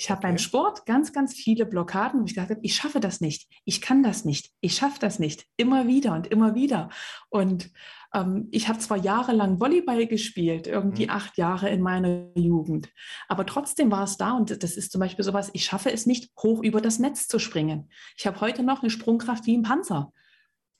Ich 0.00 0.08
habe 0.08 0.20
okay. 0.20 0.28
beim 0.28 0.38
Sport 0.38 0.86
ganz, 0.86 1.12
ganz 1.12 1.34
viele 1.34 1.66
Blockaden, 1.66 2.20
wo 2.20 2.24
ich 2.24 2.32
gesagt 2.32 2.48
habe, 2.48 2.60
ich 2.62 2.74
schaffe 2.74 3.00
das 3.00 3.20
nicht, 3.20 3.50
ich 3.66 3.82
kann 3.82 4.02
das 4.02 4.24
nicht, 4.24 4.50
ich 4.62 4.74
schaffe 4.74 4.98
das 4.98 5.18
nicht, 5.18 5.44
immer 5.58 5.86
wieder 5.86 6.14
und 6.14 6.26
immer 6.28 6.54
wieder. 6.54 6.88
Und 7.28 7.70
ähm, 8.14 8.48
ich 8.50 8.68
habe 8.68 8.78
zwar 8.78 8.96
jahrelang 8.96 9.60
Volleyball 9.60 10.06
gespielt, 10.06 10.66
irgendwie 10.66 11.04
mhm. 11.04 11.10
acht 11.10 11.36
Jahre 11.36 11.68
in 11.68 11.82
meiner 11.82 12.30
Jugend, 12.34 12.88
aber 13.28 13.44
trotzdem 13.44 13.90
war 13.90 14.04
es 14.04 14.16
da 14.16 14.32
und 14.32 14.62
das 14.62 14.78
ist 14.78 14.90
zum 14.90 15.00
Beispiel 15.00 15.22
sowas, 15.22 15.50
ich 15.52 15.66
schaffe 15.66 15.92
es 15.92 16.06
nicht, 16.06 16.30
hoch 16.42 16.62
über 16.62 16.80
das 16.80 16.98
Netz 16.98 17.28
zu 17.28 17.38
springen. 17.38 17.90
Ich 18.16 18.26
habe 18.26 18.40
heute 18.40 18.62
noch 18.62 18.80
eine 18.80 18.88
Sprungkraft 18.88 19.44
wie 19.44 19.58
ein 19.58 19.64
Panzer. 19.64 20.14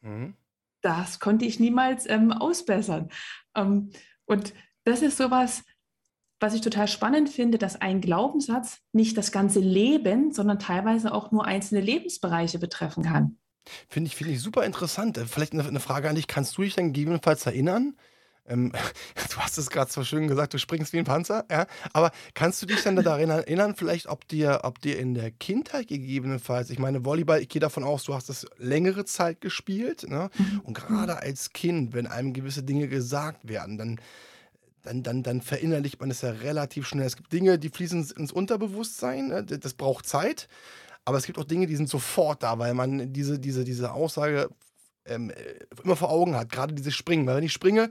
Mhm. 0.00 0.34
Das 0.80 1.20
konnte 1.20 1.44
ich 1.44 1.60
niemals 1.60 2.08
ähm, 2.08 2.32
ausbessern. 2.32 3.10
Ähm, 3.54 3.90
und 4.24 4.54
das 4.84 5.02
ist 5.02 5.18
sowas, 5.18 5.62
was 6.40 6.54
ich 6.54 6.62
total 6.62 6.88
spannend 6.88 7.28
finde, 7.28 7.58
dass 7.58 7.80
ein 7.80 8.00
Glaubenssatz 8.00 8.78
nicht 8.92 9.16
das 9.16 9.30
ganze 9.30 9.60
Leben, 9.60 10.32
sondern 10.32 10.58
teilweise 10.58 11.12
auch 11.12 11.30
nur 11.30 11.44
einzelne 11.44 11.82
Lebensbereiche 11.82 12.58
betreffen 12.58 13.04
kann. 13.04 13.36
Finde 13.88 14.08
ich, 14.08 14.16
finde 14.16 14.32
ich 14.32 14.40
super 14.40 14.64
interessant. 14.64 15.18
Äh, 15.18 15.26
vielleicht 15.26 15.52
eine, 15.52 15.80
Frage 15.80 16.08
an 16.08 16.16
dich. 16.16 16.26
Kannst 16.26 16.56
du 16.56 16.62
dich 16.62 16.74
dann 16.74 16.86
gegebenenfalls 16.86 17.44
erinnern? 17.44 17.94
Ähm, 18.46 18.72
du 19.30 19.36
hast 19.36 19.58
es 19.58 19.68
gerade 19.68 19.92
so 19.92 20.02
schön 20.02 20.28
gesagt, 20.28 20.54
du 20.54 20.58
springst 20.58 20.94
wie 20.94 20.98
ein 20.98 21.04
Panzer, 21.04 21.44
ja. 21.50 21.66
Aber 21.92 22.10
kannst 22.34 22.62
du 22.62 22.66
dich 22.66 22.82
dann 22.82 22.96
daran 22.96 23.30
erinnern, 23.30 23.74
vielleicht, 23.76 24.06
ob 24.06 24.26
dir, 24.26 24.60
ob 24.64 24.80
dir 24.80 24.98
in 24.98 25.14
der 25.14 25.30
Kindheit 25.30 25.88
gegebenenfalls, 25.88 26.70
ich 26.70 26.78
meine, 26.78 27.04
Volleyball, 27.04 27.40
ich 27.40 27.50
gehe 27.50 27.60
davon 27.60 27.84
aus, 27.84 28.04
du 28.04 28.14
hast 28.14 28.30
das 28.30 28.46
längere 28.56 29.04
Zeit 29.04 29.42
gespielt, 29.42 30.08
ne? 30.08 30.30
Mhm. 30.36 30.60
Und 30.64 30.74
gerade 30.74 31.18
als 31.18 31.52
Kind, 31.52 31.92
wenn 31.92 32.06
einem 32.06 32.32
gewisse 32.32 32.62
Dinge 32.62 32.88
gesagt 32.88 33.46
werden, 33.46 33.76
dann 33.76 34.00
dann, 34.82 35.02
dann, 35.02 35.22
dann 35.22 35.40
verinnerlicht 35.40 36.00
man 36.00 36.10
es 36.10 36.22
ja 36.22 36.30
relativ 36.30 36.86
schnell. 36.86 37.06
Es 37.06 37.16
gibt 37.16 37.32
Dinge, 37.32 37.58
die 37.58 37.68
fließen 37.68 38.10
ins 38.16 38.32
Unterbewusstsein, 38.32 39.28
ne? 39.28 39.44
das 39.44 39.74
braucht 39.74 40.06
Zeit. 40.06 40.48
Aber 41.04 41.18
es 41.18 41.26
gibt 41.26 41.38
auch 41.38 41.44
Dinge, 41.44 41.66
die 41.66 41.76
sind 41.76 41.88
sofort 41.88 42.42
da, 42.42 42.58
weil 42.58 42.74
man 42.74 43.12
diese, 43.12 43.38
diese, 43.38 43.64
diese 43.64 43.92
Aussage 43.92 44.48
ähm, 45.06 45.30
äh, 45.30 45.34
immer 45.82 45.96
vor 45.96 46.10
Augen 46.10 46.36
hat. 46.36 46.52
Gerade 46.52 46.74
dieses 46.74 46.94
Springen. 46.94 47.26
Weil 47.26 47.36
wenn 47.36 47.44
ich 47.44 47.52
springe, 47.52 47.90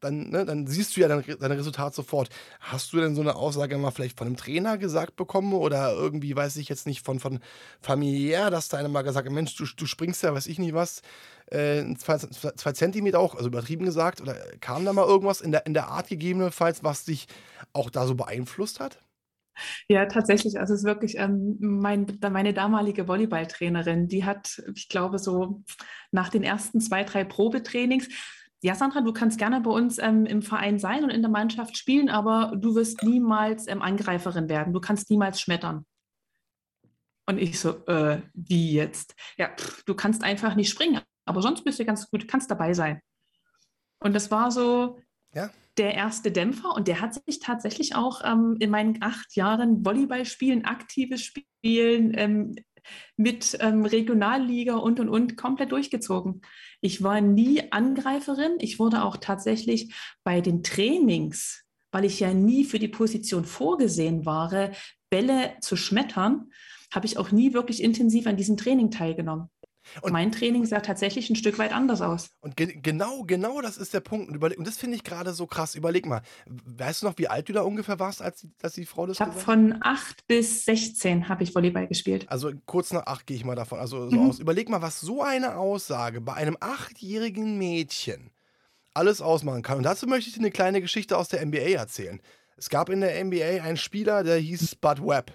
dann, 0.00 0.30
ne, 0.30 0.44
dann 0.44 0.66
siehst 0.66 0.96
du 0.96 1.00
ja 1.00 1.08
dein, 1.08 1.22
dein 1.24 1.52
Resultat 1.52 1.94
sofort. 1.94 2.28
Hast 2.60 2.92
du 2.92 2.98
denn 2.98 3.14
so 3.14 3.20
eine 3.20 3.36
Aussage 3.36 3.76
mal 3.78 3.90
vielleicht 3.90 4.18
von 4.18 4.26
einem 4.26 4.36
Trainer 4.36 4.78
gesagt 4.78 5.16
bekommen 5.16 5.52
oder 5.52 5.92
irgendwie, 5.92 6.34
weiß 6.34 6.56
ich 6.56 6.68
jetzt 6.68 6.86
nicht, 6.86 7.04
von, 7.04 7.20
von 7.20 7.40
familiär, 7.80 8.50
dass 8.50 8.68
da 8.68 8.78
einer 8.78 8.88
mal 8.88 9.02
gesagt 9.02 9.26
hat, 9.26 9.34
Mensch, 9.34 9.56
du, 9.56 9.64
du 9.64 9.86
springst 9.86 10.22
ja, 10.22 10.34
weiß 10.34 10.46
ich 10.46 10.58
nicht 10.58 10.74
was, 10.74 11.02
äh, 11.50 11.84
zwei, 11.96 12.18
zwei 12.18 12.72
Zentimeter 12.72 13.20
auch, 13.20 13.34
also 13.34 13.48
übertrieben 13.48 13.84
gesagt, 13.84 14.20
oder 14.20 14.34
kam 14.60 14.84
da 14.84 14.92
mal 14.92 15.06
irgendwas 15.06 15.40
in 15.40 15.52
der, 15.52 15.66
in 15.66 15.74
der 15.74 15.88
Art 15.88 16.08
gegebenenfalls, 16.08 16.82
was 16.84 17.04
dich 17.04 17.26
auch 17.72 17.90
da 17.90 18.06
so 18.06 18.14
beeinflusst 18.14 18.80
hat? 18.80 18.98
Ja, 19.88 20.06
tatsächlich. 20.06 20.58
Also 20.58 20.74
es 20.74 20.80
ist 20.80 20.86
wirklich 20.86 21.16
ähm, 21.16 21.56
mein, 21.60 22.18
meine 22.30 22.52
damalige 22.52 23.08
Volleyballtrainerin, 23.08 24.08
die 24.08 24.24
hat, 24.24 24.62
ich 24.74 24.88
glaube, 24.88 25.18
so 25.18 25.62
nach 26.10 26.28
den 26.28 26.42
ersten 26.42 26.80
zwei, 26.80 27.04
drei 27.04 27.24
Probetrainings, 27.24 28.08
ja, 28.66 28.74
Sandra, 28.74 29.00
du 29.00 29.12
kannst 29.12 29.38
gerne 29.38 29.60
bei 29.60 29.70
uns 29.70 29.98
ähm, 29.98 30.26
im 30.26 30.42
Verein 30.42 30.80
sein 30.80 31.04
und 31.04 31.10
in 31.10 31.22
der 31.22 31.30
Mannschaft 31.30 31.76
spielen, 31.76 32.08
aber 32.08 32.52
du 32.56 32.74
wirst 32.74 33.04
niemals 33.04 33.68
ähm, 33.68 33.80
Angreiferin 33.80 34.48
werden. 34.48 34.72
Du 34.72 34.80
kannst 34.80 35.08
niemals 35.08 35.40
schmettern. 35.40 35.86
Und 37.26 37.38
ich 37.38 37.60
so, 37.60 37.86
äh, 37.86 38.22
wie 38.34 38.72
jetzt? 38.72 39.14
Ja, 39.38 39.54
pff, 39.56 39.84
du 39.84 39.94
kannst 39.94 40.24
einfach 40.24 40.56
nicht 40.56 40.68
springen, 40.68 41.00
aber 41.26 41.42
sonst 41.42 41.62
bist 41.62 41.78
du 41.78 41.84
ganz 41.84 42.10
gut, 42.10 42.26
kannst 42.26 42.50
dabei 42.50 42.74
sein. 42.74 43.00
Und 44.00 44.14
das 44.14 44.32
war 44.32 44.50
so 44.50 44.98
ja. 45.32 45.48
der 45.78 45.94
erste 45.94 46.32
Dämpfer 46.32 46.74
und 46.74 46.88
der 46.88 47.00
hat 47.00 47.14
sich 47.14 47.38
tatsächlich 47.38 47.94
auch 47.94 48.22
ähm, 48.24 48.56
in 48.58 48.70
meinen 48.70 49.00
acht 49.00 49.36
Jahren 49.36 49.84
Volleyballspielen, 49.84 50.64
aktives 50.64 51.22
Spielen, 51.22 52.14
ähm, 52.16 52.56
mit 53.16 53.56
ähm, 53.60 53.84
Regionalliga 53.84 54.76
und 54.76 55.00
und 55.00 55.08
und 55.08 55.36
komplett 55.36 55.72
durchgezogen. 55.72 56.42
Ich 56.80 57.02
war 57.02 57.20
nie 57.20 57.72
Angreiferin. 57.72 58.56
Ich 58.58 58.78
wurde 58.78 59.02
auch 59.02 59.16
tatsächlich 59.16 59.94
bei 60.24 60.40
den 60.40 60.62
Trainings, 60.62 61.64
weil 61.90 62.04
ich 62.04 62.20
ja 62.20 62.32
nie 62.34 62.64
für 62.64 62.78
die 62.78 62.88
Position 62.88 63.44
vorgesehen 63.44 64.26
war, 64.26 64.70
Bälle 65.10 65.54
zu 65.60 65.76
schmettern, 65.76 66.50
habe 66.92 67.06
ich 67.06 67.18
auch 67.18 67.32
nie 67.32 67.52
wirklich 67.52 67.82
intensiv 67.82 68.26
an 68.26 68.36
diesem 68.36 68.56
Training 68.56 68.90
teilgenommen. 68.90 69.48
Und 70.00 70.12
mein 70.12 70.32
Training 70.32 70.64
sah 70.64 70.80
tatsächlich 70.80 71.30
ein 71.30 71.36
Stück 71.36 71.58
weit 71.58 71.72
anders 71.72 72.00
aus. 72.00 72.30
Und 72.40 72.56
ge 72.56 72.78
genau, 72.80 73.22
genau 73.24 73.60
das 73.60 73.76
ist 73.76 73.94
der 73.94 74.00
Punkt. 74.00 74.28
Und, 74.28 74.34
überleg, 74.34 74.58
und 74.58 74.66
das 74.66 74.76
finde 74.76 74.96
ich 74.96 75.04
gerade 75.04 75.32
so 75.32 75.46
krass. 75.46 75.74
Überleg 75.74 76.06
mal, 76.06 76.22
weißt 76.46 77.02
du 77.02 77.06
noch, 77.06 77.18
wie 77.18 77.28
alt 77.28 77.48
du 77.48 77.52
da 77.52 77.62
ungefähr 77.62 77.98
warst, 77.98 78.22
als 78.22 78.40
die, 78.40 78.50
als 78.62 78.74
die 78.74 78.86
Frau 78.86 79.06
das 79.06 79.16
Ich 79.16 79.20
habe 79.20 79.32
von 79.32 79.76
8 79.80 80.26
bis 80.26 80.64
16 80.64 81.28
habe 81.28 81.42
ich 81.42 81.54
Volleyball 81.54 81.86
gespielt. 81.86 82.26
Also 82.28 82.52
kurz 82.66 82.92
nach 82.92 83.06
8 83.06 83.26
gehe 83.26 83.36
ich 83.36 83.44
mal 83.44 83.54
davon 83.54 83.78
also 83.78 84.10
so 84.10 84.16
mhm. 84.16 84.28
aus. 84.28 84.38
Überleg 84.38 84.68
mal, 84.68 84.82
was 84.82 85.00
so 85.00 85.22
eine 85.22 85.56
Aussage 85.56 86.20
bei 86.20 86.34
einem 86.34 86.56
achtjährigen 86.60 87.58
Mädchen 87.58 88.30
alles 88.94 89.20
ausmachen 89.20 89.62
kann. 89.62 89.78
Und 89.78 89.84
dazu 89.84 90.06
möchte 90.06 90.28
ich 90.28 90.34
dir 90.34 90.40
eine 90.40 90.50
kleine 90.50 90.80
Geschichte 90.80 91.18
aus 91.18 91.28
der 91.28 91.44
NBA 91.44 91.76
erzählen. 91.76 92.20
Es 92.56 92.70
gab 92.70 92.88
in 92.88 93.02
der 93.02 93.22
NBA 93.22 93.62
einen 93.62 93.76
Spieler, 93.76 94.24
der 94.24 94.38
hieß 94.38 94.76
Bud 94.76 95.06
Webb. 95.06 95.32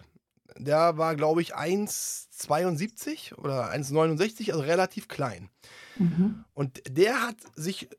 Der 0.57 0.97
war, 0.97 1.15
glaube 1.15 1.41
ich, 1.41 1.55
1,72 1.55 3.35
oder 3.35 3.71
1,69, 3.71 4.51
also 4.51 4.63
relativ 4.63 5.07
klein. 5.07 5.49
Mhm. 5.97 6.43
Und 6.53 6.81
der 6.89 7.21
hat 7.21 7.37
sich 7.55 7.89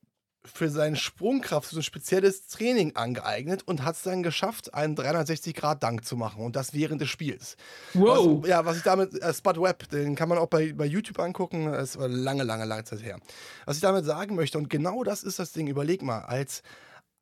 für 0.45 0.69
seine 0.71 0.97
Sprungkraft 0.97 1.71
so 1.71 1.79
ein 1.79 1.83
spezielles 1.83 2.49
Training 2.49 2.97
angeeignet 2.97 3.63
und 3.65 3.85
hat 3.85 3.95
es 3.95 4.03
dann 4.03 4.23
geschafft, 4.23 4.75
einen 4.75 4.97
360-Grad-Dank 4.97 6.05
zu 6.05 6.17
machen 6.17 6.45
und 6.45 6.57
das 6.57 6.75
während 6.75 7.01
des 7.01 7.09
Spiels. 7.09 7.57
Wow. 7.95 8.43
Was, 8.43 8.49
ja, 8.49 8.65
was 8.65 8.77
ich 8.77 8.83
damit, 8.83 9.15
äh, 9.23 9.33
Spud 9.33 9.61
Web, 9.61 9.89
den 9.91 10.17
kann 10.17 10.29
man 10.29 10.39
auch 10.39 10.49
bei, 10.49 10.73
bei 10.73 10.85
YouTube 10.85 11.21
angucken, 11.21 11.71
das 11.71 11.97
war 11.97 12.09
lange, 12.09 12.43
lange, 12.43 12.65
lange 12.65 12.85
Zeit 12.85 13.03
her. 13.03 13.21
Was 13.67 13.77
ich 13.77 13.83
damit 13.83 14.05
sagen 14.05 14.35
möchte, 14.35 14.59
und 14.59 14.69
genau 14.69 15.05
das 15.05 15.23
ist 15.23 15.39
das 15.39 15.53
Ding, 15.53 15.69
überleg 15.69 16.03
mal, 16.03 16.21
als 16.21 16.63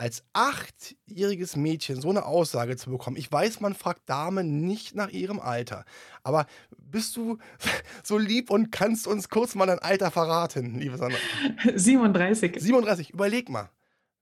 als 0.01 0.25
achtjähriges 0.33 1.57
Mädchen 1.57 2.01
so 2.01 2.09
eine 2.09 2.25
Aussage 2.25 2.79
zu 2.79 2.89
bekommen. 2.89 3.19
Ich 3.19 3.31
weiß, 3.31 3.61
man 3.61 3.75
fragt 3.75 4.09
Damen 4.09 4.67
nicht 4.67 4.95
nach 4.95 5.11
ihrem 5.11 5.39
Alter. 5.39 5.85
Aber 6.23 6.47
bist 6.79 7.19
du 7.19 7.37
so 8.03 8.17
lieb 8.17 8.49
und 8.49 8.73
kannst 8.73 9.07
uns 9.07 9.29
kurz 9.29 9.55
mal 9.55 9.67
dein 9.67 9.79
Alter 9.79 10.11
verraten, 10.11 10.81
liebe 10.81 10.97
Sandra? 10.97 11.19
37. 11.75 12.57
37, 12.59 13.11
überleg 13.11 13.51
mal. 13.51 13.69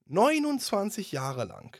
29 0.07 1.13
Jahre 1.13 1.45
lang 1.45 1.77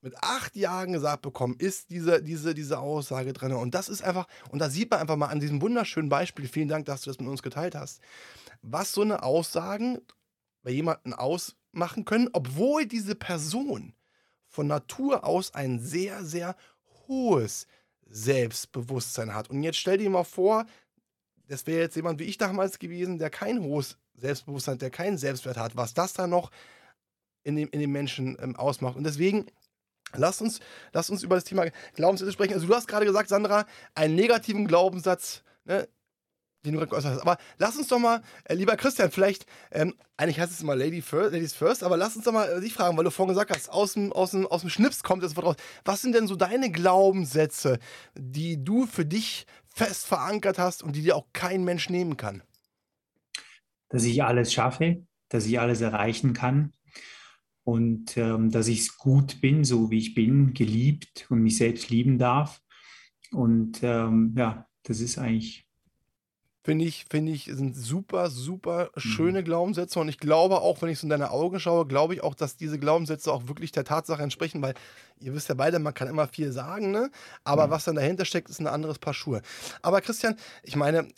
mit 0.00 0.14
acht 0.22 0.56
Jahren 0.56 0.92
gesagt 0.92 1.20
bekommen, 1.20 1.56
ist 1.58 1.90
diese, 1.90 2.22
diese, 2.22 2.54
diese 2.54 2.78
Aussage 2.78 3.34
drin. 3.34 3.52
Und 3.52 3.74
das 3.74 3.90
ist 3.90 4.00
einfach, 4.00 4.26
und 4.52 4.60
da 4.60 4.70
sieht 4.70 4.90
man 4.90 5.00
einfach 5.00 5.16
mal 5.16 5.26
an 5.26 5.40
diesem 5.40 5.60
wunderschönen 5.60 6.08
Beispiel, 6.08 6.48
vielen 6.48 6.68
Dank, 6.68 6.86
dass 6.86 7.02
du 7.02 7.10
das 7.10 7.18
mit 7.18 7.28
uns 7.28 7.42
geteilt 7.42 7.74
hast, 7.74 8.00
was 8.62 8.92
so 8.92 9.02
eine 9.02 9.22
Aussagen 9.22 9.98
bei 10.62 10.70
jemandem 10.70 11.12
aus 11.12 11.57
machen 11.72 12.04
können, 12.04 12.28
obwohl 12.32 12.86
diese 12.86 13.14
Person 13.14 13.94
von 14.46 14.66
Natur 14.66 15.24
aus 15.24 15.54
ein 15.54 15.78
sehr, 15.78 16.24
sehr 16.24 16.56
hohes 17.06 17.66
Selbstbewusstsein 18.06 19.34
hat. 19.34 19.50
Und 19.50 19.62
jetzt 19.62 19.78
stell 19.78 19.98
dir 19.98 20.10
mal 20.10 20.24
vor, 20.24 20.66
das 21.46 21.66
wäre 21.66 21.80
jetzt 21.80 21.96
jemand 21.96 22.18
wie 22.18 22.24
ich 22.24 22.38
damals 22.38 22.78
gewesen, 22.78 23.18
der 23.18 23.30
kein 23.30 23.62
hohes 23.62 23.98
Selbstbewusstsein 24.14 24.74
hat, 24.74 24.82
der 24.82 24.90
keinen 24.90 25.18
Selbstwert 25.18 25.56
hat, 25.56 25.76
was 25.76 25.94
das 25.94 26.12
dann 26.12 26.30
noch 26.30 26.50
in 27.44 27.56
dem, 27.56 27.68
in 27.70 27.80
dem 27.80 27.92
Menschen 27.92 28.36
ähm, 28.40 28.56
ausmacht. 28.56 28.96
Und 28.96 29.04
deswegen 29.04 29.46
Lass 30.14 30.40
uns, 30.40 30.60
lass 30.92 31.10
uns 31.10 31.22
über 31.22 31.34
das 31.34 31.44
Thema 31.44 31.66
Glaubenssätze 31.94 32.32
sprechen. 32.32 32.54
Also 32.54 32.66
du 32.66 32.74
hast 32.74 32.88
gerade 32.88 33.04
gesagt, 33.04 33.28
Sandra, 33.28 33.66
einen 33.94 34.14
negativen 34.14 34.66
Glaubenssatz 34.66 35.42
ne, 35.64 35.86
den 36.64 36.74
du 36.74 36.86
geäußert 36.86 37.12
hast. 37.12 37.20
Aber 37.22 37.38
lass 37.58 37.76
uns 37.76 37.88
doch 37.88 37.98
mal, 37.98 38.22
äh, 38.44 38.54
lieber 38.54 38.76
Christian, 38.76 39.10
vielleicht, 39.10 39.46
ähm, 39.70 39.94
eigentlich 40.16 40.40
heißt 40.40 40.52
es 40.52 40.60
immer 40.60 40.74
Lady 40.74 41.02
first, 41.02 41.32
Ladies 41.32 41.54
First, 41.54 41.82
aber 41.82 41.96
lass 41.96 42.16
uns 42.16 42.24
doch 42.24 42.32
mal 42.32 42.48
äh, 42.48 42.60
dich 42.60 42.74
fragen, 42.74 42.96
weil 42.96 43.04
du 43.04 43.10
vorhin 43.10 43.34
gesagt 43.34 43.54
hast, 43.54 43.68
aus 43.68 43.94
dem, 43.94 44.12
aus 44.12 44.32
dem, 44.32 44.46
aus 44.46 44.62
dem 44.62 44.70
Schnips 44.70 45.02
kommt 45.02 45.22
das 45.22 45.36
Wort 45.36 45.46
raus. 45.46 45.56
Was 45.84 46.02
sind 46.02 46.14
denn 46.14 46.26
so 46.26 46.36
deine 46.36 46.70
Glaubenssätze, 46.70 47.78
die 48.16 48.62
du 48.62 48.86
für 48.86 49.04
dich 49.04 49.46
fest 49.66 50.06
verankert 50.06 50.58
hast 50.58 50.82
und 50.82 50.96
die 50.96 51.02
dir 51.02 51.16
auch 51.16 51.26
kein 51.32 51.64
Mensch 51.64 51.88
nehmen 51.88 52.16
kann? 52.16 52.42
Dass 53.88 54.04
ich 54.04 54.22
alles 54.22 54.52
schaffe, 54.52 55.06
dass 55.28 55.46
ich 55.46 55.60
alles 55.60 55.80
erreichen 55.80 56.32
kann 56.32 56.72
und 57.64 58.16
ähm, 58.16 58.50
dass 58.50 58.66
ich 58.66 58.96
gut 58.96 59.40
bin, 59.40 59.64
so 59.64 59.90
wie 59.90 59.98
ich 59.98 60.14
bin, 60.14 60.54
geliebt 60.54 61.26
und 61.30 61.42
mich 61.42 61.56
selbst 61.56 61.90
lieben 61.90 62.18
darf. 62.18 62.60
Und 63.30 63.82
ähm, 63.82 64.34
ja, 64.36 64.66
das 64.84 65.00
ist 65.00 65.18
eigentlich 65.18 65.67
Finde 66.68 66.84
ich, 66.84 67.06
finde 67.08 67.32
ich, 67.32 67.44
sind 67.46 67.74
super, 67.74 68.28
super 68.28 68.90
mhm. 68.94 69.00
schöne 69.00 69.40
mhm. 69.40 69.44
Glaubenssätze. 69.46 69.98
Und 69.98 70.10
ich 70.10 70.18
glaube 70.18 70.60
auch, 70.60 70.82
wenn 70.82 70.90
ich 70.90 70.98
so 70.98 71.06
in 71.06 71.08
deine 71.08 71.30
Augen 71.30 71.58
schaue, 71.58 71.86
glaube 71.86 72.12
ich 72.12 72.22
auch, 72.22 72.34
dass 72.34 72.58
diese 72.58 72.78
Glaubenssätze 72.78 73.32
auch 73.32 73.48
wirklich 73.48 73.72
der 73.72 73.84
Tatsache 73.84 74.22
entsprechen, 74.22 74.60
weil 74.60 74.74
ihr 75.18 75.32
wisst 75.32 75.48
ja 75.48 75.54
beide, 75.54 75.78
man 75.78 75.94
kann 75.94 76.08
immer 76.08 76.28
viel 76.28 76.52
sagen, 76.52 76.90
ne? 76.90 77.10
Aber 77.42 77.68
mhm. 77.68 77.70
was 77.70 77.84
dann 77.84 77.94
dahinter 77.94 78.26
steckt, 78.26 78.50
ist 78.50 78.60
ein 78.60 78.66
anderes 78.66 78.98
Paar 78.98 79.14
Schuhe. 79.14 79.40
Aber 79.80 80.02
Christian, 80.02 80.36
ich 80.62 80.76
meine, 80.76 80.98
äh, 80.98 81.08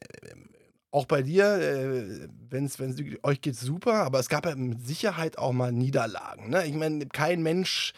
auch 0.93 1.07
bei 1.07 1.23
dir, 1.23 1.47
äh, 1.57 2.29
wenn 2.49 2.67
es 2.67 2.79
euch 3.25 3.41
geht 3.41 3.57
super, 3.57 3.95
aber 4.05 4.21
es 4.21 4.29
gab 4.29 4.47
ja 4.47 4.55
mit 4.55 4.87
Sicherheit 4.87 5.37
auch 5.37 5.51
mal 5.51 5.73
Niederlagen. 5.73 6.51
Ne? 6.51 6.65
Ich 6.65 6.75
meine, 6.75 7.07
kein 7.07 7.43
Mensch 7.43 7.93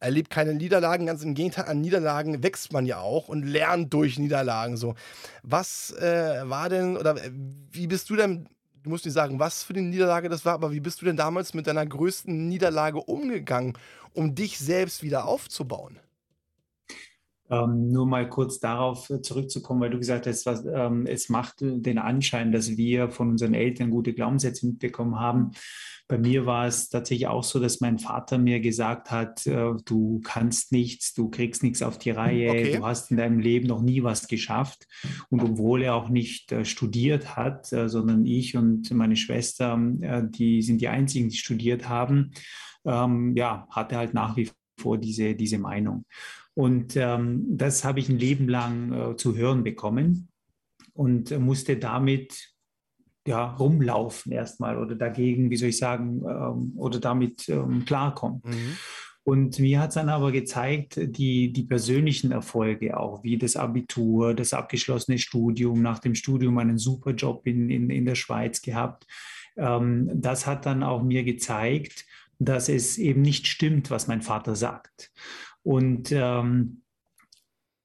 erlebt 0.00 0.30
keine 0.30 0.54
Niederlagen, 0.54 1.06
ganz 1.06 1.22
im 1.22 1.34
Gegenteil, 1.34 1.66
an 1.66 1.80
Niederlagen 1.80 2.42
wächst 2.42 2.72
man 2.72 2.86
ja 2.86 3.00
auch 3.00 3.28
und 3.28 3.42
lernt 3.42 3.92
durch 3.92 4.18
Niederlagen 4.18 4.76
so. 4.76 4.94
Was 5.42 5.90
äh, 5.98 6.42
war 6.44 6.68
denn, 6.68 6.96
oder 6.96 7.16
äh, 7.22 7.30
wie 7.32 7.86
bist 7.86 8.10
du 8.10 8.16
denn, 8.16 8.48
du 8.82 8.90
musst 8.90 9.04
nicht 9.04 9.14
sagen, 9.14 9.38
was 9.38 9.62
für 9.62 9.74
eine 9.74 9.82
Niederlage 9.82 10.28
das 10.28 10.44
war, 10.44 10.54
aber 10.54 10.72
wie 10.72 10.80
bist 10.80 11.00
du 11.00 11.04
denn 11.04 11.16
damals 11.16 11.54
mit 11.54 11.66
deiner 11.66 11.86
größten 11.86 12.48
Niederlage 12.48 12.98
umgegangen, 12.98 13.76
um 14.12 14.34
dich 14.34 14.58
selbst 14.58 15.02
wieder 15.02 15.26
aufzubauen? 15.26 15.98
Ähm, 17.50 17.90
nur 17.90 18.06
mal 18.06 18.28
kurz 18.28 18.60
darauf 18.60 19.10
zurückzukommen, 19.22 19.80
weil 19.80 19.90
du 19.90 19.98
gesagt 19.98 20.26
hast, 20.26 20.44
was, 20.44 20.64
ähm, 20.66 21.06
es 21.06 21.28
macht 21.28 21.56
den 21.60 21.98
Anschein, 21.98 22.52
dass 22.52 22.76
wir 22.76 23.10
von 23.10 23.30
unseren 23.30 23.54
Eltern 23.54 23.90
gute 23.90 24.12
Glaubenssätze 24.12 24.66
mitbekommen 24.66 25.18
haben. 25.18 25.52
Bei 26.08 26.16
mir 26.16 26.46
war 26.46 26.66
es 26.66 26.88
tatsächlich 26.88 27.26
auch 27.26 27.44
so, 27.44 27.60
dass 27.60 27.80
mein 27.80 27.98
Vater 27.98 28.38
mir 28.38 28.60
gesagt 28.60 29.10
hat, 29.10 29.46
äh, 29.46 29.72
du 29.84 30.20
kannst 30.24 30.72
nichts, 30.72 31.12
du 31.12 31.28
kriegst 31.28 31.62
nichts 31.62 31.82
auf 31.82 31.98
die 31.98 32.10
Reihe, 32.10 32.48
okay. 32.48 32.76
du 32.78 32.86
hast 32.86 33.10
in 33.10 33.18
deinem 33.18 33.38
Leben 33.38 33.66
noch 33.66 33.82
nie 33.82 34.02
was 34.02 34.26
geschafft. 34.26 34.86
Und 35.28 35.42
obwohl 35.42 35.82
er 35.82 35.94
auch 35.94 36.08
nicht 36.08 36.50
äh, 36.50 36.64
studiert 36.64 37.36
hat, 37.36 37.70
äh, 37.74 37.90
sondern 37.90 38.24
ich 38.24 38.56
und 38.56 38.90
meine 38.90 39.16
Schwester, 39.16 39.78
äh, 40.00 40.22
die 40.26 40.62
sind 40.62 40.80
die 40.80 40.88
einzigen, 40.88 41.28
die 41.28 41.36
studiert 41.36 41.90
haben, 41.90 42.32
ähm, 42.86 43.36
ja, 43.36 43.66
hat 43.70 43.92
er 43.92 43.98
halt 43.98 44.14
nach 44.14 44.36
wie 44.36 44.50
vor 44.80 44.96
diese, 44.96 45.34
diese 45.34 45.58
Meinung. 45.58 46.04
Und 46.58 46.96
ähm, 46.96 47.46
das 47.56 47.84
habe 47.84 48.00
ich 48.00 48.08
ein 48.08 48.18
Leben 48.18 48.48
lang 48.48 48.92
äh, 48.92 49.16
zu 49.16 49.36
hören 49.36 49.62
bekommen 49.62 50.26
und 50.92 51.30
äh, 51.30 51.38
musste 51.38 51.76
damit 51.76 52.52
ja, 53.28 53.52
rumlaufen 53.54 54.32
erstmal 54.32 54.76
oder 54.76 54.96
dagegen, 54.96 55.50
wie 55.50 55.56
soll 55.56 55.68
ich 55.68 55.78
sagen, 55.78 56.20
ähm, 56.28 56.72
oder 56.74 56.98
damit 56.98 57.48
ähm, 57.48 57.84
klarkommen. 57.84 58.42
Mhm. 58.44 58.76
Und 59.22 59.60
mir 59.60 59.78
hat 59.78 59.90
es 59.90 59.94
dann 59.94 60.08
aber 60.08 60.32
gezeigt, 60.32 60.98
die, 61.00 61.52
die 61.52 61.62
persönlichen 61.62 62.32
Erfolge 62.32 62.98
auch, 62.98 63.22
wie 63.22 63.38
das 63.38 63.54
Abitur, 63.54 64.34
das 64.34 64.52
abgeschlossene 64.52 65.18
Studium, 65.18 65.80
nach 65.80 66.00
dem 66.00 66.16
Studium 66.16 66.58
einen 66.58 66.78
super 66.78 67.12
Job 67.12 67.46
in, 67.46 67.70
in, 67.70 67.88
in 67.88 68.04
der 68.04 68.16
Schweiz 68.16 68.62
gehabt. 68.62 69.06
Ähm, 69.56 70.10
das 70.12 70.44
hat 70.48 70.66
dann 70.66 70.82
auch 70.82 71.04
mir 71.04 71.22
gezeigt, 71.22 72.04
dass 72.40 72.68
es 72.68 72.98
eben 72.98 73.22
nicht 73.22 73.46
stimmt, 73.46 73.92
was 73.92 74.08
mein 74.08 74.22
Vater 74.22 74.56
sagt. 74.56 75.12
Und 75.62 76.12
ähm, 76.12 76.82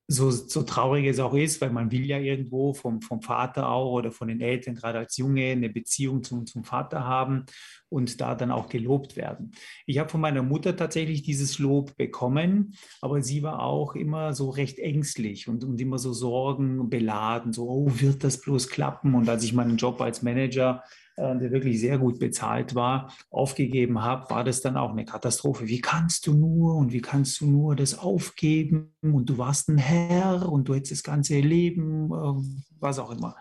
so, 0.07 0.32
so 0.32 0.63
traurig 0.63 1.05
es 1.05 1.19
auch 1.19 1.34
ist, 1.34 1.61
weil 1.61 1.71
man 1.71 1.91
will 1.91 2.05
ja 2.05 2.17
irgendwo 2.17 2.74
vom, 2.74 3.01
vom 3.01 3.21
Vater 3.21 3.69
auch 3.69 3.93
oder 3.93 4.11
von 4.11 4.28
den 4.28 4.41
Eltern, 4.41 4.76
gerade 4.76 4.99
als 4.99 5.17
Junge, 5.17 5.51
eine 5.51 5.69
Beziehung 5.69 6.24
zum, 6.24 6.45
zum 6.45 6.63
Vater 6.63 7.05
haben 7.05 7.45
und 7.89 8.19
da 8.19 8.36
dann 8.36 8.51
auch 8.51 8.67
gelobt 8.67 9.15
werden. 9.15 9.51
Ich 9.86 9.99
habe 9.99 10.09
von 10.09 10.19
meiner 10.19 10.43
Mutter 10.43 10.76
tatsächlich 10.76 11.24
dieses 11.24 11.57
Lob 11.57 11.95
bekommen, 11.95 12.76
aber 13.01 13.21
sie 13.21 13.43
war 13.43 13.61
auch 13.61 13.95
immer 13.95 14.34
so 14.34 14.49
recht 14.49 14.78
ängstlich 14.78 15.47
und, 15.47 15.63
und 15.63 15.80
immer 15.80 15.97
so 15.97 16.11
sorgenbeladen, 16.11 17.53
so, 17.53 17.69
oh, 17.69 17.91
wird 17.95 18.24
das 18.24 18.41
bloß 18.41 18.67
klappen? 18.67 19.15
Und 19.15 19.30
als 19.30 19.43
ich 19.43 19.53
meinen 19.53 19.78
Job 19.78 20.01
als 20.01 20.21
Manager 20.21 20.84
der 21.18 21.51
wirklich 21.51 21.80
sehr 21.80 21.97
gut 21.97 22.20
bezahlt 22.20 22.76
war, 22.76 23.14
aufgegeben 23.30 24.01
habe, 24.01 24.30
war 24.30 24.43
das 24.43 24.61
dann 24.61 24.78
auch 24.78 24.91
eine 24.91 25.05
Katastrophe. 25.05 25.68
Wie 25.68 25.82
kannst 25.82 26.26
du 26.28 26.34
nur 26.34 26.76
und 26.76 26.91
wie 26.91 27.01
kannst 27.01 27.41
du 27.41 27.45
nur 27.45 27.76
das 27.76 27.99
aufgeben 27.99 28.95
und 29.01 29.30
du 29.30 29.38
warst 29.38 29.70
ein 29.70 29.78
Herr 29.78 30.51
und 30.51 30.68
du 30.68 30.74
hättest 30.74 30.91
das 30.91 31.03
ganze 31.03 31.39
Leben, 31.39 32.11
äh, 32.11 32.43
was 32.80 32.99
auch 32.99 33.11
immer, 33.11 33.36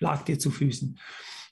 lag 0.00 0.22
dir 0.22 0.38
zu 0.38 0.50
Füßen. 0.50 0.98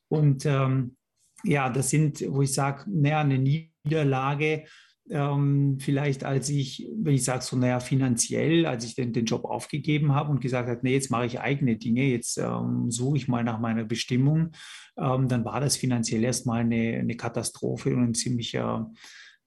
Und 0.09 0.45
ähm, 0.45 0.97
ja, 1.45 1.71
das 1.71 1.91
sind, 1.91 2.25
wo 2.29 2.43
ich 2.43 2.53
sage, 2.53 2.85
naja, 2.89 3.21
eine 3.21 3.39
Niederlage, 3.39 4.65
ähm, 5.11 5.79
vielleicht 5.81 6.25
als 6.25 6.49
ich, 6.49 6.89
wenn 6.97 7.15
ich 7.15 7.25
sage 7.25 7.43
so, 7.43 7.57
naja, 7.57 7.81
finanziell, 7.81 8.67
als 8.67 8.85
ich 8.85 8.95
den, 8.95 9.13
den 9.13 9.25
Job 9.25 9.45
aufgegeben 9.45 10.15
habe 10.15 10.31
und 10.31 10.41
gesagt 10.41 10.69
habe, 10.69 10.81
nee, 10.83 10.93
jetzt 10.93 11.11
mache 11.11 11.27
ich 11.27 11.41
eigene 11.41 11.77
Dinge, 11.77 12.05
jetzt 12.05 12.39
ähm, 12.39 12.91
suche 12.91 13.17
ich 13.17 13.29
mal 13.29 13.43
nach 13.43 13.59
meiner 13.59 13.85
Bestimmung, 13.85 14.53
ähm, 14.97 15.29
dann 15.29 15.45
war 15.45 15.61
das 15.61 15.77
finanziell 15.77 16.23
erstmal 16.23 16.61
eine, 16.61 16.99
eine 16.99 17.17
Katastrophe 17.17 17.95
und 17.95 18.11
ein 18.11 18.15
ziemlicher 18.15 18.91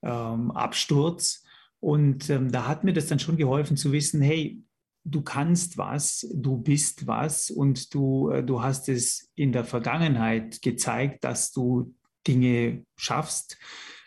ähm, 0.01 0.51
Absturz. 0.51 1.43
Und 1.79 2.29
ähm, 2.29 2.51
da 2.51 2.67
hat 2.67 2.83
mir 2.83 2.93
das 2.93 3.07
dann 3.07 3.19
schon 3.19 3.37
geholfen 3.37 3.77
zu 3.77 3.91
wissen, 3.91 4.21
hey, 4.21 4.61
du 5.05 5.21
kannst 5.21 5.77
was, 5.77 6.27
du 6.33 6.57
bist 6.57 7.07
was 7.07 7.49
und 7.49 7.93
du, 7.93 8.29
äh, 8.29 8.43
du 8.43 8.61
hast 8.61 8.89
es 8.89 9.31
in 9.35 9.51
der 9.51 9.65
Vergangenheit 9.65 10.61
gezeigt, 10.61 11.23
dass 11.23 11.51
du 11.51 11.93
Dinge 12.27 12.85
schaffst. 12.95 13.57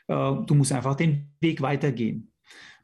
Äh, 0.09 0.35
du 0.47 0.55
musst 0.55 0.73
einfach 0.73 0.95
den 0.95 1.33
Weg 1.41 1.61
weitergehen. 1.61 2.33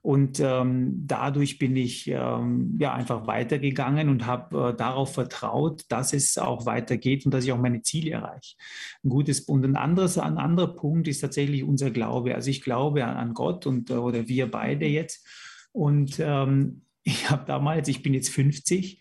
Und 0.04 0.40
ähm, 0.40 1.06
dadurch 1.06 1.58
bin 1.60 1.76
ich 1.76 2.08
ähm, 2.08 2.76
ja 2.80 2.92
einfach 2.92 3.28
weitergegangen 3.28 4.08
und 4.08 4.26
habe 4.26 4.70
äh, 4.70 4.76
darauf 4.76 5.14
vertraut, 5.14 5.84
dass 5.88 6.12
es 6.12 6.38
auch 6.38 6.66
weitergeht 6.66 7.24
und 7.24 7.32
dass 7.32 7.44
ich 7.44 7.52
auch 7.52 7.58
meine 7.58 7.82
Ziele 7.82 8.10
erreiche. 8.10 8.56
Ein 9.04 9.10
gutes 9.10 9.42
und 9.42 9.64
ein 9.64 9.76
anderes, 9.76 10.18
ein 10.18 10.38
anderer 10.38 10.74
Punkt 10.74 11.06
ist 11.06 11.20
tatsächlich 11.20 11.62
unser 11.62 11.92
Glaube. 11.92 12.34
Also 12.34 12.50
ich 12.50 12.62
glaube 12.62 13.04
an, 13.04 13.32
Gott 13.32 13.64
und 13.64 13.90
äh, 13.90 13.94
oder 13.94 14.26
wir 14.26 14.50
beide 14.50 14.86
jetzt. 14.86 15.24
Und 15.70 16.18
ähm, 16.18 16.82
ich 17.04 17.30
habe 17.30 17.44
damals, 17.46 17.86
ich 17.86 18.02
bin 18.02 18.12
jetzt 18.12 18.30
50 18.30 19.00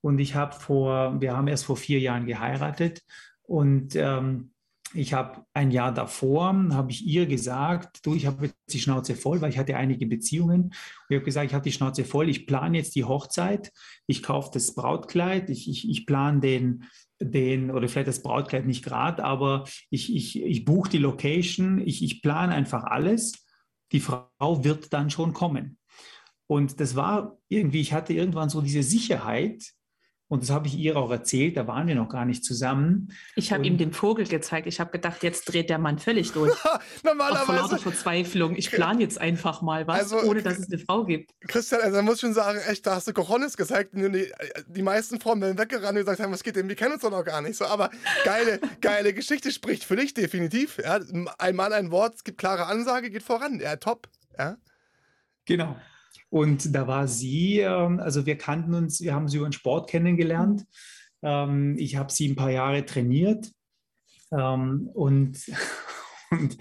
und 0.00 0.18
ich 0.18 0.34
habe 0.34 0.56
vor, 0.56 1.20
wir 1.20 1.36
haben 1.36 1.46
erst 1.46 1.66
vor 1.66 1.76
vier 1.76 2.00
Jahren 2.00 2.26
geheiratet 2.26 3.02
und 3.42 3.94
ähm, 3.94 4.50
ich 4.92 5.12
habe 5.12 5.44
ein 5.54 5.70
Jahr 5.70 5.92
davor, 5.92 6.54
habe 6.72 6.90
ich 6.90 7.06
ihr 7.06 7.26
gesagt, 7.26 8.04
du, 8.04 8.14
ich 8.14 8.26
habe 8.26 8.46
jetzt 8.46 8.56
die 8.72 8.80
Schnauze 8.80 9.14
voll, 9.14 9.40
weil 9.40 9.50
ich 9.50 9.58
hatte 9.58 9.76
einige 9.76 10.06
Beziehungen. 10.06 10.72
Ich 11.08 11.16
habe 11.16 11.24
gesagt, 11.24 11.46
ich 11.46 11.54
habe 11.54 11.64
die 11.64 11.72
Schnauze 11.72 12.04
voll, 12.04 12.28
ich 12.28 12.46
plane 12.46 12.78
jetzt 12.78 12.94
die 12.96 13.04
Hochzeit, 13.04 13.72
ich 14.06 14.22
kaufe 14.22 14.50
das 14.52 14.74
Brautkleid, 14.74 15.50
ich, 15.50 15.68
ich, 15.68 15.88
ich 15.88 16.06
plane 16.06 16.40
den, 16.40 16.84
den, 17.20 17.70
oder 17.70 17.88
vielleicht 17.88 18.08
das 18.08 18.22
Brautkleid 18.22 18.66
nicht 18.66 18.84
gerade, 18.84 19.24
aber 19.24 19.64
ich, 19.90 20.14
ich, 20.14 20.42
ich 20.42 20.64
buche 20.64 20.90
die 20.90 20.98
Location, 20.98 21.80
ich, 21.80 22.02
ich 22.02 22.22
plane 22.22 22.54
einfach 22.54 22.84
alles. 22.84 23.46
Die 23.92 24.00
Frau 24.00 24.28
wird 24.64 24.92
dann 24.92 25.10
schon 25.10 25.32
kommen. 25.32 25.78
Und 26.46 26.80
das 26.80 26.96
war 26.96 27.38
irgendwie, 27.48 27.80
ich 27.80 27.92
hatte 27.92 28.12
irgendwann 28.12 28.48
so 28.48 28.60
diese 28.60 28.82
Sicherheit, 28.82 29.72
und 30.30 30.44
das 30.44 30.50
habe 30.50 30.68
ich 30.68 30.78
ihr 30.78 30.96
auch 30.96 31.10
erzählt, 31.10 31.56
da 31.56 31.66
waren 31.66 31.88
wir 31.88 31.96
noch 31.96 32.08
gar 32.08 32.24
nicht 32.24 32.44
zusammen. 32.44 33.12
Ich 33.34 33.52
habe 33.52 33.66
ihm 33.66 33.78
den 33.78 33.92
Vogel 33.92 34.28
gezeigt. 34.28 34.68
Ich 34.68 34.78
habe 34.78 34.92
gedacht, 34.92 35.24
jetzt 35.24 35.46
dreht 35.46 35.68
der 35.68 35.78
Mann 35.78 35.98
völlig 35.98 36.30
durch. 36.30 36.56
Normalerweise. 37.02 37.42
Auch 37.42 37.46
vor 37.46 37.54
lauter 37.56 37.78
Verzweiflung. 37.78 38.54
Ich 38.54 38.70
plane 38.70 39.00
jetzt 39.00 39.20
einfach 39.20 39.60
mal 39.60 39.88
was, 39.88 40.12
also, 40.12 40.30
ohne 40.30 40.40
dass 40.40 40.60
es 40.60 40.68
eine 40.68 40.78
Frau 40.78 41.04
gibt. 41.04 41.32
Christian, 41.48 41.80
also 41.80 42.00
muss 42.02 42.20
schon 42.20 42.32
sagen, 42.32 42.60
echt, 42.68 42.86
da 42.86 42.94
hast 42.94 43.08
du 43.08 43.12
Cojones 43.12 43.56
gezeigt. 43.56 43.90
Die, 43.92 44.30
die 44.68 44.82
meisten 44.82 45.18
Frauen 45.18 45.40
werden 45.40 45.58
weggerannt 45.58 45.98
und 45.98 46.04
gesagt 46.04 46.20
haben, 46.20 46.32
was 46.32 46.44
geht 46.44 46.54
denn, 46.54 46.68
wir 46.68 46.76
kennen 46.76 46.92
uns 46.92 47.02
doch 47.02 47.10
noch 47.10 47.24
gar 47.24 47.42
nicht. 47.42 47.56
So, 47.56 47.64
aber 47.64 47.90
geile, 48.22 48.60
geile 48.80 49.12
Geschichte 49.12 49.50
spricht 49.50 49.82
für 49.82 49.96
dich 49.96 50.14
definitiv. 50.14 50.78
Ja. 50.78 51.00
Ein 51.38 51.56
Mann, 51.56 51.72
ein 51.72 51.90
Wort, 51.90 52.14
es 52.14 52.22
gibt 52.22 52.38
klare 52.38 52.66
Ansage, 52.66 53.10
geht 53.10 53.24
voran. 53.24 53.58
Ja, 53.58 53.74
top. 53.74 54.08
Ja. 54.38 54.58
Genau. 55.44 55.74
Und 56.30 56.74
da 56.74 56.86
war 56.86 57.08
sie, 57.08 57.58
ähm, 57.58 57.98
also 58.00 58.24
wir 58.24 58.38
kannten 58.38 58.74
uns, 58.74 59.00
wir 59.00 59.14
haben 59.14 59.28
sie 59.28 59.38
über 59.38 59.48
den 59.48 59.52
Sport 59.52 59.90
kennengelernt. 59.90 60.64
Ähm, 61.22 61.76
ich 61.78 61.96
habe 61.96 62.12
sie 62.12 62.28
ein 62.28 62.36
paar 62.36 62.50
Jahre 62.50 62.86
trainiert 62.86 63.50
ähm, 64.32 64.88
und, 64.94 65.38
und 66.30 66.56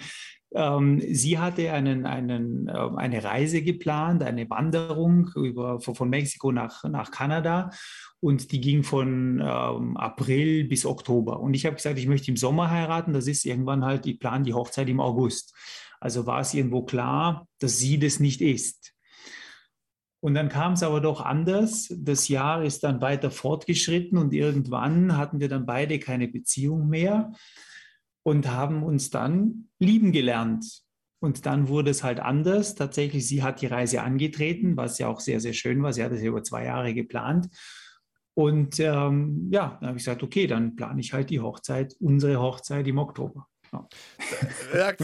sie 1.12 1.38
hatte 1.38 1.72
einen, 1.72 2.08
einen, 2.08 2.68
eine 2.68 3.24
Reise 3.24 3.62
geplant, 3.62 4.24
eine 4.24 4.50
Wanderung 4.50 5.30
über, 5.36 5.80
von 5.80 6.10
Mexiko 6.10 6.52
nach, 6.52 6.84
nach 6.86 7.12
Kanada 7.12 7.70
und 8.20 8.52
die 8.52 8.60
ging 8.60 8.84
von 8.84 9.40
ähm, 9.40 9.98
April 9.98 10.66
bis 10.66 10.86
Oktober. 10.86 11.40
Und 11.40 11.54
ich 11.54 11.68
habe 11.68 11.76
gesagt, 11.76 12.00
ich 12.00 12.08
möchte 12.08 12.32
im 12.32 12.38
Sommer 12.38 12.72
heiraten. 12.72 13.14
Das 13.14 13.28
ist 13.28 13.46
irgendwann 13.46 13.86
halt, 13.86 14.08
ich 14.08 14.20
plane 14.20 14.44
die 14.44 14.54
Hochzeit 14.54 14.90
im 14.90 15.00
August. 15.00 15.54
Also 16.02 16.26
war 16.26 16.42
es 16.42 16.54
irgendwo 16.54 16.84
klar, 16.84 17.48
dass 17.60 17.78
sie 17.78 18.00
das 18.00 18.20
nicht 18.20 18.42
ist. 18.42 18.94
Und 20.22 20.34
dann 20.34 20.50
kam 20.50 20.74
es 20.74 20.84
aber 20.84 21.00
doch 21.00 21.22
anders. 21.22 21.94
Das 21.98 22.28
Jahr 22.28 22.64
ist 22.64 22.84
dann 22.84 23.02
weiter 23.02 23.32
fortgeschritten 23.32 24.18
und 24.18 24.34
irgendwann 24.34 25.16
hatten 25.18 25.40
wir 25.40 25.48
dann 25.48 25.66
beide 25.66 25.98
keine 26.00 26.28
Beziehung 26.28 26.90
mehr 26.90 27.32
und 28.24 28.52
haben 28.52 28.84
uns 28.84 29.10
dann 29.10 29.70
lieben 29.80 30.12
gelernt. 30.12 30.84
Und 31.22 31.46
dann 31.46 31.68
wurde 31.68 31.92
es 31.92 32.04
halt 32.04 32.20
anders. 32.20 32.76
Tatsächlich, 32.76 33.28
sie 33.28 33.44
hat 33.44 33.62
die 33.62 33.68
Reise 33.68 34.02
angetreten, 34.02 34.78
was 34.78 35.00
ja 35.00 35.08
auch 35.08 35.20
sehr, 35.20 35.40
sehr 35.40 35.54
schön 35.54 35.82
war. 35.84 35.94
Sie 35.94 36.04
hat 36.04 36.12
es 36.12 36.22
ja 36.22 36.28
über 36.28 36.44
zwei 36.44 36.66
Jahre 36.66 36.94
geplant. 36.94 37.50
Und 38.36 38.80
ähm, 38.80 39.50
ja, 39.52 39.78
dann 39.80 39.90
habe 39.90 39.98
ich 39.98 40.06
gesagt, 40.06 40.24
okay, 40.24 40.48
dann 40.48 40.76
plane 40.76 41.02
ich 41.02 41.12
halt 41.12 41.30
die 41.30 41.42
Hochzeit, 41.42 41.96
unsere 42.00 42.40
Hochzeit 42.42 42.88
im 42.88 42.98
Oktober. 42.98 43.48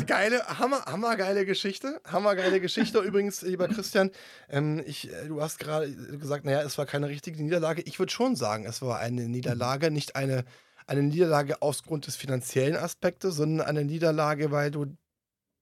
Geile, 0.07 0.45
hammer, 0.59 0.85
hammergeile 0.85 1.45
Geschichte. 1.45 2.01
Hammergeile 2.05 2.59
Geschichte. 2.59 2.99
Übrigens, 2.99 3.41
lieber 3.41 3.67
Christian, 3.67 4.11
ähm, 4.49 4.83
ich, 4.85 5.11
äh, 5.11 5.27
du 5.27 5.41
hast 5.41 5.59
gerade 5.59 5.91
gesagt, 6.17 6.45
naja, 6.45 6.61
es 6.61 6.77
war 6.77 6.85
keine 6.85 7.07
richtige 7.09 7.41
Niederlage. 7.41 7.81
Ich 7.83 7.99
würde 7.99 8.11
schon 8.11 8.35
sagen, 8.35 8.65
es 8.65 8.81
war 8.81 8.99
eine 8.99 9.27
Niederlage, 9.27 9.91
nicht 9.91 10.15
eine, 10.15 10.45
eine 10.87 11.03
Niederlage 11.03 11.61
aus 11.61 11.83
Grund 11.83 12.07
des 12.07 12.15
finanziellen 12.15 12.75
Aspektes, 12.75 13.35
sondern 13.35 13.67
eine 13.67 13.85
Niederlage, 13.85 14.51
weil 14.51 14.71
du 14.71 14.85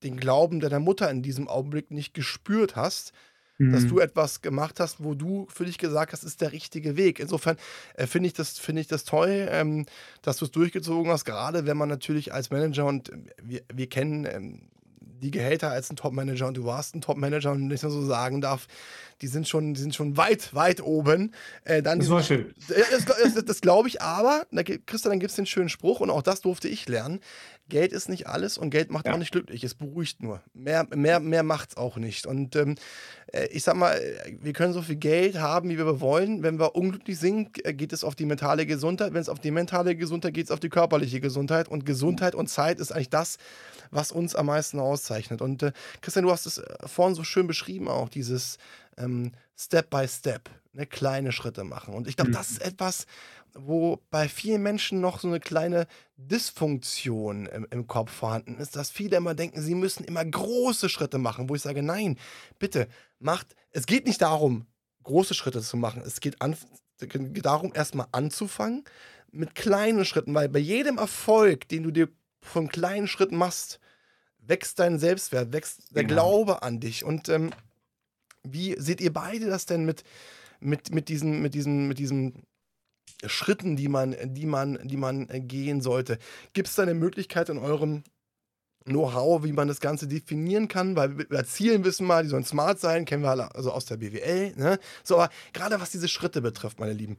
den 0.03 0.17
Glauben 0.17 0.59
deiner 0.59 0.79
Mutter 0.79 1.09
in 1.09 1.23
diesem 1.23 1.47
Augenblick 1.47 1.91
nicht 1.91 2.13
gespürt 2.13 2.75
hast 2.75 3.13
dass 3.59 3.85
du 3.87 3.95
mhm. 3.95 4.01
etwas 4.01 4.41
gemacht 4.41 4.79
hast, 4.79 5.03
wo 5.03 5.13
du 5.13 5.45
für 5.49 5.65
dich 5.65 5.77
gesagt 5.77 6.13
hast, 6.13 6.23
ist 6.23 6.41
der 6.41 6.51
richtige 6.51 6.97
Weg. 6.97 7.19
Insofern 7.19 7.57
äh, 7.95 8.07
finde 8.07 8.27
ich, 8.27 8.33
das, 8.33 8.57
find 8.57 8.79
ich 8.79 8.87
das 8.87 9.03
toll, 9.03 9.47
ähm, 9.49 9.85
dass 10.21 10.37
du 10.37 10.45
es 10.45 10.51
durchgezogen 10.51 11.11
hast, 11.11 11.25
gerade 11.25 11.65
wenn 11.65 11.77
man 11.77 11.89
natürlich 11.89 12.33
als 12.33 12.49
Manager 12.49 12.85
und 12.85 13.09
äh, 13.09 13.17
wir, 13.41 13.61
wir 13.71 13.87
kennen 13.87 14.25
ähm, 14.25 14.69
die 15.23 15.31
Gehälter 15.31 15.71
als 15.71 15.89
ein 15.89 15.95
Top-Manager 15.95 16.47
und 16.47 16.57
du 16.57 16.65
warst 16.65 16.95
ein 16.95 17.01
Top-Manager 17.01 17.51
und 17.51 17.67
nicht 17.67 17.83
nur 17.83 17.91
so 17.91 18.05
sagen 18.05 18.41
darf, 18.41 18.67
die 19.21 19.27
sind 19.27 19.47
schon, 19.47 19.73
die 19.73 19.81
sind 19.81 19.95
schon 19.95 20.17
weit, 20.17 20.53
weit 20.53 20.81
oben. 20.81 21.33
Äh, 21.63 21.81
dann 21.81 21.99
das 21.99 22.09
war 22.09 22.23
schön. 22.23 22.53
Das, 22.67 23.05
das, 23.05 23.45
das 23.45 23.61
glaube 23.61 23.87
ich, 23.87 24.01
aber, 24.01 24.45
da, 24.51 24.63
Christian, 24.63 25.11
dann 25.11 25.19
gibt 25.19 25.31
es 25.31 25.35
den 25.35 25.45
schönen 25.45 25.69
Spruch 25.69 25.99
und 25.99 26.09
auch 26.09 26.21
das 26.21 26.41
durfte 26.41 26.67
ich 26.67 26.87
lernen. 26.87 27.19
Geld 27.69 27.93
ist 27.93 28.09
nicht 28.09 28.27
alles 28.27 28.57
und 28.57 28.71
Geld 28.71 28.91
macht 28.91 29.05
ja. 29.05 29.13
auch 29.13 29.17
nicht 29.17 29.31
glücklich. 29.31 29.63
Es 29.63 29.73
beruhigt 29.73 30.21
nur. 30.21 30.41
Mehr, 30.53 30.85
mehr, 30.93 31.19
mehr 31.19 31.43
macht 31.43 31.69
es 31.71 31.77
auch 31.77 31.95
nicht. 31.95 32.27
Und 32.27 32.55
ähm, 32.57 32.75
äh, 33.31 33.47
ich 33.47 33.63
sag 33.63 33.75
mal, 33.75 33.99
wir 34.41 34.51
können 34.51 34.73
so 34.73 34.81
viel 34.81 34.97
Geld 34.97 35.39
haben, 35.39 35.69
wie 35.69 35.77
wir 35.77 36.01
wollen. 36.01 36.43
Wenn 36.43 36.59
wir 36.59 36.75
unglücklich 36.75 37.17
sind, 37.17 37.65
äh, 37.65 37.73
geht 37.73 37.93
es 37.93 38.03
auf 38.03 38.15
die 38.15 38.25
mentale 38.25 38.65
Gesundheit. 38.65 39.13
Wenn 39.13 39.21
es 39.21 39.29
auf 39.29 39.39
die 39.39 39.51
mentale 39.51 39.95
Gesundheit 39.95 40.33
geht, 40.33 40.45
es 40.45 40.51
auf 40.51 40.59
die 40.59 40.69
körperliche 40.69 41.21
Gesundheit. 41.21 41.69
Und 41.69 41.85
Gesundheit 41.85 42.35
und 42.35 42.47
Zeit 42.47 42.79
ist 42.79 42.91
eigentlich 42.91 43.09
das, 43.09 43.37
was 43.91 44.11
uns 44.11 44.35
am 44.35 44.47
meisten 44.47 44.79
auszeichnet. 44.79 45.41
Und 45.41 45.63
äh, 45.63 45.71
Christian, 46.01 46.25
du 46.25 46.31
hast 46.31 46.45
es 46.45 46.57
äh, 46.57 46.65
vorhin 46.85 47.15
so 47.15 47.23
schön 47.23 47.47
beschrieben, 47.47 47.87
auch 47.87 48.09
dieses 48.09 48.57
ähm, 48.97 49.31
Step 49.57 49.89
by 49.89 50.07
Step, 50.07 50.49
ne, 50.73 50.85
kleine 50.85 51.31
Schritte 51.31 51.63
machen. 51.63 51.93
Und 51.93 52.07
ich 52.07 52.15
glaube, 52.15 52.31
mhm. 52.31 52.35
das 52.35 52.51
ist 52.51 52.61
etwas, 52.61 53.05
wo 53.55 54.01
bei 54.09 54.27
vielen 54.27 54.63
Menschen 54.63 54.99
noch 54.99 55.19
so 55.19 55.27
eine 55.27 55.39
kleine 55.39 55.87
Dysfunktion 56.17 57.45
im, 57.45 57.67
im, 57.69 57.87
Kopf 57.87 58.11
vorhanden 58.11 58.57
ist, 58.57 58.75
dass 58.75 58.89
viele 58.89 59.17
immer 59.17 59.35
denken, 59.35 59.61
sie 59.61 59.75
müssen 59.75 60.03
immer 60.03 60.25
große 60.25 60.89
Schritte 60.89 61.17
machen, 61.17 61.49
wo 61.49 61.55
ich 61.55 61.61
sage, 61.61 61.83
nein, 61.83 62.17
bitte, 62.59 62.87
macht, 63.19 63.55
es 63.71 63.85
geht 63.85 64.07
nicht 64.07 64.21
darum, 64.21 64.65
große 65.03 65.33
Schritte 65.33 65.61
zu 65.61 65.77
machen, 65.77 66.01
es 66.05 66.19
geht, 66.19 66.41
an, 66.41 66.55
geht 66.99 67.45
darum, 67.45 67.73
erstmal 67.75 68.07
anzufangen 68.11 68.83
mit 69.31 69.55
kleinen 69.55 70.05
Schritten, 70.05 70.33
weil 70.33 70.49
bei 70.49 70.59
jedem 70.59 70.97
Erfolg, 70.97 71.67
den 71.67 71.83
du 71.83 71.91
dir 71.91 72.09
von 72.41 72.69
kleinen 72.69 73.07
Schritten 73.07 73.35
machst, 73.35 73.79
wächst 74.39 74.79
dein 74.79 74.99
Selbstwert, 74.99 75.53
wächst 75.53 75.95
der 75.95 76.03
genau. 76.03 76.43
Glaube 76.43 76.63
an 76.63 76.79
dich 76.79 77.03
und 77.03 77.29
ähm, 77.29 77.51
wie 78.43 78.75
seht 78.79 79.01
ihr 79.01 79.13
beide 79.13 79.47
das 79.47 79.65
denn 79.65 79.85
mit, 79.85 80.03
mit, 80.59 80.93
mit, 80.93 81.09
diesen, 81.09 81.41
mit, 81.41 81.53
diesen, 81.53 81.87
mit 81.87 81.99
diesen 81.99 82.43
Schritten, 83.25 83.75
die 83.75 83.87
man, 83.87 84.15
die 84.23 84.45
man, 84.45 84.79
die 84.83 84.97
man 84.97 85.27
gehen 85.47 85.81
sollte? 85.81 86.17
Gibt 86.53 86.67
es 86.67 86.75
da 86.75 86.83
eine 86.83 86.93
Möglichkeit 86.93 87.49
in 87.49 87.57
eurem 87.57 88.03
Know-how, 88.85 89.43
wie 89.43 89.53
man 89.53 89.69
das 89.69 89.79
Ganze 89.79 90.07
definieren 90.07 90.67
kann, 90.67 90.97
weil 90.97 91.17
wir 91.17 91.31
erzielen 91.31 91.85
wissen 91.85 92.05
mal, 92.05 92.23
die 92.23 92.29
sollen 92.29 92.43
smart 92.43 92.81
sein, 92.81 93.05
kennen 93.05 93.23
wir 93.23 93.29
alle 93.29 93.55
also 93.55 93.71
aus 93.71 93.85
der 93.85 93.95
BWL. 93.95 94.53
Ne? 94.57 94.77
So, 95.03 95.15
aber 95.15 95.31
gerade 95.53 95.79
was 95.79 95.91
diese 95.91 96.09
Schritte 96.09 96.41
betrifft, 96.41 96.79
meine 96.79 96.93
Lieben, 96.93 97.17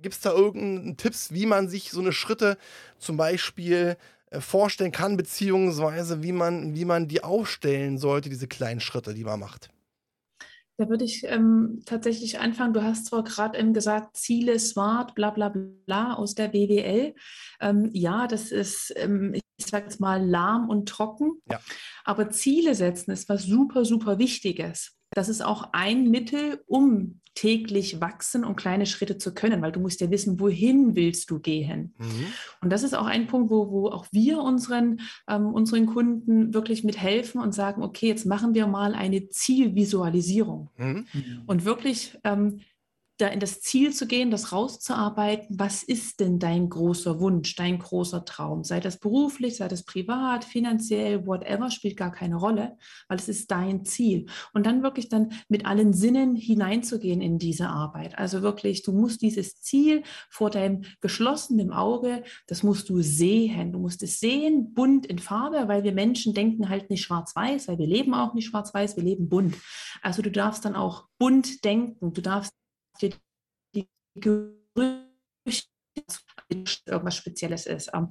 Gibt 0.00 0.14
es 0.14 0.20
da 0.20 0.32
irgendeinen 0.32 0.96
Tipps, 0.96 1.32
wie 1.32 1.46
man 1.46 1.68
sich 1.68 1.90
so 1.90 2.00
eine 2.00 2.12
Schritte 2.12 2.56
zum 2.98 3.16
Beispiel 3.16 3.96
vorstellen 4.32 4.92
kann, 4.92 5.16
beziehungsweise 5.16 6.22
wie 6.22 6.32
man, 6.32 6.74
wie 6.74 6.84
man 6.84 7.08
die 7.08 7.24
aufstellen 7.24 7.98
sollte, 7.98 8.28
diese 8.28 8.48
kleinen 8.48 8.80
Schritte, 8.80 9.14
die 9.14 9.24
man 9.24 9.40
macht? 9.40 9.70
Da 10.78 10.88
würde 10.88 11.04
ich 11.04 11.24
ähm, 11.24 11.82
tatsächlich 11.86 12.38
anfangen. 12.38 12.72
Du 12.72 12.84
hast 12.84 13.06
zwar 13.06 13.24
gerade 13.24 13.58
ähm, 13.58 13.74
gesagt, 13.74 14.16
Ziele, 14.16 14.60
Smart, 14.60 15.16
bla 15.16 15.30
bla 15.30 15.48
bla 15.48 16.14
aus 16.14 16.36
der 16.36 16.48
BWL. 16.48 17.16
Ähm, 17.60 17.90
ja, 17.92 18.28
das 18.28 18.52
ist, 18.52 18.94
ähm, 18.96 19.34
ich 19.34 19.66
sage 19.66 19.86
jetzt 19.86 19.98
mal, 19.98 20.24
lahm 20.24 20.68
und 20.68 20.88
trocken. 20.88 21.42
Ja. 21.50 21.60
Aber 22.04 22.30
Ziele 22.30 22.76
setzen 22.76 23.10
ist 23.10 23.28
was 23.28 23.42
super, 23.42 23.84
super 23.84 24.20
Wichtiges. 24.20 24.97
Das 25.18 25.28
ist 25.28 25.44
auch 25.44 25.70
ein 25.72 26.12
Mittel, 26.12 26.62
um 26.68 27.18
täglich 27.34 28.00
wachsen 28.00 28.44
und 28.44 28.54
kleine 28.54 28.86
Schritte 28.86 29.18
zu 29.18 29.34
können, 29.34 29.60
weil 29.62 29.72
du 29.72 29.80
musst 29.80 30.00
ja 30.00 30.12
wissen, 30.12 30.38
wohin 30.38 30.94
willst 30.94 31.28
du 31.32 31.40
gehen. 31.40 31.92
Mhm. 31.98 32.26
Und 32.60 32.70
das 32.70 32.84
ist 32.84 32.94
auch 32.94 33.06
ein 33.06 33.26
Punkt, 33.26 33.50
wo, 33.50 33.68
wo 33.68 33.88
auch 33.88 34.06
wir 34.12 34.38
unseren, 34.38 35.00
ähm, 35.28 35.48
unseren 35.48 35.86
Kunden 35.86 36.54
wirklich 36.54 36.84
mithelfen 36.84 37.40
und 37.40 37.52
sagen, 37.52 37.82
okay, 37.82 38.06
jetzt 38.06 38.26
machen 38.26 38.54
wir 38.54 38.68
mal 38.68 38.94
eine 38.94 39.28
Zielvisualisierung 39.28 40.70
mhm. 40.76 41.06
und 41.46 41.64
wirklich 41.64 42.16
ähm, 42.22 42.60
da 43.18 43.26
in 43.26 43.40
das 43.40 43.60
Ziel 43.60 43.92
zu 43.92 44.06
gehen, 44.06 44.30
das 44.30 44.52
rauszuarbeiten, 44.52 45.58
was 45.58 45.82
ist 45.82 46.20
denn 46.20 46.38
dein 46.38 46.68
großer 46.68 47.20
Wunsch, 47.20 47.56
dein 47.56 47.78
großer 47.78 48.24
Traum? 48.24 48.62
Sei 48.62 48.78
das 48.78 48.98
beruflich, 48.98 49.56
sei 49.56 49.66
das 49.66 49.82
privat, 49.82 50.44
finanziell, 50.44 51.26
whatever, 51.26 51.70
spielt 51.70 51.96
gar 51.96 52.12
keine 52.12 52.36
Rolle, 52.36 52.76
weil 53.08 53.18
es 53.18 53.28
ist 53.28 53.50
dein 53.50 53.84
Ziel. 53.84 54.26
Und 54.52 54.66
dann 54.66 54.84
wirklich 54.84 55.08
dann 55.08 55.32
mit 55.48 55.66
allen 55.66 55.92
Sinnen 55.92 56.36
hineinzugehen 56.36 57.20
in 57.20 57.38
diese 57.38 57.68
Arbeit. 57.68 58.16
Also 58.16 58.42
wirklich, 58.42 58.82
du 58.82 58.92
musst 58.92 59.20
dieses 59.20 59.60
Ziel 59.60 60.04
vor 60.30 60.50
deinem 60.50 60.82
geschlossenen 61.00 61.72
Auge, 61.72 62.22
das 62.46 62.62
musst 62.62 62.88
du 62.88 63.02
sehen. 63.02 63.72
Du 63.72 63.80
musst 63.80 64.02
es 64.04 64.20
sehen, 64.20 64.74
bunt 64.74 65.06
in 65.06 65.18
Farbe, 65.18 65.66
weil 65.66 65.82
wir 65.82 65.92
Menschen 65.92 66.34
denken 66.34 66.68
halt 66.68 66.88
nicht 66.88 67.02
schwarz-weiß, 67.02 67.66
weil 67.66 67.78
wir 67.78 67.86
leben 67.86 68.14
auch 68.14 68.34
nicht 68.34 68.46
schwarz-weiß, 68.46 68.96
wir 68.96 69.02
leben 69.02 69.28
bunt. 69.28 69.56
Also 70.02 70.22
du 70.22 70.30
darfst 70.30 70.64
dann 70.64 70.76
auch 70.76 71.06
bunt 71.18 71.64
denken. 71.64 72.12
Du 72.12 72.20
darfst 72.20 72.54
dir 72.98 73.12
die 73.74 73.88
Gerüche 74.14 74.58
irgendwas 76.86 77.16
Spezielles 77.16 77.66
ist. 77.66 77.90
Ähm, 77.94 78.08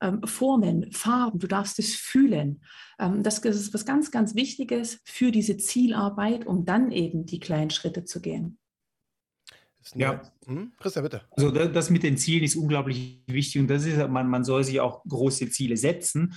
ähm, 0.00 0.22
Formen, 0.24 0.90
Farben, 0.92 1.38
du 1.38 1.46
darfst 1.46 1.78
es 1.78 1.94
fühlen. 1.94 2.62
Ähm, 2.98 3.22
das 3.22 3.38
ist 3.38 3.72
was 3.72 3.86
ganz, 3.86 4.10
ganz 4.10 4.34
Wichtiges 4.34 5.00
für 5.04 5.30
diese 5.30 5.56
Zielarbeit, 5.56 6.46
um 6.46 6.64
dann 6.64 6.90
eben 6.90 7.24
die 7.24 7.40
kleinen 7.40 7.70
Schritte 7.70 8.04
zu 8.04 8.20
gehen. 8.20 8.58
Ja, 9.94 10.22
hm? 10.46 10.72
Christian, 10.78 11.02
bitte. 11.02 11.22
Also 11.30 11.50
das 11.50 11.90
mit 11.90 12.04
den 12.04 12.16
Zielen 12.16 12.44
ist 12.44 12.54
unglaublich 12.54 13.24
wichtig 13.26 13.60
und 13.60 13.68
das 13.68 13.84
ist, 13.84 13.96
man, 14.08 14.28
man 14.28 14.44
soll 14.44 14.62
sich 14.62 14.80
auch 14.80 15.02
große 15.04 15.50
Ziele 15.50 15.76
setzen, 15.76 16.34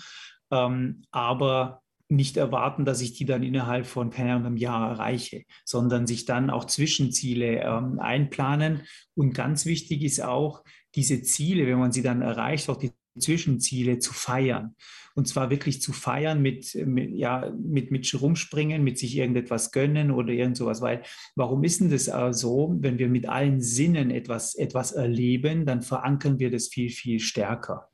ähm, 0.51 1.03
aber 1.11 1.83
nicht 2.07 2.37
erwarten, 2.37 2.85
dass 2.85 3.01
ich 3.01 3.13
die 3.13 3.25
dann 3.25 3.43
innerhalb 3.43 3.87
von, 3.87 4.09
keine 4.11 4.33
Ahnung, 4.33 4.45
einem 4.45 4.57
Jahr 4.57 4.91
erreiche, 4.91 5.43
sondern 5.63 6.05
sich 6.05 6.25
dann 6.25 6.49
auch 6.49 6.65
Zwischenziele 6.65 7.61
ähm, 7.61 7.99
einplanen. 7.99 8.83
Und 9.15 9.33
ganz 9.33 9.65
wichtig 9.65 10.03
ist 10.03 10.21
auch, 10.21 10.63
diese 10.95 11.21
Ziele, 11.23 11.67
wenn 11.67 11.79
man 11.79 11.91
sie 11.91 12.03
dann 12.03 12.21
erreicht, 12.21 12.69
auch 12.69 12.77
die 12.77 12.91
Zwischenziele 13.19 13.99
zu 13.99 14.13
feiern. 14.13 14.75
Und 15.15 15.27
zwar 15.27 15.49
wirklich 15.49 15.81
zu 15.81 15.93
feiern 15.93 16.41
mit, 16.41 16.75
mit, 16.85 17.11
ja, 17.11 17.51
mit, 17.57 17.89
mit 17.89 18.21
Rumspringen, 18.21 18.83
mit 18.83 18.97
sich 18.99 19.15
irgendetwas 19.15 19.71
gönnen 19.71 20.11
oder 20.11 20.33
irgend 20.33 20.57
sowas. 20.57 20.81
Weil, 20.81 21.03
warum 21.35 21.63
ist 21.63 21.79
denn 21.79 21.89
das 21.89 22.07
äh, 22.09 22.33
so? 22.33 22.75
Wenn 22.79 22.99
wir 22.99 23.07
mit 23.07 23.27
allen 23.27 23.61
Sinnen 23.61 24.11
etwas, 24.11 24.55
etwas 24.55 24.91
erleben, 24.91 25.65
dann 25.65 25.81
verankern 25.81 26.39
wir 26.39 26.51
das 26.51 26.67
viel, 26.67 26.89
viel 26.89 27.19
stärker. 27.19 27.89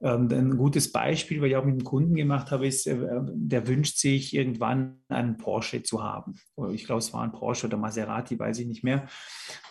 Ähm, 0.00 0.28
ein 0.30 0.56
gutes 0.56 0.92
Beispiel, 0.92 1.40
was 1.40 1.48
ich 1.48 1.56
auch 1.56 1.64
mit 1.64 1.74
einem 1.74 1.84
Kunden 1.84 2.14
gemacht 2.14 2.52
habe, 2.52 2.68
ist, 2.68 2.86
äh, 2.86 2.96
der 3.32 3.66
wünscht 3.66 3.98
sich 3.98 4.34
irgendwann 4.34 5.00
einen 5.08 5.36
Porsche 5.36 5.82
zu 5.82 6.04
haben. 6.04 6.34
Ich 6.72 6.84
glaube, 6.84 7.00
es 7.00 7.12
war 7.12 7.22
ein 7.24 7.32
Porsche 7.32 7.66
oder 7.66 7.78
Maserati, 7.78 8.38
weiß 8.38 8.60
ich 8.60 8.66
nicht 8.66 8.84
mehr. 8.84 9.08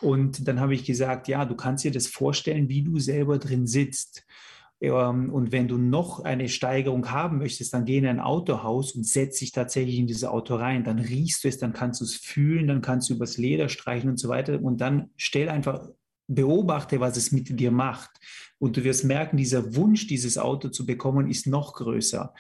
Und 0.01 0.45
dann 0.47 0.59
habe 0.59 0.73
ich 0.73 0.83
gesagt, 0.83 1.29
ja, 1.29 1.45
du 1.45 1.55
kannst 1.55 1.85
dir 1.85 1.91
das 1.91 2.07
vorstellen, 2.07 2.67
wie 2.67 2.83
du 2.83 2.99
selber 2.99 3.37
drin 3.37 3.67
sitzt. 3.67 4.25
Ähm, 4.81 5.33
und 5.33 5.53
wenn 5.53 5.69
du 5.69 5.77
noch 5.77 6.19
eine 6.19 6.49
Steigerung 6.49 7.09
haben 7.09 7.37
möchtest, 7.37 7.73
dann 7.73 7.85
geh 7.85 7.97
in 7.97 8.05
ein 8.05 8.19
Autohaus 8.19 8.91
und 8.91 9.05
setz 9.05 9.39
dich 9.39 9.53
tatsächlich 9.53 9.97
in 9.97 10.07
dieses 10.07 10.25
Auto 10.25 10.55
rein. 10.55 10.83
Dann 10.83 10.99
riechst 10.99 11.45
du 11.45 11.47
es, 11.47 11.57
dann 11.57 11.71
kannst 11.71 12.01
du 12.01 12.05
es 12.05 12.15
fühlen, 12.15 12.67
dann 12.67 12.81
kannst 12.81 13.09
du 13.09 13.15
übers 13.15 13.37
Leder 13.37 13.69
streichen 13.69 14.09
und 14.09 14.17
so 14.17 14.27
weiter. 14.27 14.61
Und 14.61 14.81
dann 14.81 15.09
stell 15.15 15.47
einfach 15.47 15.87
beobachte, 16.27 16.99
was 16.99 17.17
es 17.17 17.31
mit 17.31 17.59
dir 17.59 17.71
macht. 17.71 18.11
Und 18.59 18.77
du 18.77 18.83
wirst 18.83 19.05
merken, 19.05 19.37
dieser 19.37 19.75
Wunsch, 19.75 20.07
dieses 20.07 20.37
Auto 20.37 20.69
zu 20.69 20.85
bekommen, 20.85 21.29
ist 21.29 21.47
noch 21.47 21.73
größer. 21.73 22.33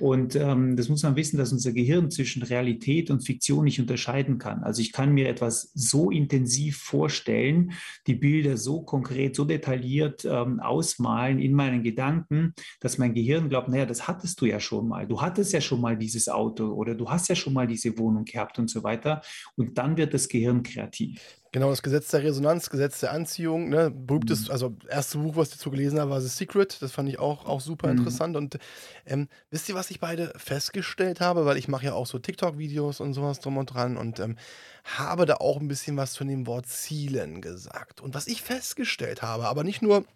Und 0.00 0.36
ähm, 0.36 0.76
das 0.76 0.88
muss 0.88 1.02
man 1.02 1.16
wissen, 1.16 1.36
dass 1.36 1.52
unser 1.52 1.72
Gehirn 1.72 2.10
zwischen 2.10 2.42
Realität 2.42 3.10
und 3.10 3.24
Fiktion 3.24 3.64
nicht 3.64 3.78
unterscheiden 3.78 4.38
kann. 4.38 4.62
Also 4.62 4.80
ich 4.80 4.92
kann 4.92 5.12
mir 5.12 5.28
etwas 5.28 5.70
so 5.74 6.10
intensiv 6.10 6.78
vorstellen, 6.78 7.72
die 8.06 8.14
Bilder 8.14 8.56
so 8.56 8.82
konkret, 8.82 9.36
so 9.36 9.44
detailliert 9.44 10.24
ähm, 10.24 10.60
ausmalen 10.60 11.38
in 11.38 11.52
meinen 11.52 11.82
Gedanken, 11.82 12.54
dass 12.80 12.98
mein 12.98 13.14
Gehirn 13.14 13.48
glaubt, 13.48 13.68
naja, 13.68 13.86
das 13.86 14.08
hattest 14.08 14.40
du 14.40 14.46
ja 14.46 14.60
schon 14.60 14.88
mal. 14.88 15.06
Du 15.06 15.20
hattest 15.20 15.52
ja 15.52 15.60
schon 15.60 15.80
mal 15.80 15.96
dieses 15.96 16.28
Auto 16.28 16.68
oder 16.72 16.94
du 16.94 17.10
hast 17.10 17.28
ja 17.28 17.34
schon 17.34 17.52
mal 17.52 17.66
diese 17.66 17.98
Wohnung 17.98 18.24
gehabt 18.24 18.58
und 18.58 18.70
so 18.70 18.82
weiter. 18.82 19.20
Und 19.56 19.76
dann 19.76 19.96
wird 19.96 20.14
das 20.14 20.28
Gehirn 20.28 20.62
kreativ. 20.62 21.41
Genau, 21.54 21.68
das 21.68 21.82
Gesetz 21.82 22.08
der 22.08 22.22
Resonanz, 22.22 22.70
Gesetz 22.70 23.00
der 23.00 23.12
Anziehung, 23.12 23.68
ne? 23.68 23.90
Berühmtes, 23.90 24.46
mhm. 24.46 24.52
also 24.52 24.74
erste 24.88 25.18
Buch, 25.18 25.36
was 25.36 25.48
ich 25.48 25.56
dazu 25.56 25.70
gelesen 25.70 26.00
habe, 26.00 26.10
war 26.10 26.20
The 26.22 26.28
Secret. 26.28 26.80
Das 26.80 26.92
fand 26.92 27.10
ich 27.10 27.18
auch, 27.18 27.44
auch 27.44 27.60
super 27.60 27.92
mhm. 27.92 27.98
interessant. 27.98 28.36
Und 28.36 28.58
ähm, 29.04 29.28
wisst 29.50 29.68
ihr, 29.68 29.74
was 29.74 29.90
ich 29.90 30.00
beide 30.00 30.32
festgestellt 30.36 31.20
habe? 31.20 31.44
Weil 31.44 31.58
ich 31.58 31.68
mache 31.68 31.84
ja 31.84 31.92
auch 31.92 32.06
so 32.06 32.18
TikTok-Videos 32.18 33.00
und 33.00 33.12
sowas 33.12 33.40
drum 33.40 33.58
und 33.58 33.66
dran 33.66 33.98
und 33.98 34.18
ähm, 34.18 34.38
habe 34.84 35.26
da 35.26 35.34
auch 35.36 35.60
ein 35.60 35.68
bisschen 35.68 35.98
was 35.98 36.16
von 36.16 36.26
dem 36.26 36.46
Wort 36.46 36.66
Zielen 36.68 37.42
gesagt. 37.42 38.00
Und 38.00 38.14
was 38.14 38.28
ich 38.28 38.40
festgestellt 38.40 39.20
habe, 39.20 39.46
aber 39.46 39.62
nicht 39.62 39.82
nur 39.82 40.06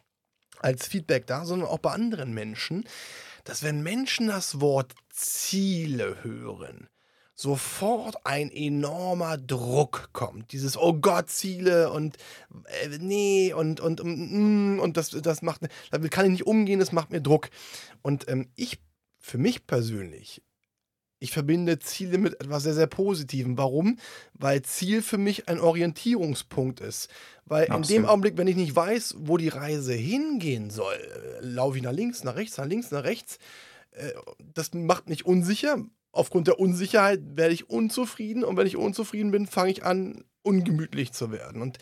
als 0.61 0.87
Feedback 0.87 1.27
da, 1.27 1.45
sondern 1.45 1.69
auch 1.69 1.81
bei 1.81 1.91
anderen 1.91 2.33
Menschen, 2.33 2.85
dass 3.45 3.63
wenn 3.63 3.83
Menschen 3.83 4.29
das 4.29 4.63
Wort 4.63 4.95
Ziele 5.11 6.25
hören, 6.25 6.89
sofort 7.37 8.17
ein 8.25 8.51
enormer 8.51 9.37
Druck 9.37 10.09
kommt. 10.13 10.53
Dieses, 10.53 10.77
oh 10.77 10.95
Gott, 10.95 11.29
Ziele 11.31 11.91
und 11.93 12.17
äh, 12.83 12.99
nee 12.99 13.53
und, 13.53 13.79
und, 13.79 14.03
mm, 14.03 14.81
und 14.81 14.97
das, 14.97 15.11
das 15.11 15.43
macht, 15.43 15.61
damit 15.91 16.11
kann 16.11 16.25
ich 16.25 16.33
nicht 16.33 16.47
umgehen, 16.47 16.81
das 16.81 16.93
macht 16.93 17.13
mir 17.13 17.21
Druck. 17.21 17.51
Und 18.01 18.29
ähm, 18.29 18.49
ich, 18.57 18.81
für 19.21 19.37
mich 19.37 19.67
persönlich, 19.67 20.43
ich 21.19 21.31
verbinde 21.31 21.79
Ziele 21.79 22.19
mit 22.19 22.41
etwas 22.41 22.63
sehr, 22.63 22.75
sehr 22.75 22.87
Positivem. 22.87 23.57
Warum? 23.59 23.99
Weil 24.33 24.63
Ziel 24.63 25.03
für 25.03 25.19
mich 25.19 25.49
ein 25.49 25.61
Orientierungspunkt 25.61 26.81
ist. 26.81 27.09
Weil 27.45 27.65
Absolut. 27.69 27.91
in 27.91 27.97
dem 27.97 28.07
Augenblick, 28.07 28.37
wenn 28.37 28.49
ich 28.49 28.57
nicht 28.57 28.77
weiß, 28.77 29.17
wo 29.19 29.37
die 29.37 29.49
Reise 29.49 29.95
hingehen 29.95 30.71
soll, 30.71 30.95
äh, 30.95 31.45
laufe 31.45 31.77
ich 31.77 31.83
nach 31.83 31.93
links, 31.93 32.25
nach 32.25 32.37
rechts, 32.37 32.57
nach 32.57 32.67
links, 32.67 32.91
nach 32.91 33.05
rechts. 33.05 33.39
Äh, 33.93 34.13
das 34.55 34.73
macht 34.75 35.09
mich 35.09 35.25
unsicher, 35.25 35.85
aufgrund 36.17 36.47
der 36.47 36.59
Unsicherheit 36.59 37.21
werde 37.35 37.55
ich 37.55 37.71
unzufrieden 37.71 38.45
und 38.45 38.57
wenn 38.57 38.67
ich 38.67 38.77
unzufrieden 38.77 39.31
bin, 39.31 39.47
fange 39.47 39.71
ich 39.71 39.85
an, 39.85 40.25
ungemütlich 40.43 41.13
zu 41.13 41.33
werden. 41.33 41.61
Und 41.61 41.79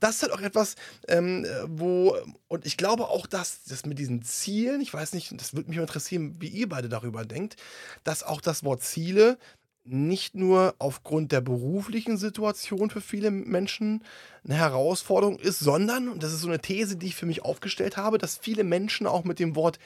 das 0.00 0.16
ist 0.16 0.22
halt 0.22 0.32
auch 0.32 0.40
etwas, 0.40 0.74
ähm, 1.06 1.46
wo, 1.66 2.16
und 2.48 2.64
ich 2.64 2.76
glaube 2.76 3.08
auch, 3.08 3.26
dass 3.26 3.64
das 3.64 3.84
mit 3.84 3.98
diesen 3.98 4.22
Zielen, 4.22 4.80
ich 4.80 4.92
weiß 4.92 5.12
nicht, 5.12 5.38
das 5.38 5.54
würde 5.54 5.68
mich 5.68 5.78
interessieren, 5.78 6.36
wie 6.40 6.48
ihr 6.48 6.68
beide 6.68 6.88
darüber 6.88 7.24
denkt, 7.24 7.56
dass 8.04 8.22
auch 8.22 8.40
das 8.40 8.64
Wort 8.64 8.82
Ziele 8.82 9.38
nicht 9.84 10.34
nur 10.34 10.74
aufgrund 10.78 11.30
der 11.30 11.40
beruflichen 11.40 12.16
Situation 12.16 12.90
für 12.90 13.00
viele 13.00 13.30
Menschen 13.30 14.02
eine 14.44 14.56
Herausforderung 14.56 15.38
ist, 15.38 15.60
sondern, 15.60 16.08
und 16.08 16.22
das 16.22 16.32
ist 16.32 16.40
so 16.40 16.48
eine 16.48 16.58
These, 16.58 16.96
die 16.96 17.06
ich 17.06 17.14
für 17.14 17.26
mich 17.26 17.44
aufgestellt 17.44 17.96
habe, 17.96 18.18
dass 18.18 18.38
viele 18.38 18.64
Menschen 18.64 19.06
auch 19.06 19.24
mit 19.24 19.38
dem 19.38 19.54
Wort 19.54 19.78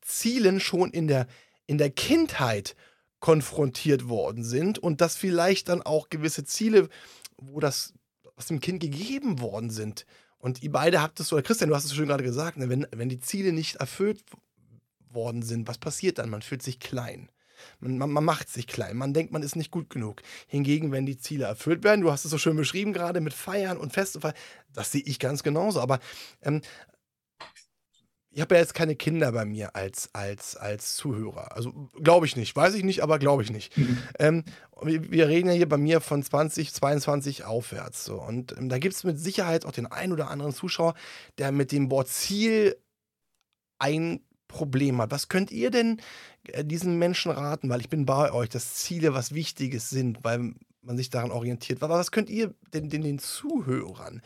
Zielen 0.00 0.58
schon 0.58 0.90
in 0.90 1.06
der, 1.06 1.26
in 1.66 1.78
der 1.78 1.90
Kindheit 1.90 2.74
konfrontiert 3.24 4.10
worden 4.10 4.44
sind 4.44 4.78
und 4.78 5.00
dass 5.00 5.16
vielleicht 5.16 5.70
dann 5.70 5.80
auch 5.80 6.10
gewisse 6.10 6.44
Ziele, 6.44 6.90
wo 7.38 7.58
das 7.58 7.94
aus 8.36 8.48
dem 8.48 8.60
Kind 8.60 8.80
gegeben 8.80 9.40
worden 9.40 9.70
sind. 9.70 10.04
Und 10.36 10.62
ihr 10.62 10.70
beide 10.70 11.00
habt 11.00 11.18
es, 11.20 11.32
oder 11.32 11.40
Christian, 11.40 11.70
du 11.70 11.74
hast 11.74 11.86
es 11.86 11.94
schon 11.94 12.04
gerade 12.04 12.22
gesagt, 12.22 12.58
ne, 12.58 12.68
wenn, 12.68 12.86
wenn 12.94 13.08
die 13.08 13.20
Ziele 13.20 13.54
nicht 13.54 13.76
erfüllt 13.76 14.22
worden 15.08 15.40
sind, 15.40 15.66
was 15.66 15.78
passiert 15.78 16.18
dann? 16.18 16.28
Man 16.28 16.42
fühlt 16.42 16.62
sich 16.62 16.80
klein. 16.80 17.30
Man, 17.80 17.96
man, 17.96 18.10
man, 18.10 18.24
macht 18.24 18.50
sich 18.50 18.66
klein. 18.66 18.94
Man 18.98 19.14
denkt, 19.14 19.32
man 19.32 19.42
ist 19.42 19.56
nicht 19.56 19.70
gut 19.70 19.88
genug. 19.88 20.20
Hingegen, 20.46 20.92
wenn 20.92 21.06
die 21.06 21.16
Ziele 21.16 21.46
erfüllt 21.46 21.82
werden, 21.82 22.02
du 22.02 22.12
hast 22.12 22.26
es 22.26 22.30
so 22.30 22.36
schön 22.36 22.58
beschrieben 22.58 22.92
gerade 22.92 23.22
mit 23.22 23.32
Feiern 23.32 23.78
und 23.78 23.94
Festen, 23.94 24.20
das 24.74 24.92
sehe 24.92 25.02
ich 25.02 25.18
ganz 25.18 25.42
genauso. 25.42 25.80
Aber 25.80 25.98
ähm, 26.42 26.60
ich 28.34 28.40
habe 28.40 28.56
ja 28.56 28.60
jetzt 28.60 28.74
keine 28.74 28.96
Kinder 28.96 29.30
bei 29.30 29.44
mir 29.44 29.76
als, 29.76 30.10
als, 30.12 30.56
als 30.56 30.96
Zuhörer. 30.96 31.56
Also 31.56 31.90
glaube 32.02 32.26
ich 32.26 32.34
nicht, 32.34 32.54
weiß 32.54 32.74
ich 32.74 32.82
nicht, 32.82 33.02
aber 33.02 33.20
glaube 33.20 33.44
ich 33.44 33.50
nicht. 33.50 33.76
Mhm. 33.78 33.98
Ähm, 34.18 34.44
wir 34.82 35.28
reden 35.28 35.48
ja 35.48 35.54
hier 35.54 35.68
bei 35.68 35.76
mir 35.76 36.00
von 36.00 36.20
20, 36.20 36.74
22 36.74 37.44
aufwärts. 37.44 38.04
So. 38.04 38.20
Und 38.20 38.56
ähm, 38.58 38.68
da 38.68 38.78
gibt 38.78 38.96
es 38.96 39.04
mit 39.04 39.20
Sicherheit 39.20 39.64
auch 39.64 39.70
den 39.70 39.86
einen 39.86 40.12
oder 40.12 40.30
anderen 40.30 40.52
Zuschauer, 40.52 40.94
der 41.38 41.52
mit 41.52 41.70
dem 41.70 41.92
Wort 41.92 42.08
Ziel 42.08 42.76
ein 43.78 44.20
Problem 44.48 45.00
hat. 45.00 45.12
Was 45.12 45.28
könnt 45.28 45.52
ihr 45.52 45.70
denn 45.70 46.00
äh, 46.48 46.64
diesen 46.64 46.98
Menschen 46.98 47.30
raten? 47.30 47.68
Weil 47.68 47.80
ich 47.80 47.88
bin 47.88 48.04
bei 48.04 48.32
euch, 48.32 48.48
dass 48.48 48.74
Ziele 48.74 49.14
was 49.14 49.32
Wichtiges 49.32 49.90
sind, 49.90 50.24
weil 50.24 50.54
man 50.82 50.96
sich 50.96 51.08
daran 51.08 51.30
orientiert. 51.30 51.82
Aber 51.84 51.94
was 51.94 52.10
könnt 52.10 52.28
ihr 52.28 52.52
denn 52.72 52.90
den, 52.90 53.02
den 53.02 53.20
Zuhörern 53.20 54.22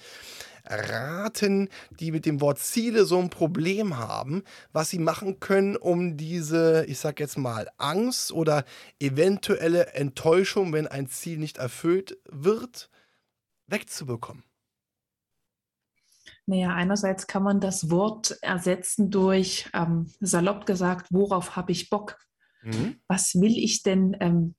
raten, 0.68 1.68
die 1.98 2.12
mit 2.12 2.26
dem 2.26 2.40
Wort 2.40 2.58
Ziele 2.58 3.04
so 3.04 3.18
ein 3.18 3.30
Problem 3.30 3.96
haben, 3.96 4.42
was 4.72 4.90
sie 4.90 4.98
machen 4.98 5.40
können, 5.40 5.76
um 5.76 6.16
diese, 6.16 6.84
ich 6.86 6.98
sag 6.98 7.20
jetzt 7.20 7.38
mal, 7.38 7.68
Angst 7.78 8.32
oder 8.32 8.64
eventuelle 9.00 9.94
Enttäuschung, 9.94 10.72
wenn 10.72 10.86
ein 10.86 11.08
Ziel 11.08 11.38
nicht 11.38 11.58
erfüllt 11.58 12.18
wird, 12.30 12.90
wegzubekommen? 13.66 14.44
Naja, 16.46 16.74
einerseits 16.74 17.26
kann 17.26 17.42
man 17.42 17.60
das 17.60 17.90
Wort 17.90 18.38
ersetzen 18.40 19.10
durch, 19.10 19.68
ähm, 19.74 20.10
salopp 20.20 20.64
gesagt, 20.64 21.08
worauf 21.10 21.56
habe 21.56 21.72
ich 21.72 21.90
Bock? 21.90 22.16
Mhm. 22.62 23.00
Was 23.06 23.34
will 23.34 23.56
ich 23.56 23.82
denn 23.82 24.16
ähm, 24.20 24.54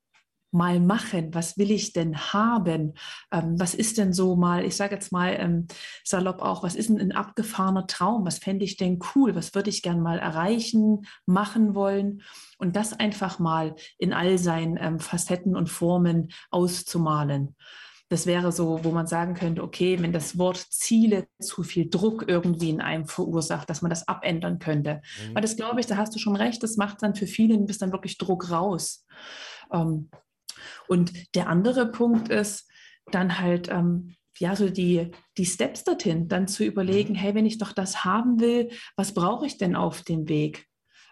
mal 0.51 0.79
machen? 0.79 1.33
Was 1.33 1.57
will 1.57 1.71
ich 1.71 1.93
denn 1.93 2.17
haben? 2.17 2.93
Ähm, 3.31 3.55
was 3.59 3.73
ist 3.73 3.97
denn 3.97 4.13
so 4.13 4.35
mal, 4.35 4.65
ich 4.65 4.75
sage 4.75 4.95
jetzt 4.95 5.11
mal 5.11 5.35
ähm, 5.39 5.67
salopp 6.03 6.41
auch, 6.41 6.63
was 6.63 6.75
ist 6.75 6.89
denn 6.89 6.99
ein 6.99 7.11
abgefahrener 7.11 7.87
Traum? 7.87 8.25
Was 8.25 8.39
fände 8.39 8.65
ich 8.65 8.77
denn 8.77 8.99
cool? 9.15 9.35
Was 9.35 9.53
würde 9.55 9.69
ich 9.69 9.81
gern 9.81 10.01
mal 10.01 10.19
erreichen, 10.19 11.05
machen 11.25 11.75
wollen? 11.75 12.21
Und 12.57 12.75
das 12.75 12.93
einfach 12.93 13.39
mal 13.39 13.75
in 13.97 14.13
all 14.13 14.37
seinen 14.37 14.77
ähm, 14.77 14.99
Facetten 14.99 15.55
und 15.55 15.69
Formen 15.69 16.29
auszumalen. 16.51 17.55
Das 18.09 18.25
wäre 18.25 18.51
so, 18.51 18.83
wo 18.83 18.89
man 18.89 19.05
sagen 19.05 19.35
könnte, 19.35 19.61
okay, 19.61 20.01
wenn 20.01 20.11
das 20.11 20.39
Wort 20.39 20.57
Ziele 20.57 21.27
zu 21.39 21.61
viel 21.61 21.89
Druck 21.89 22.25
irgendwie 22.27 22.71
in 22.71 22.81
einem 22.81 23.05
verursacht, 23.05 23.69
dass 23.69 23.83
man 23.83 23.91
das 23.91 24.07
abändern 24.07 24.57
könnte. 24.57 25.01
Mhm. 25.29 25.35
Weil 25.35 25.43
das 25.43 25.55
glaube 25.55 25.79
ich, 25.79 25.85
da 25.85 25.95
hast 25.95 26.15
du 26.15 26.19
schon 26.19 26.35
recht, 26.35 26.63
das 26.63 26.75
macht 26.75 27.03
dann 27.03 27.13
für 27.13 27.27
viele 27.27 27.57
bis 27.59 27.77
dann 27.77 27.91
wirklich 27.91 28.17
Druck 28.17 28.49
raus. 28.49 29.05
Ähm, 29.71 30.09
und 30.88 31.36
der 31.36 31.47
andere 31.47 31.91
Punkt 31.91 32.30
ist 32.30 32.70
dann 33.12 33.39
halt, 33.39 33.70
ähm, 33.70 34.16
ja, 34.38 34.55
so 34.55 34.70
die, 34.70 35.12
die 35.38 35.45
Steps 35.45 35.84
dorthin, 35.84 36.28
dann 36.28 36.47
zu 36.47 36.64
überlegen, 36.64 37.14
mhm. 37.14 37.18
hey, 37.18 37.36
wenn 37.36 37.45
ich 37.45 37.57
doch 37.57 37.74
das 37.74 38.05
haben 38.05 38.39
will, 38.39 38.70
was 38.95 39.14
brauche 39.14 39.45
ich 39.45 39.57
denn 39.57 39.76
auf 39.76 40.03
dem 40.03 40.30
Weg? 40.30 40.68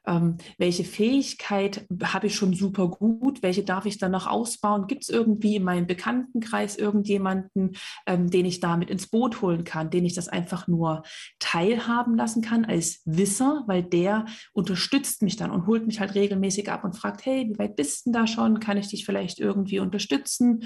Ähm, 0.08 0.38
welche 0.58 0.86
Fähigkeit 0.86 1.86
habe 2.02 2.28
ich 2.28 2.36
schon 2.36 2.54
super 2.54 2.88
gut? 2.88 3.44
Welche 3.44 3.64
darf 3.64 3.86
ich 3.86 3.98
dann 3.98 4.12
noch 4.12 4.26
ausbauen? 4.26 4.88
Gibt 4.88 5.04
es 5.04 5.10
irgendwie 5.10 5.58
in 5.58 5.64
meinem 5.64 5.86
Bekanntenkreis 5.86 6.78
irgendjemanden, 6.78 7.76
ähm, 8.06 8.30
den 8.30 8.46
ich 8.46 8.62
damit 8.62 8.90
ins 8.90 9.08
Boot 9.08 9.42
holen 9.42 9.66
kann, 9.66 9.90
den 9.90 10.06
ich 10.06 10.14
das 10.14 10.30
einfach 10.30 10.68
nur 10.68 11.04
teilhaben 11.40 12.16
lassen 12.16 12.42
kann 12.42 12.64
als 12.64 13.02
Wisser, 13.06 13.64
weil 13.68 13.84
der 13.84 14.26
unterstützt 14.54 15.22
mich 15.22 15.36
dann 15.36 15.52
und 15.52 15.68
holt 15.68 15.86
mich 15.86 16.00
halt 16.00 16.16
regelmäßig 16.16 16.72
ab 16.72 16.84
und 16.86 16.96
fragt, 16.96 17.26
hey, 17.26 17.50
wie 17.50 17.60
weit 17.60 17.76
bist 17.76 18.06
du 18.06 18.12
da 18.12 18.26
schon? 18.28 18.60
Kann 18.60 18.78
ich 18.78 18.88
dich 18.88 19.06
vielleicht 19.06 19.40
irgendwie 19.40 19.80
unterstützen? 19.80 20.64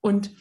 Und 0.00 0.34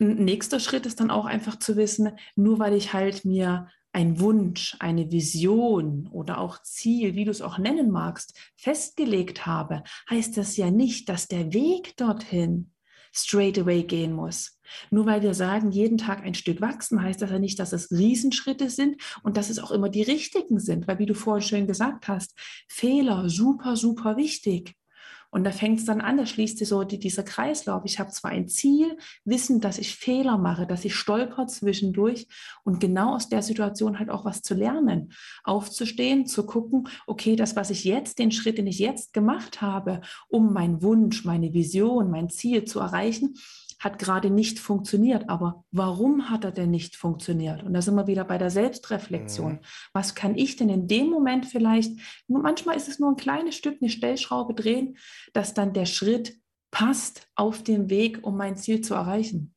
ein 0.00 0.24
nächster 0.24 0.60
Schritt 0.60 0.86
ist 0.86 1.00
dann 1.00 1.10
auch 1.10 1.26
einfach 1.26 1.58
zu 1.58 1.76
wissen, 1.76 2.10
nur 2.34 2.58
weil 2.58 2.74
ich 2.74 2.92
halt 2.92 3.24
mir 3.24 3.68
ein 3.92 4.20
Wunsch, 4.20 4.76
eine 4.78 5.10
Vision 5.10 6.08
oder 6.12 6.38
auch 6.38 6.62
Ziel, 6.62 7.14
wie 7.14 7.24
du 7.24 7.30
es 7.30 7.42
auch 7.42 7.58
nennen 7.58 7.90
magst, 7.90 8.38
festgelegt 8.56 9.46
habe, 9.46 9.82
heißt 10.08 10.36
das 10.36 10.56
ja 10.56 10.70
nicht, 10.70 11.08
dass 11.08 11.28
der 11.28 11.52
Weg 11.52 11.96
dorthin 11.96 12.70
straight 13.12 13.58
away 13.58 13.82
gehen 13.82 14.12
muss. 14.12 14.60
Nur 14.90 15.06
weil 15.06 15.22
wir 15.22 15.34
sagen, 15.34 15.72
jeden 15.72 15.98
Tag 15.98 16.22
ein 16.22 16.34
Stück 16.34 16.60
wachsen, 16.60 17.02
heißt 17.02 17.20
das 17.20 17.30
ja 17.30 17.38
nicht, 17.38 17.58
dass 17.58 17.72
es 17.72 17.90
Riesenschritte 17.90 18.70
sind 18.70 19.02
und 19.22 19.36
dass 19.36 19.50
es 19.50 19.58
auch 19.58 19.72
immer 19.72 19.88
die 19.88 20.02
richtigen 20.02 20.60
sind, 20.60 20.86
weil 20.86 20.98
wie 20.98 21.06
du 21.06 21.14
vorhin 21.14 21.46
schön 21.46 21.66
gesagt 21.66 22.06
hast, 22.06 22.38
Fehler 22.68 23.28
super, 23.28 23.76
super 23.76 24.16
wichtig. 24.16 24.74
Und 25.30 25.44
da 25.44 25.52
fängt 25.52 25.78
es 25.78 25.86
dann 25.86 26.00
an, 26.00 26.16
da 26.16 26.26
schließt 26.26 26.58
sich 26.58 26.68
so 26.68 26.82
die, 26.82 26.98
dieser 26.98 27.22
Kreislauf. 27.22 27.82
Ich 27.84 27.98
habe 27.98 28.10
zwar 28.10 28.32
ein 28.32 28.48
Ziel, 28.48 28.98
wissen, 29.24 29.60
dass 29.60 29.78
ich 29.78 29.94
Fehler 29.96 30.38
mache, 30.38 30.66
dass 30.66 30.84
ich 30.84 30.94
stolper 30.94 31.46
zwischendurch 31.46 32.26
und 32.64 32.80
genau 32.80 33.14
aus 33.14 33.28
der 33.28 33.42
Situation 33.42 33.98
halt 33.98 34.10
auch 34.10 34.24
was 34.24 34.42
zu 34.42 34.54
lernen. 34.54 35.12
Aufzustehen, 35.44 36.26
zu 36.26 36.44
gucken, 36.46 36.88
okay, 37.06 37.36
das, 37.36 37.56
was 37.56 37.70
ich 37.70 37.84
jetzt, 37.84 38.18
den 38.18 38.32
Schritt, 38.32 38.58
den 38.58 38.66
ich 38.66 38.78
jetzt 38.78 39.12
gemacht 39.12 39.62
habe, 39.62 40.00
um 40.28 40.52
meinen 40.52 40.82
Wunsch, 40.82 41.24
meine 41.24 41.52
Vision, 41.52 42.10
mein 42.10 42.28
Ziel 42.28 42.64
zu 42.64 42.80
erreichen, 42.80 43.34
hat 43.80 43.98
gerade 43.98 44.30
nicht 44.30 44.60
funktioniert. 44.60 45.28
Aber 45.28 45.64
warum 45.72 46.30
hat 46.30 46.44
er 46.44 46.52
denn 46.52 46.70
nicht 46.70 46.96
funktioniert? 46.96 47.62
Und 47.62 47.72
da 47.72 47.82
sind 47.82 47.96
wir 47.96 48.06
wieder 48.06 48.24
bei 48.24 48.38
der 48.38 48.50
Selbstreflexion. 48.50 49.54
Mhm. 49.54 49.60
Was 49.92 50.14
kann 50.14 50.36
ich 50.36 50.56
denn 50.56 50.68
in 50.68 50.86
dem 50.86 51.08
Moment 51.08 51.46
vielleicht, 51.46 51.98
manchmal 52.28 52.76
ist 52.76 52.88
es 52.88 53.00
nur 53.00 53.10
ein 53.10 53.16
kleines 53.16 53.56
Stück, 53.56 53.78
eine 53.80 53.90
Stellschraube 53.90 54.54
drehen, 54.54 54.98
dass 55.32 55.54
dann 55.54 55.72
der 55.72 55.86
Schritt 55.86 56.36
passt 56.70 57.28
auf 57.34 57.64
dem 57.64 57.90
Weg, 57.90 58.20
um 58.22 58.36
mein 58.36 58.56
Ziel 58.56 58.80
zu 58.82 58.94
erreichen. 58.94 59.54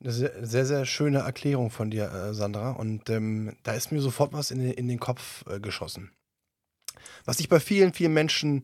Eine 0.00 0.12
sehr, 0.12 0.44
sehr, 0.44 0.66
sehr 0.66 0.84
schöne 0.86 1.18
Erklärung 1.18 1.70
von 1.70 1.90
dir, 1.90 2.10
äh, 2.10 2.34
Sandra. 2.34 2.72
Und 2.72 3.08
ähm, 3.10 3.56
da 3.62 3.72
ist 3.72 3.92
mir 3.92 4.00
sofort 4.00 4.32
was 4.32 4.50
in 4.50 4.58
den, 4.58 4.72
in 4.72 4.88
den 4.88 4.98
Kopf 4.98 5.44
äh, 5.46 5.60
geschossen. 5.60 6.10
Was 7.24 7.40
ich 7.40 7.48
bei 7.48 7.60
vielen, 7.60 7.92
vielen 7.92 8.12
Menschen 8.12 8.62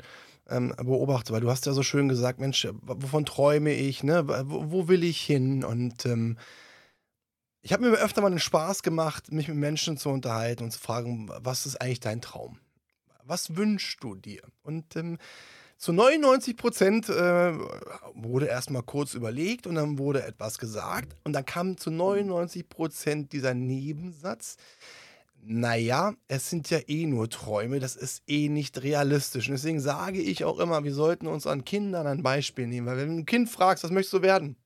ähm, 0.51 0.74
beobachte, 0.76 1.32
weil 1.32 1.40
du 1.40 1.51
hast 1.51 1.66
ja 1.66 1.72
so 1.72 1.82
schön 1.82 2.09
gesagt, 2.09 2.40
Mensch, 2.40 2.68
wovon 2.82 3.24
träume 3.24 3.72
ich, 3.72 4.03
ne? 4.03 4.26
wo, 4.46 4.70
wo 4.70 4.88
will 4.88 5.05
ich 5.05 5.20
hin? 5.20 5.64
Und 5.64 6.05
ähm, 6.07 6.36
ich 7.62 7.72
habe 7.72 7.88
mir 7.88 7.96
öfter 7.96 8.22
mal 8.22 8.30
den 8.30 8.38
Spaß 8.38 8.82
gemacht, 8.82 9.32
mich 9.32 9.48
mit 9.48 9.57
Menschen 9.57 9.96
zu 9.96 10.09
unterhalten 10.09 10.64
und 10.64 10.70
zu 10.70 10.78
fragen, 10.78 11.30
was 11.40 11.66
ist 11.66 11.80
eigentlich 11.80 12.01
dein 12.01 12.20
Traum? 12.20 12.59
Was 13.24 13.57
wünschst 13.57 14.03
du 14.03 14.14
dir? 14.14 14.42
Und 14.62 14.96
ähm, 14.96 15.18
zu 15.76 15.92
99 15.92 16.57
Prozent 16.57 17.09
äh, 17.09 17.55
wurde 18.14 18.46
erstmal 18.46 18.82
kurz 18.82 19.14
überlegt 19.14 19.66
und 19.66 19.76
dann 19.76 19.98
wurde 19.98 20.22
etwas 20.22 20.59
gesagt 20.59 21.16
und 21.24 21.32
dann 21.32 21.46
kam 21.46 21.78
zu 21.78 21.90
99 21.90 22.68
Prozent 22.68 23.32
dieser 23.32 23.55
Nebensatz, 23.55 24.57
naja, 25.43 26.14
es 26.28 26.51
sind 26.51 26.70
ja 26.70 26.78
eh 26.86 27.07
nur 27.07 27.28
Träume, 27.30 27.80
das 27.80 27.97
ist 27.97 28.22
eh 28.26 28.49
nicht 28.49 28.82
realistisch. 28.82 29.49
Und 29.49 29.55
deswegen 29.55 29.80
sage 29.80 30.20
ich 30.20 30.45
auch 30.45 30.59
immer, 30.59 30.84
wir 30.84 30.95
sollten 30.95 31.26
uns 31.26 31.47
an 31.47 31.64
Kindern 31.64 32.07
ein 32.07 32.22
Beispiel 32.22 32.66
nehmen, 32.66 32.86
weil 32.86 32.99
wenn 32.99 33.09
du 33.09 33.22
ein 33.22 33.26
Kind 33.26 33.49
fragst, 33.49 33.84
was 33.84 33.91
möchtest 33.91 34.14
du 34.14 34.22
werden? 34.22 34.57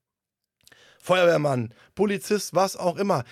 Feuerwehrmann, 1.00 1.74
Polizist, 1.94 2.54
was 2.54 2.76
auch 2.76 2.96
immer. 2.96 3.24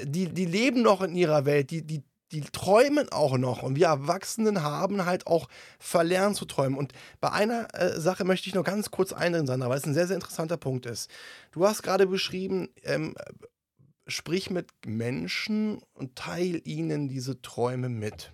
Die, 0.00 0.28
die 0.28 0.44
leben 0.44 0.82
noch 0.82 1.02
in 1.02 1.14
ihrer 1.16 1.44
Welt, 1.44 1.70
die, 1.72 1.82
die, 1.82 2.04
die 2.30 2.42
träumen 2.42 3.08
auch 3.10 3.36
noch. 3.36 3.62
Und 3.62 3.76
wir 3.76 3.86
Erwachsenen 3.86 4.62
haben 4.62 5.04
halt 5.04 5.26
auch 5.26 5.48
verlernt 5.78 6.36
zu 6.36 6.44
träumen. 6.44 6.78
Und 6.78 6.92
bei 7.20 7.32
einer 7.32 7.74
äh, 7.74 7.98
Sache 7.98 8.24
möchte 8.24 8.48
ich 8.48 8.54
noch 8.54 8.64
ganz 8.64 8.90
kurz 8.90 9.12
eindringen, 9.12 9.46
Sandra, 9.46 9.68
weil 9.68 9.78
es 9.78 9.86
ein 9.86 9.94
sehr, 9.94 10.06
sehr 10.06 10.14
interessanter 10.16 10.56
Punkt 10.56 10.86
ist. 10.86 11.10
Du 11.50 11.66
hast 11.66 11.82
gerade 11.82 12.06
beschrieben, 12.06 12.68
ähm, 12.84 13.16
sprich 14.08 14.50
mit 14.50 14.70
Menschen 14.86 15.80
und 15.92 16.16
teil 16.16 16.60
ihnen 16.64 17.08
diese 17.08 17.40
Träume 17.42 17.88
mit. 17.88 18.32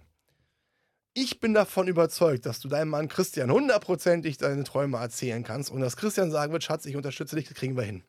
Ich 1.13 1.41
bin 1.41 1.55
davon 1.55 1.87
überzeugt, 1.87 2.47
dass 2.47 2.61
du 2.61 2.69
deinem 2.69 2.89
Mann 2.89 3.09
Christian 3.09 3.51
hundertprozentig 3.51 4.39
deine 4.39 4.65
Träume 4.65 4.99
erzählen 4.99 5.45
kannst 5.45 5.71
und 5.71 5.81
dass 5.81 5.97
Christian 5.97 6.31
sagen 6.31 6.53
wird, 6.53 6.65
Schatz, 6.65 6.87
ich 6.87 6.97
unterstütze 6.97 7.37
dich, 7.37 7.47
das 7.47 7.55
kriegen 7.55 7.77
wir 7.77 7.85
hin. 7.85 8.05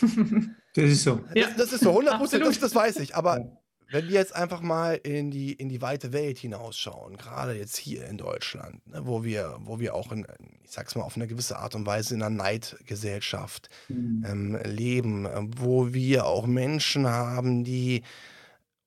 Das 0.74 0.84
ist 0.84 1.02
so. 1.02 1.22
Ja. 1.34 1.48
Das, 1.48 1.56
das 1.56 1.72
ist 1.74 1.84
so, 1.84 1.92
hundertprozentig, 1.92 2.48
das, 2.48 2.58
das 2.60 2.74
weiß 2.74 2.96
ich. 3.00 3.14
Aber 3.14 3.61
wenn 3.92 4.08
wir 4.08 4.14
jetzt 4.14 4.34
einfach 4.34 4.62
mal 4.62 4.94
in 4.94 5.30
die, 5.30 5.52
in 5.52 5.68
die 5.68 5.82
weite 5.82 6.12
Welt 6.12 6.38
hinausschauen, 6.38 7.18
gerade 7.18 7.52
jetzt 7.52 7.76
hier 7.76 8.06
in 8.06 8.16
Deutschland, 8.16 8.86
ne, 8.88 9.06
wo, 9.06 9.22
wir, 9.22 9.58
wo 9.60 9.78
wir 9.78 9.94
auch, 9.94 10.10
in, 10.10 10.26
ich 10.64 10.70
sag's 10.70 10.94
mal, 10.94 11.02
auf 11.02 11.16
eine 11.16 11.26
gewisse 11.26 11.58
Art 11.58 11.74
und 11.74 11.84
Weise 11.84 12.14
in 12.14 12.22
einer 12.22 12.34
Neidgesellschaft 12.34 13.68
mhm. 13.88 14.24
ähm, 14.26 14.58
leben, 14.64 15.28
wo 15.58 15.92
wir 15.92 16.24
auch 16.24 16.46
Menschen 16.46 17.06
haben, 17.06 17.64
die 17.64 18.02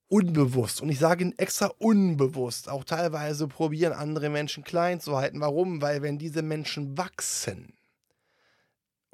unbewusst, 0.08 0.82
und 0.82 0.88
ich 0.88 0.98
sage 0.98 1.32
extra 1.36 1.70
unbewusst, 1.78 2.68
auch 2.68 2.84
teilweise 2.84 3.46
probieren, 3.46 3.92
andere 3.92 4.28
Menschen 4.28 4.64
klein 4.64 5.00
zu 5.00 5.16
halten. 5.16 5.40
Warum? 5.40 5.82
Weil 5.82 6.02
wenn 6.02 6.18
diese 6.18 6.42
Menschen 6.42 6.98
wachsen, 6.98 7.75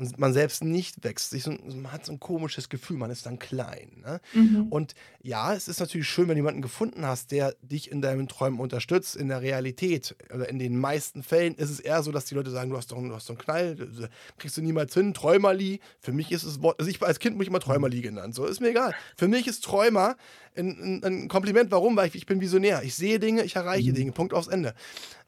und 0.02 0.18
man 0.18 0.32
selbst 0.32 0.64
nicht 0.64 1.04
wächst. 1.04 1.30
So, 1.30 1.50
man 1.50 1.92
hat 1.92 2.04
so 2.04 2.12
ein 2.12 2.20
komisches 2.20 2.68
Gefühl, 2.68 2.96
man 2.96 3.10
ist 3.10 3.24
dann 3.24 3.38
klein. 3.38 4.02
Ne? 4.04 4.20
Mhm. 4.34 4.66
Und 4.68 4.94
ja, 5.22 5.54
es 5.54 5.68
ist 5.68 5.78
natürlich 5.78 6.08
schön, 6.08 6.26
wenn 6.28 6.34
du 6.34 6.40
jemanden 6.40 6.62
gefunden 6.62 7.06
hast, 7.06 7.30
der 7.30 7.54
dich 7.62 7.90
in 7.90 8.02
deinen 8.02 8.26
Träumen 8.26 8.58
unterstützt. 8.58 9.14
In 9.14 9.28
der 9.28 9.42
Realität 9.42 10.16
oder 10.34 10.48
in 10.48 10.58
den 10.58 10.76
meisten 10.78 11.22
Fällen 11.22 11.54
ist 11.54 11.70
es 11.70 11.78
eher 11.78 12.02
so, 12.02 12.10
dass 12.10 12.24
die 12.24 12.34
Leute 12.34 12.50
sagen, 12.50 12.70
du 12.70 12.76
hast 12.76 12.90
doch, 12.90 13.00
du 13.00 13.14
hast 13.14 13.28
doch 13.28 13.36
einen 13.36 13.44
Knall, 13.44 14.10
kriegst 14.38 14.56
du 14.56 14.62
niemals 14.62 14.94
hin, 14.94 15.14
Träumerli. 15.14 15.80
Für 16.00 16.12
mich 16.12 16.32
ist 16.32 16.42
es 16.42 16.60
Wort, 16.62 16.80
also 16.80 16.90
ich 16.90 17.00
als 17.02 17.20
Kind 17.20 17.36
muss 17.36 17.44
ich 17.44 17.48
immer 17.48 17.60
Träumerli 17.60 18.00
genannt. 18.00 18.34
So 18.34 18.44
ist 18.44 18.60
mir 18.60 18.70
egal. 18.70 18.94
Für 19.16 19.28
mich 19.28 19.46
ist 19.46 19.64
Träumer 19.64 20.16
ein, 20.56 21.00
ein, 21.02 21.04
ein 21.04 21.28
Kompliment. 21.28 21.70
Warum? 21.70 21.96
Weil 21.96 22.08
ich, 22.08 22.14
ich 22.14 22.26
bin 22.26 22.40
Visionär. 22.40 22.82
Ich 22.82 22.94
sehe 22.94 23.18
Dinge, 23.18 23.42
ich 23.44 23.56
erreiche 23.56 23.90
mhm. 23.90 23.94
Dinge. 23.94 24.12
Punkt 24.12 24.34
aufs 24.34 24.48
Ende. 24.48 24.74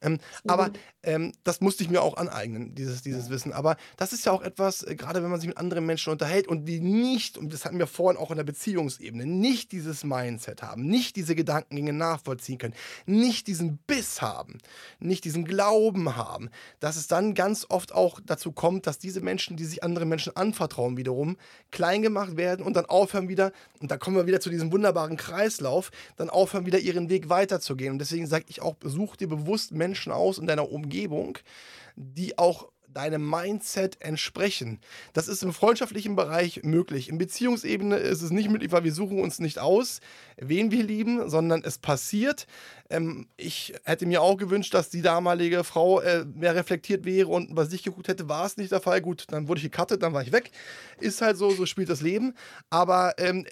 Ähm, 0.04 0.18
aber 0.46 0.70
ähm, 1.02 1.32
das 1.42 1.60
musste 1.60 1.82
ich 1.82 1.90
mir 1.90 2.02
auch 2.02 2.16
aneignen, 2.16 2.74
dieses, 2.74 3.02
dieses 3.02 3.30
Wissen. 3.30 3.52
Aber 3.52 3.76
das 3.96 4.12
ist 4.12 4.26
ja 4.26 4.32
auch 4.32 4.42
etwas, 4.42 4.82
äh, 4.82 4.94
gerade 4.94 5.22
wenn 5.22 5.30
man 5.30 5.40
sich 5.40 5.48
mit 5.48 5.58
anderen 5.58 5.86
Menschen 5.86 6.12
unterhält 6.12 6.46
und 6.46 6.66
die 6.66 6.80
nicht, 6.80 7.38
und 7.38 7.52
das 7.52 7.64
hatten 7.64 7.78
wir 7.78 7.86
vorhin 7.86 8.20
auch 8.20 8.30
in 8.30 8.36
der 8.36 8.44
Beziehungsebene, 8.44 9.26
nicht 9.26 9.72
dieses 9.72 10.04
Mindset 10.04 10.62
haben, 10.62 10.86
nicht 10.86 11.16
diese 11.16 11.34
Gedankengänge 11.34 11.92
nachvollziehen 11.92 12.58
können, 12.58 12.74
nicht 13.06 13.46
diesen 13.46 13.78
Biss 13.78 14.22
haben, 14.22 14.58
nicht 14.98 15.24
diesen 15.24 15.44
Glauben 15.44 16.16
haben, 16.16 16.50
dass 16.80 16.96
es 16.96 17.06
dann 17.06 17.34
ganz 17.34 17.66
oft 17.68 17.92
auch 17.92 18.20
dazu 18.24 18.52
kommt, 18.52 18.86
dass 18.86 18.98
diese 18.98 19.20
Menschen, 19.20 19.56
die 19.56 19.64
sich 19.64 19.82
anderen 19.82 20.08
Menschen 20.08 20.36
anvertrauen, 20.36 20.96
wiederum 20.96 21.36
klein 21.70 22.02
gemacht 22.02 22.36
werden 22.36 22.64
und 22.64 22.74
dann 22.74 22.86
aufhören 22.86 23.28
wieder, 23.28 23.52
und 23.80 23.90
da 23.90 23.96
kommen 23.96 24.16
wir 24.16 24.26
wieder 24.26 24.40
zu 24.40 24.50
diesem 24.50 24.72
wunderbaren 24.72 25.16
Kreislauf, 25.16 25.90
dann 26.16 26.30
aufhören 26.30 26.66
wieder 26.66 26.78
ihren 26.78 27.08
Weg 27.08 27.28
weiterzugehen. 27.28 27.92
Und 27.92 27.98
deswegen 27.98 28.26
sage 28.26 28.44
ich 28.48 28.60
auch, 28.62 28.76
such 28.82 29.16
dir 29.16 29.28
bewusst 29.28 29.72
Menschen, 29.72 29.93
Menschen 29.94 30.12
aus 30.12 30.38
in 30.38 30.48
deiner 30.48 30.72
Umgebung, 30.72 31.38
die 31.94 32.36
auch 32.36 32.68
deinem 32.88 33.28
Mindset 33.28 34.00
entsprechen. 34.00 34.80
Das 35.12 35.28
ist 35.28 35.42
im 35.42 35.52
freundschaftlichen 35.52 36.16
Bereich 36.16 36.62
möglich. 36.62 37.08
In 37.08 37.18
Beziehungsebene 37.18 37.96
ist 37.96 38.22
es 38.22 38.30
nicht 38.30 38.48
möglich, 38.50 38.72
weil 38.72 38.84
wir 38.84 38.92
suchen 38.92 39.20
uns 39.20 39.40
nicht 39.40 39.58
aus, 39.58 40.00
wen 40.36 40.70
wir 40.70 40.82
lieben, 40.82 41.28
sondern 41.28 41.62
es 41.64 41.78
passiert. 41.78 42.46
Ähm, 42.90 43.26
ich 43.36 43.74
hätte 43.84 44.06
mir 44.06 44.22
auch 44.22 44.36
gewünscht, 44.36 44.74
dass 44.74 44.90
die 44.90 45.02
damalige 45.02 45.64
Frau 45.64 46.00
äh, 46.00 46.24
mehr 46.24 46.54
reflektiert 46.54 47.04
wäre 47.04 47.28
und 47.28 47.54
bei 47.54 47.64
sich 47.64 47.82
geguckt 47.82 48.08
hätte, 48.08 48.28
war 48.28 48.46
es 48.46 48.56
nicht 48.56 48.72
der 48.72 48.80
Fall. 48.80 49.00
Gut, 49.00 49.24
dann 49.28 49.48
wurde 49.48 49.58
ich 49.58 49.70
gecuttet, 49.70 50.02
dann 50.02 50.12
war 50.12 50.22
ich 50.22 50.32
weg. 50.32 50.50
Ist 51.00 51.20
halt 51.20 51.36
so, 51.36 51.50
so 51.50 51.66
spielt 51.66 51.88
das 51.88 52.00
Leben. 52.00 52.34
Aber 52.70 53.14
ähm, 53.18 53.44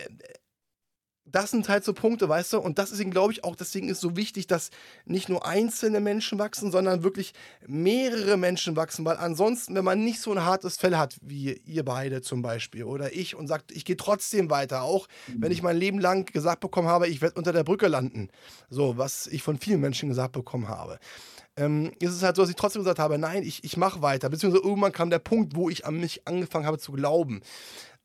das 1.25 1.51
sind 1.51 1.69
halt 1.69 1.85
so 1.85 1.93
Punkte, 1.93 2.29
weißt 2.29 2.53
du, 2.55 2.59
und 2.59 2.79
das 2.79 2.91
ist 2.91 3.01
eben, 3.01 3.11
glaube 3.11 3.33
ich, 3.33 3.45
auch, 3.45 3.57
deswegen 3.57 3.89
ist 3.89 4.01
so 4.01 4.17
wichtig, 4.17 4.47
dass 4.47 4.71
nicht 5.05 5.29
nur 5.29 5.47
einzelne 5.47 6.01
Menschen 6.01 6.39
wachsen, 6.39 6.71
sondern 6.73 7.05
wirklich 7.05 7.33
mehrere 7.67 8.37
Menschen 8.37 8.77
wachsen, 8.77 9.05
weil 9.05 9.17
ansonsten, 9.17 9.75
wenn 9.75 9.85
man 9.85 10.05
nicht 10.05 10.21
so 10.21 10.33
ein 10.33 10.45
hartes 10.45 10.77
Fell 10.77 10.97
hat, 10.97 11.17
wie 11.23 11.61
ihr 11.65 11.85
beide 11.85 12.23
zum 12.23 12.43
Beispiel 12.43 12.85
oder 12.85 13.15
ich 13.15 13.37
und 13.37 13.47
sagt, 13.47 13.73
ich 13.73 13.85
gehe 13.85 13.97
trotzdem 13.97 14.51
weiter, 14.51 14.83
auch 14.83 15.07
mhm. 15.29 15.43
wenn 15.43 15.53
ich 15.53 15.63
mein 15.63 15.77
Leben 15.77 16.01
lang 16.01 16.31
gesagt 16.31 16.61
bekommen 16.61 16.89
habe, 16.89 17.09
ich 17.09 17.23
werde 17.23 17.37
unter 17.37 17.53
der 17.53 17.65
Brücke 17.65 17.89
landen, 17.89 18.29
so, 18.69 18.99
was 18.99 19.27
ich 19.29 19.43
von 19.43 19.59
vielen 19.59 19.81
Menschen 19.81 20.09
gesagt 20.09 20.33
bekommen 20.33 20.69
habe. 20.69 20.99
Ähm, 21.55 21.93
ist 21.99 22.13
es 22.13 22.23
halt 22.23 22.37
so, 22.37 22.43
dass 22.43 22.49
ich 22.49 22.57
trotzdem 22.57 22.81
gesagt 22.81 22.99
habe, 22.99 23.19
nein, 23.19 23.43
ich, 23.43 23.63
ich 23.63 23.77
mache 23.77 24.01
weiter. 24.01 24.31
Beziehungsweise 24.31 24.65
irgendwann 24.65 24.93
kam 24.93 25.11
der 25.11 25.19
Punkt, 25.19 25.55
wo 25.55 25.69
ich 25.69 25.85
an 25.85 26.01
mich 26.01 26.27
angefangen 26.27 26.65
habe 26.65 26.79
zu 26.79 26.93
glauben 26.93 27.43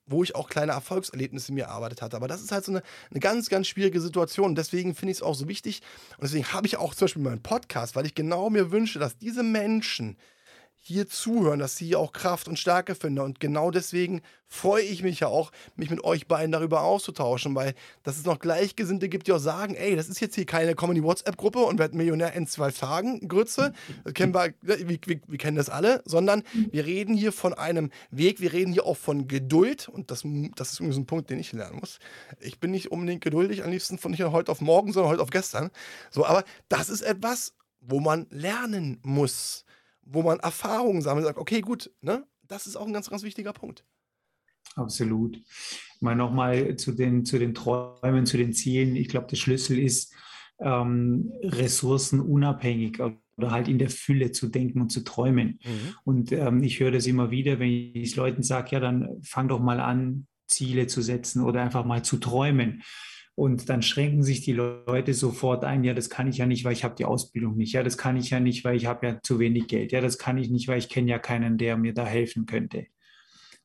wo 0.07 0.23
ich 0.23 0.35
auch 0.35 0.49
kleine 0.49 0.71
Erfolgserlebnisse 0.71 1.53
mir 1.53 1.65
erarbeitet 1.65 2.01
hatte. 2.01 2.15
Aber 2.15 2.27
das 2.27 2.41
ist 2.41 2.51
halt 2.51 2.65
so 2.65 2.71
eine, 2.71 2.81
eine 3.11 3.19
ganz, 3.19 3.49
ganz 3.49 3.67
schwierige 3.67 4.01
Situation. 4.01 4.55
deswegen 4.55 4.95
finde 4.95 5.11
ich 5.11 5.17
es 5.19 5.23
auch 5.23 5.35
so 5.35 5.47
wichtig. 5.47 5.81
Und 6.17 6.23
deswegen 6.23 6.51
habe 6.53 6.65
ich 6.65 6.77
auch 6.77 6.95
zum 6.95 7.05
Beispiel 7.05 7.21
meinen 7.21 7.43
Podcast, 7.43 7.95
weil 7.95 8.05
ich 8.05 8.15
genau 8.15 8.49
mir 8.49 8.71
wünsche, 8.71 8.99
dass 8.99 9.17
diese 9.17 9.43
Menschen, 9.43 10.17
hier 10.87 11.07
zuhören, 11.07 11.59
dass 11.59 11.75
sie 11.75 11.95
auch 11.95 12.13
Kraft 12.13 12.47
und 12.47 12.57
Stärke 12.57 12.95
finden. 12.95 13.19
Und 13.19 13.41
genau 13.41 13.71
deswegen 13.71 14.21
freue 14.47 14.83
ich 14.83 15.03
mich 15.03 15.19
ja 15.19 15.27
auch, 15.27 15.51
mich 15.75 15.89
mit 15.89 16.01
euch 16.05 16.27
beiden 16.27 16.53
darüber 16.53 16.83
auszutauschen, 16.83 17.55
weil 17.55 17.73
dass 18.03 18.17
es 18.17 18.23
noch 18.23 18.39
Gleichgesinnte 18.39 19.09
gibt, 19.09 19.27
die 19.27 19.33
auch 19.33 19.39
sagen, 19.39 19.75
ey, 19.75 19.97
das 19.97 20.07
ist 20.07 20.21
jetzt 20.21 20.35
hier 20.35 20.45
keine 20.45 20.75
Comedy-WhatsApp-Gruppe 20.75 21.59
und 21.59 21.77
wird 21.77 21.93
Millionär 21.93 22.31
in 22.33 22.47
zwei 22.47 22.71
Tagen, 22.71 23.27
Grütze. 23.27 23.73
Kennen 24.13 24.33
wir, 24.33 24.53
wir, 24.61 24.87
wir, 24.87 24.99
wir, 25.27 25.37
kennen 25.37 25.57
das 25.57 25.69
alle, 25.69 26.01
sondern 26.05 26.43
wir 26.71 26.85
reden 26.85 27.15
hier 27.15 27.33
von 27.33 27.53
einem 27.53 27.91
Weg, 28.09 28.39
wir 28.39 28.53
reden 28.53 28.71
hier 28.71 28.85
auch 28.85 28.97
von 28.97 29.27
Geduld 29.27 29.89
und 29.89 30.09
das, 30.09 30.23
das 30.55 30.71
ist 30.71 30.79
übrigens 30.79 30.97
ein 30.97 31.05
Punkt, 31.05 31.29
den 31.29 31.39
ich 31.39 31.51
lernen 31.51 31.79
muss. 31.79 31.99
Ich 32.39 32.59
bin 32.59 32.71
nicht 32.71 32.91
unbedingt 32.91 33.21
geduldig, 33.21 33.65
am 33.65 33.71
liebsten 33.71 33.97
von 33.97 34.11
nicht 34.11 34.23
heute 34.23 34.51
auf 34.51 34.61
morgen, 34.61 34.93
sondern 34.93 35.11
heute 35.11 35.21
auf 35.21 35.31
gestern. 35.31 35.69
So, 36.11 36.25
aber 36.25 36.45
das 36.69 36.89
ist 36.89 37.01
etwas, 37.01 37.53
wo 37.81 37.99
man 37.99 38.27
lernen 38.29 38.99
muss 39.03 39.65
wo 40.09 40.23
man 40.23 40.39
Erfahrungen 40.39 41.01
sammelt 41.01 41.25
und 41.25 41.29
sagt, 41.29 41.39
okay, 41.39 41.61
gut, 41.61 41.91
ne? 42.01 42.25
Das 42.43 42.65
ist 42.65 42.75
auch 42.77 42.87
ein 42.87 42.93
ganz, 42.93 43.09
ganz 43.09 43.23
wichtiger 43.23 43.53
Punkt. 43.53 43.85
Absolut. 44.75 45.41
Mal 45.99 46.15
nochmal 46.15 46.75
zu 46.77 46.93
den, 46.93 47.25
zu 47.25 47.39
den 47.39 47.53
Träumen, 47.53 48.25
zu 48.25 48.37
den 48.37 48.53
Zielen. 48.53 48.95
Ich 48.95 49.09
glaube, 49.09 49.27
der 49.27 49.35
Schlüssel 49.35 49.79
ist, 49.79 50.13
ähm, 50.59 51.31
ressourcenunabhängig 51.43 52.99
oder 52.99 53.51
halt 53.51 53.67
in 53.67 53.79
der 53.79 53.89
Fülle 53.89 54.31
zu 54.31 54.47
denken 54.47 54.81
und 54.81 54.91
zu 54.91 55.03
träumen. 55.03 55.59
Mhm. 55.63 55.95
Und 56.03 56.31
ähm, 56.31 56.63
ich 56.63 56.79
höre 56.79 56.91
das 56.91 57.05
immer 57.05 57.31
wieder, 57.31 57.59
wenn 57.59 57.69
ich 57.69 58.15
Leuten 58.15 58.43
sage, 58.43 58.69
ja, 58.71 58.79
dann 58.79 59.21
fang 59.23 59.47
doch 59.47 59.59
mal 59.59 59.79
an, 59.79 60.27
Ziele 60.47 60.87
zu 60.87 61.01
setzen 61.01 61.43
oder 61.43 61.61
einfach 61.61 61.85
mal 61.85 62.03
zu 62.03 62.17
träumen. 62.17 62.81
Und 63.39 63.69
dann 63.69 63.83
schränken 63.83 64.23
sich 64.23 64.41
die 64.41 64.53
Leute 64.53 65.13
sofort 65.13 65.63
ein, 65.63 65.83
ja, 65.83 65.93
das 65.93 66.09
kann 66.09 66.27
ich 66.27 66.39
ja 66.39 66.47
nicht, 66.47 66.65
weil 66.65 66.73
ich 66.73 66.83
habe 66.83 66.95
die 66.95 67.05
Ausbildung 67.05 67.55
nicht. 67.55 67.71
Ja, 67.71 67.83
das 67.83 67.95
kann 67.95 68.17
ich 68.17 68.31
ja 68.31 68.39
nicht, 68.39 68.65
weil 68.65 68.75
ich 68.75 68.87
habe 68.87 69.05
ja 69.05 69.19
zu 69.21 69.37
wenig 69.37 69.67
Geld. 69.67 69.91
Ja, 69.91 70.01
das 70.01 70.17
kann 70.17 70.39
ich 70.39 70.49
nicht, 70.49 70.67
weil 70.67 70.79
ich 70.79 70.89
kenne 70.89 71.11
ja 71.11 71.19
keinen, 71.19 71.59
der 71.59 71.77
mir 71.77 71.93
da 71.93 72.03
helfen 72.03 72.47
könnte. 72.47 72.87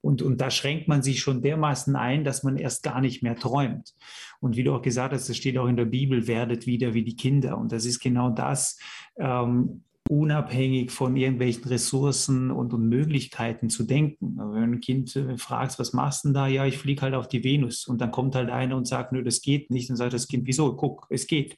Und, 0.03 0.21
und 0.21 0.43
da 0.43 0.51
schränkt 0.51 0.89
man 0.89 1.03
sich 1.03 1.21
schon 1.21 1.41
dermaßen 1.41 1.97
ein, 1.97 2.23
dass 2.23 2.43
man 2.43 2.59
erst 2.59 2.83
gar 2.83 3.01
nicht 3.01 3.23
mehr 3.23 3.35
träumt. 3.35 3.95
Und 4.41 4.57
wie 4.57 4.63
du 4.63 4.75
auch 4.75 4.83
gesagt 4.83 5.15
hast, 5.15 5.31
das 5.31 5.39
steht 5.39 5.57
auch 5.57 5.69
in 5.69 5.79
der 5.79 5.87
Bibel, 5.87 6.27
werdet 6.27 6.67
wieder 6.67 6.93
wie 6.93 7.05
die 7.05 7.17
Kinder. 7.17 7.57
Und 7.57 7.73
das 7.73 7.87
ist 7.87 8.01
genau 8.01 8.29
das. 8.29 8.79
Ähm, 9.17 9.85
unabhängig 10.13 10.91
von 10.91 11.17
irgendwelchen 11.17 11.65
Ressourcen 11.65 12.51
und, 12.51 12.75
und 12.75 12.87
Möglichkeiten 12.87 13.71
zu 13.71 13.85
denken. 13.85 14.39
Aber 14.39 14.53
wenn 14.57 14.75
ein 14.75 14.81
Kind 14.81 15.17
äh, 15.17 15.39
fragt, 15.39 15.79
was 15.79 15.95
machst 15.95 16.25
du 16.25 16.29
denn 16.29 16.35
da? 16.35 16.47
Ja, 16.49 16.67
ich 16.67 16.77
fliege 16.77 17.01
halt 17.01 17.15
auf 17.15 17.29
die 17.29 17.43
Venus. 17.43 17.87
Und 17.87 18.03
dann 18.03 18.11
kommt 18.11 18.35
halt 18.35 18.51
einer 18.51 18.77
und 18.77 18.87
sagt, 18.87 19.13
nö, 19.13 19.23
das 19.23 19.41
geht 19.41 19.71
nicht. 19.71 19.89
Und 19.89 19.97
sagt 19.97 20.13
das 20.13 20.29
Kind, 20.29 20.47
wieso? 20.47 20.77
Guck, 20.77 21.07
es 21.09 21.27
geht. 21.27 21.57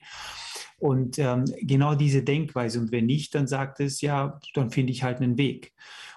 Und 0.79 1.19
ähm, 1.19 1.47
genau 1.63 1.97
diese 1.97 2.23
Denkweise. 2.23 2.79
Und 2.79 2.93
wenn 2.93 3.07
nicht, 3.07 3.35
dann 3.35 3.49
sagt 3.49 3.81
es, 3.81 4.01
ja, 4.01 4.39
dann 4.55 4.71
finde 4.71 4.93
ich 4.93 5.03
halt 5.03 5.21
einen 5.21 5.37
Weg. 5.37 5.73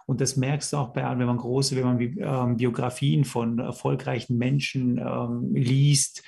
Und 0.05 0.21
das 0.21 0.37
merkst 0.37 0.73
du 0.73 0.77
auch 0.77 0.93
bei, 0.93 1.01
wenn 1.01 1.25
man 1.25 1.37
große, 1.37 1.75
wenn 1.75 1.85
man 1.85 1.99
ähm, 1.99 2.57
Biografien 2.57 3.25
von 3.25 3.57
erfolgreichen 3.57 4.37
Menschen 4.37 4.99
ähm, 4.99 5.55
liest, 5.55 6.21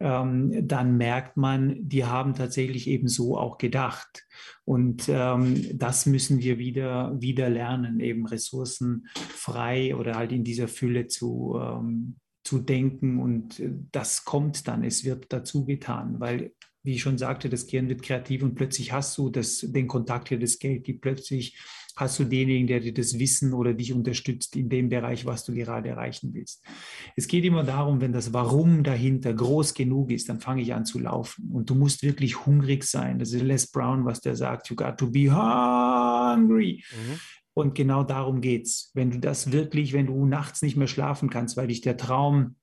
ähm, 0.00 0.66
dann 0.66 0.96
merkt 0.96 1.36
man, 1.36 1.76
die 1.80 2.04
haben 2.04 2.34
tatsächlich 2.34 2.88
eben 2.88 3.08
so 3.08 3.38
auch 3.38 3.58
gedacht. 3.58 4.26
Und 4.64 5.08
ähm, 5.08 5.78
das 5.78 6.06
müssen 6.06 6.40
wir 6.40 6.58
wieder, 6.58 7.20
wieder 7.20 7.48
lernen, 7.48 8.00
eben 8.00 8.26
Ressourcen 8.26 9.06
frei 9.14 9.94
oder 9.94 10.16
halt 10.16 10.32
in 10.32 10.44
dieser 10.44 10.68
Fülle 10.68 11.06
zu, 11.06 11.58
ähm, 11.60 12.16
zu 12.42 12.58
denken. 12.58 13.20
Und 13.20 13.60
äh, 13.60 13.70
das 13.92 14.24
kommt 14.24 14.66
dann, 14.68 14.84
es 14.84 15.04
wird 15.04 15.26
dazu 15.32 15.64
getan, 15.64 16.20
weil 16.20 16.52
wie 16.84 16.96
ich 16.96 17.00
schon 17.00 17.16
sagte, 17.16 17.48
das 17.48 17.66
Gehirn 17.66 17.88
wird 17.88 18.02
kreativ 18.02 18.42
und 18.42 18.54
plötzlich 18.54 18.92
hast 18.92 19.16
du 19.16 19.30
das, 19.30 19.60
den 19.60 19.88
Kontakt 19.88 20.28
hier, 20.28 20.38
das 20.38 20.58
Geld 20.58 20.84
gibt 20.84 21.00
plötzlich 21.00 21.58
hast 21.96 22.18
du 22.18 22.24
denjenigen, 22.24 22.66
der 22.66 22.80
dir 22.80 22.92
das 22.92 23.18
Wissen 23.18 23.52
oder 23.52 23.72
dich 23.72 23.92
unterstützt 23.92 24.56
in 24.56 24.68
dem 24.68 24.88
Bereich, 24.88 25.26
was 25.26 25.44
du 25.44 25.54
gerade 25.54 25.88
erreichen 25.88 26.34
willst. 26.34 26.64
Es 27.16 27.28
geht 27.28 27.44
immer 27.44 27.62
darum, 27.62 28.00
wenn 28.00 28.12
das 28.12 28.32
Warum 28.32 28.82
dahinter 28.82 29.32
groß 29.32 29.74
genug 29.74 30.10
ist, 30.10 30.28
dann 30.28 30.40
fange 30.40 30.62
ich 30.62 30.74
an 30.74 30.84
zu 30.84 30.98
laufen. 30.98 31.50
Und 31.52 31.70
du 31.70 31.74
musst 31.74 32.02
wirklich 32.02 32.46
hungrig 32.46 32.84
sein. 32.84 33.18
Das 33.18 33.32
ist 33.32 33.42
Les 33.42 33.66
Brown, 33.68 34.04
was 34.04 34.20
der 34.20 34.36
sagt. 34.36 34.70
You 34.70 34.76
got 34.76 34.98
to 34.98 35.10
be 35.10 35.30
hungry. 35.30 36.82
Mhm. 36.92 37.20
Und 37.54 37.74
genau 37.76 38.02
darum 38.02 38.40
geht's. 38.40 38.90
Wenn 38.94 39.12
du 39.12 39.20
das 39.20 39.52
wirklich, 39.52 39.92
wenn 39.92 40.06
du 40.06 40.26
nachts 40.26 40.62
nicht 40.62 40.76
mehr 40.76 40.88
schlafen 40.88 41.30
kannst, 41.30 41.56
weil 41.56 41.68
dich 41.68 41.80
der 41.80 41.96
Traum 41.96 42.56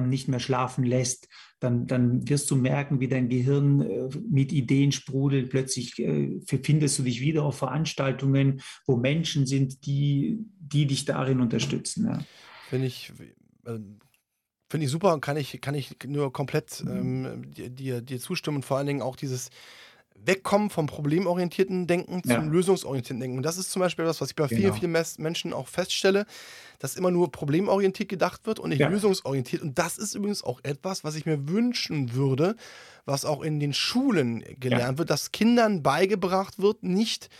nicht 0.00 0.28
mehr 0.28 0.40
schlafen 0.40 0.84
lässt, 0.84 1.28
dann, 1.60 1.86
dann 1.86 2.28
wirst 2.28 2.50
du 2.50 2.56
merken, 2.56 3.00
wie 3.00 3.08
dein 3.08 3.28
Gehirn 3.28 3.80
äh, 3.80 4.08
mit 4.28 4.52
Ideen 4.52 4.92
sprudelt. 4.92 5.50
Plötzlich 5.50 5.98
äh, 5.98 6.40
findest 6.46 6.98
du 6.98 7.02
dich 7.02 7.20
wieder 7.20 7.44
auf 7.44 7.58
Veranstaltungen, 7.58 8.60
wo 8.86 8.96
Menschen 8.96 9.46
sind, 9.46 9.86
die, 9.86 10.38
die 10.58 10.86
dich 10.86 11.04
darin 11.04 11.40
unterstützen. 11.40 12.06
Ja. 12.06 12.20
Finde 12.68 12.86
ich, 12.86 13.12
äh, 13.64 13.78
Finde 14.68 14.86
ich 14.86 14.90
super 14.90 15.14
und 15.14 15.20
kann 15.20 15.36
ich, 15.36 15.60
kann 15.60 15.76
ich 15.76 15.94
nur 16.06 16.32
komplett 16.32 16.82
mhm. 16.84 17.26
ähm, 17.54 17.74
dir, 17.76 18.02
dir 18.02 18.18
zustimmen. 18.18 18.56
Und 18.56 18.64
vor 18.64 18.78
allen 18.78 18.88
Dingen 18.88 19.02
auch 19.02 19.14
dieses, 19.14 19.50
wegkommen 20.24 20.70
vom 20.70 20.86
problemorientierten 20.86 21.86
Denken 21.86 22.22
zum 22.22 22.30
ja. 22.30 22.40
lösungsorientierten 22.40 23.20
Denken. 23.20 23.36
Und 23.38 23.42
das 23.42 23.58
ist 23.58 23.70
zum 23.70 23.80
Beispiel 23.80 24.04
etwas, 24.04 24.20
was 24.20 24.30
ich 24.30 24.36
bei 24.36 24.46
genau. 24.46 24.74
vielen, 24.74 24.94
vielen 24.94 25.22
Menschen 25.22 25.52
auch 25.52 25.68
feststelle, 25.68 26.26
dass 26.78 26.96
immer 26.96 27.10
nur 27.10 27.30
problemorientiert 27.30 28.08
gedacht 28.08 28.46
wird 28.46 28.58
und 28.58 28.70
nicht 28.70 28.80
ja. 28.80 28.88
lösungsorientiert. 28.88 29.62
Und 29.62 29.78
das 29.78 29.98
ist 29.98 30.14
übrigens 30.14 30.42
auch 30.42 30.60
etwas, 30.62 31.04
was 31.04 31.14
ich 31.14 31.26
mir 31.26 31.48
wünschen 31.48 32.14
würde, 32.14 32.56
was 33.04 33.24
auch 33.24 33.42
in 33.42 33.60
den 33.60 33.72
Schulen 33.72 34.44
gelernt 34.58 34.94
ja. 34.94 34.98
wird, 34.98 35.10
dass 35.10 35.32
Kindern 35.32 35.82
beigebracht 35.82 36.58
wird, 36.58 36.82
nicht 36.82 37.30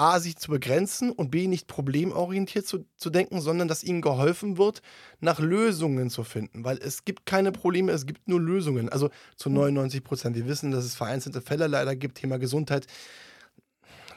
A, 0.00 0.18
sich 0.18 0.36
zu 0.38 0.50
begrenzen 0.50 1.12
und 1.12 1.30
B, 1.30 1.46
nicht 1.46 1.66
problemorientiert 1.66 2.66
zu, 2.66 2.86
zu 2.96 3.10
denken, 3.10 3.42
sondern 3.42 3.68
dass 3.68 3.84
ihnen 3.84 4.00
geholfen 4.00 4.56
wird, 4.56 4.80
nach 5.20 5.40
Lösungen 5.40 6.08
zu 6.08 6.24
finden. 6.24 6.64
Weil 6.64 6.78
es 6.78 7.04
gibt 7.04 7.26
keine 7.26 7.52
Probleme, 7.52 7.92
es 7.92 8.06
gibt 8.06 8.26
nur 8.26 8.40
Lösungen. 8.40 8.88
Also 8.88 9.10
zu 9.36 9.50
99 9.50 10.02
Prozent. 10.02 10.36
Wir 10.36 10.48
wissen, 10.48 10.70
dass 10.70 10.86
es 10.86 10.94
vereinzelte 10.94 11.42
Fälle 11.42 11.66
leider 11.66 11.94
gibt, 11.96 12.16
Thema 12.16 12.38
Gesundheit 12.38 12.86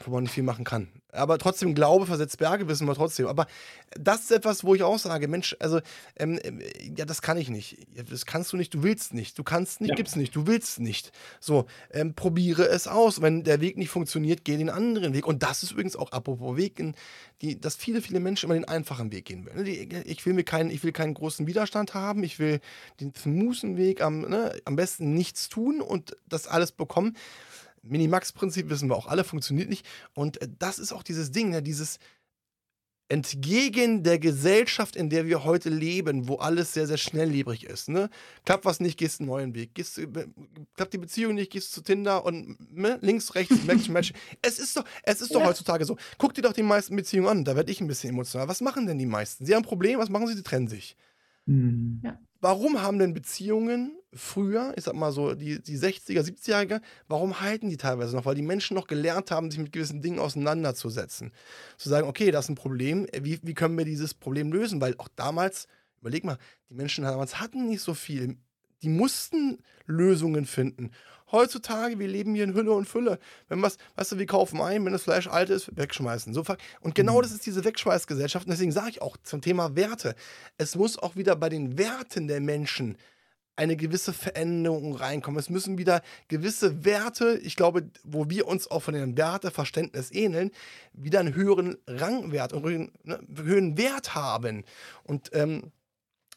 wo 0.06 0.12
man 0.12 0.24
nicht 0.24 0.32
viel 0.32 0.42
machen 0.42 0.64
kann. 0.64 0.88
Aber 1.14 1.38
trotzdem, 1.38 1.74
Glaube 1.74 2.06
versetzt 2.06 2.38
Berge, 2.38 2.66
wissen 2.68 2.86
wir 2.86 2.94
trotzdem. 2.94 3.26
Aber 3.26 3.46
das 3.98 4.22
ist 4.22 4.32
etwas, 4.32 4.64
wo 4.64 4.74
ich 4.74 4.82
auch 4.82 4.98
sage, 4.98 5.28
Mensch, 5.28 5.56
also, 5.60 5.80
ähm, 6.16 6.40
ähm 6.42 6.60
ja, 6.96 7.04
das 7.04 7.22
kann 7.22 7.38
ich 7.38 7.48
nicht. 7.48 7.86
Das 8.10 8.26
kannst 8.26 8.52
du 8.52 8.56
nicht, 8.56 8.74
du 8.74 8.82
willst 8.82 9.14
nicht. 9.14 9.38
Du 9.38 9.44
kannst 9.44 9.80
nicht, 9.80 9.90
ja. 9.90 9.94
gibt's 9.94 10.16
nicht, 10.16 10.34
du 10.34 10.46
willst 10.46 10.80
nicht. 10.80 11.12
So, 11.40 11.66
ähm, 11.92 12.14
probiere 12.14 12.68
es 12.68 12.88
aus. 12.88 13.22
Wenn 13.22 13.44
der 13.44 13.60
Weg 13.60 13.76
nicht 13.78 13.90
funktioniert, 13.90 14.44
geh 14.44 14.56
den 14.56 14.70
anderen 14.70 15.14
Weg. 15.14 15.26
Und 15.26 15.42
das 15.42 15.62
ist 15.62 15.72
übrigens 15.72 15.96
auch, 15.96 16.10
apropos 16.10 16.56
Weg, 16.56 16.78
in 16.78 16.94
die, 17.42 17.60
dass 17.60 17.76
viele, 17.76 18.02
viele 18.02 18.20
Menschen 18.20 18.46
immer 18.46 18.54
den 18.54 18.68
einfachen 18.68 19.12
Weg 19.12 19.26
gehen 19.26 19.46
wollen. 19.46 19.66
Ich 19.66 20.26
will 20.26 20.32
mir 20.32 20.44
keinen, 20.44 20.70
ich 20.70 20.82
will 20.82 20.92
keinen 20.92 21.14
großen 21.14 21.46
Widerstand 21.46 21.94
haben. 21.94 22.24
Ich 22.24 22.38
will 22.38 22.60
den 23.00 23.14
smoothen 23.14 23.76
Weg 23.76 24.00
am, 24.02 24.22
ne, 24.22 24.60
am 24.64 24.76
besten 24.76 25.14
nichts 25.14 25.48
tun 25.48 25.80
und 25.80 26.16
das 26.28 26.48
alles 26.48 26.72
bekommen. 26.72 27.16
Minimax-Prinzip 27.84 28.68
wissen 28.70 28.88
wir 28.88 28.96
auch 28.96 29.06
alle, 29.06 29.24
funktioniert 29.24 29.68
nicht. 29.68 29.86
Und 30.14 30.40
äh, 30.42 30.48
das 30.58 30.78
ist 30.78 30.92
auch 30.92 31.02
dieses 31.02 31.30
Ding, 31.30 31.50
ne, 31.50 31.62
dieses 31.62 31.98
entgegen 33.08 34.02
der 34.02 34.18
Gesellschaft, 34.18 34.96
in 34.96 35.10
der 35.10 35.26
wir 35.26 35.44
heute 35.44 35.68
leben, 35.68 36.26
wo 36.26 36.36
alles 36.36 36.72
sehr, 36.72 36.86
sehr 36.86 36.96
schnelllebig 36.96 37.64
ist. 37.64 37.88
Ne? 37.88 38.08
Klappt 38.44 38.64
was 38.64 38.80
nicht, 38.80 38.98
gehst 38.98 39.20
einen 39.20 39.28
neuen 39.28 39.54
Weg. 39.54 39.74
Gehst, 39.74 39.98
äh, 39.98 40.08
klappt 40.74 40.94
die 40.94 40.98
Beziehung 40.98 41.34
nicht, 41.34 41.52
gehst 41.52 41.72
zu 41.72 41.82
Tinder 41.82 42.24
und 42.24 42.56
ne? 42.74 42.98
links, 43.02 43.34
rechts, 43.34 43.62
Match, 43.64 43.88
Match. 43.88 44.12
Es 44.42 44.58
ist 44.58 44.76
doch, 44.76 44.84
es 45.02 45.20
ist 45.20 45.34
doch 45.34 45.40
ja. 45.40 45.46
heutzutage 45.46 45.84
so. 45.84 45.96
Guck 46.18 46.34
dir 46.34 46.42
doch 46.42 46.54
die 46.54 46.62
meisten 46.62 46.96
Beziehungen 46.96 47.28
an, 47.28 47.44
da 47.44 47.56
werde 47.56 47.70
ich 47.70 47.80
ein 47.80 47.86
bisschen 47.86 48.10
emotional. 48.10 48.48
Was 48.48 48.60
machen 48.60 48.86
denn 48.86 48.98
die 48.98 49.06
meisten? 49.06 49.44
Sie 49.44 49.54
haben 49.54 49.62
ein 49.62 49.68
Problem, 49.68 49.98
was 49.98 50.08
machen 50.08 50.26
sie? 50.26 50.34
Sie 50.34 50.42
trennen 50.42 50.68
sich. 50.68 50.96
Mhm. 51.46 52.00
Ja. 52.02 52.18
Warum 52.40 52.80
haben 52.80 52.98
denn 52.98 53.14
Beziehungen 53.14 53.98
früher, 54.14 54.72
ich 54.76 54.84
sag 54.84 54.94
mal 54.94 55.12
so 55.12 55.34
die, 55.34 55.62
die 55.62 55.78
60er, 55.78 56.22
70er, 56.22 56.80
warum 57.08 57.40
halten 57.40 57.68
die 57.68 57.76
teilweise 57.76 58.16
noch? 58.16 58.24
Weil 58.24 58.34
die 58.34 58.42
Menschen 58.42 58.74
noch 58.74 58.86
gelernt 58.86 59.30
haben, 59.30 59.50
sich 59.50 59.60
mit 59.60 59.72
gewissen 59.72 60.02
Dingen 60.02 60.18
auseinanderzusetzen. 60.18 61.32
Zu 61.76 61.88
sagen, 61.88 62.08
okay, 62.08 62.30
das 62.30 62.46
ist 62.46 62.50
ein 62.50 62.54
Problem, 62.54 63.06
wie, 63.20 63.40
wie 63.42 63.54
können 63.54 63.76
wir 63.76 63.84
dieses 63.84 64.14
Problem 64.14 64.52
lösen? 64.52 64.80
Weil 64.80 64.94
auch 64.98 65.08
damals, 65.16 65.66
überleg 66.00 66.24
mal, 66.24 66.38
die 66.70 66.74
Menschen 66.74 67.04
damals 67.04 67.40
hatten 67.40 67.68
nicht 67.68 67.82
so 67.82 67.94
viel. 67.94 68.36
Die 68.82 68.88
mussten 68.88 69.58
Lösungen 69.86 70.46
finden. 70.46 70.90
Heutzutage, 71.32 71.98
wir 71.98 72.06
leben 72.06 72.34
hier 72.34 72.44
in 72.44 72.54
Hülle 72.54 72.72
und 72.72 72.86
Fülle. 72.86 73.18
Wenn 73.48 73.62
was, 73.62 73.78
weißt 73.96 74.12
du, 74.12 74.18
wir 74.18 74.26
kaufen 74.26 74.60
ein, 74.60 74.84
wenn 74.84 74.92
das 74.92 75.04
Fleisch 75.04 75.26
alt 75.26 75.50
ist, 75.50 75.76
wegschmeißen. 75.76 76.34
So, 76.34 76.44
und 76.80 76.94
genau 76.94 77.18
mhm. 77.18 77.22
das 77.22 77.32
ist 77.32 77.46
diese 77.46 77.64
Wegschmeißgesellschaft. 77.64 78.46
Und 78.46 78.52
deswegen 78.52 78.72
sage 78.72 78.90
ich 78.90 79.02
auch 79.02 79.16
zum 79.22 79.40
Thema 79.40 79.74
Werte. 79.74 80.14
Es 80.58 80.76
muss 80.76 80.98
auch 80.98 81.16
wieder 81.16 81.34
bei 81.34 81.48
den 81.48 81.78
Werten 81.78 82.28
der 82.28 82.40
Menschen 82.40 82.98
eine 83.56 83.76
gewisse 83.76 84.12
Veränderung 84.12 84.94
reinkommen. 84.94 85.38
Es 85.38 85.50
müssen 85.50 85.78
wieder 85.78 86.02
gewisse 86.28 86.84
Werte, 86.84 87.38
ich 87.42 87.56
glaube, 87.56 87.88
wo 88.02 88.28
wir 88.28 88.46
uns 88.48 88.70
auch 88.70 88.80
von 88.80 88.94
dem 88.94 89.16
Werteverständnis 89.16 90.12
ähneln, 90.12 90.50
wieder 90.92 91.20
einen 91.20 91.34
höheren 91.34 91.76
Rangwert 91.86 92.52
und 92.52 92.66
einen 92.66 92.92
ne, 93.04 93.20
höheren 93.36 93.78
Wert 93.78 94.14
haben. 94.14 94.64
Und 95.04 95.30
ähm, 95.34 95.72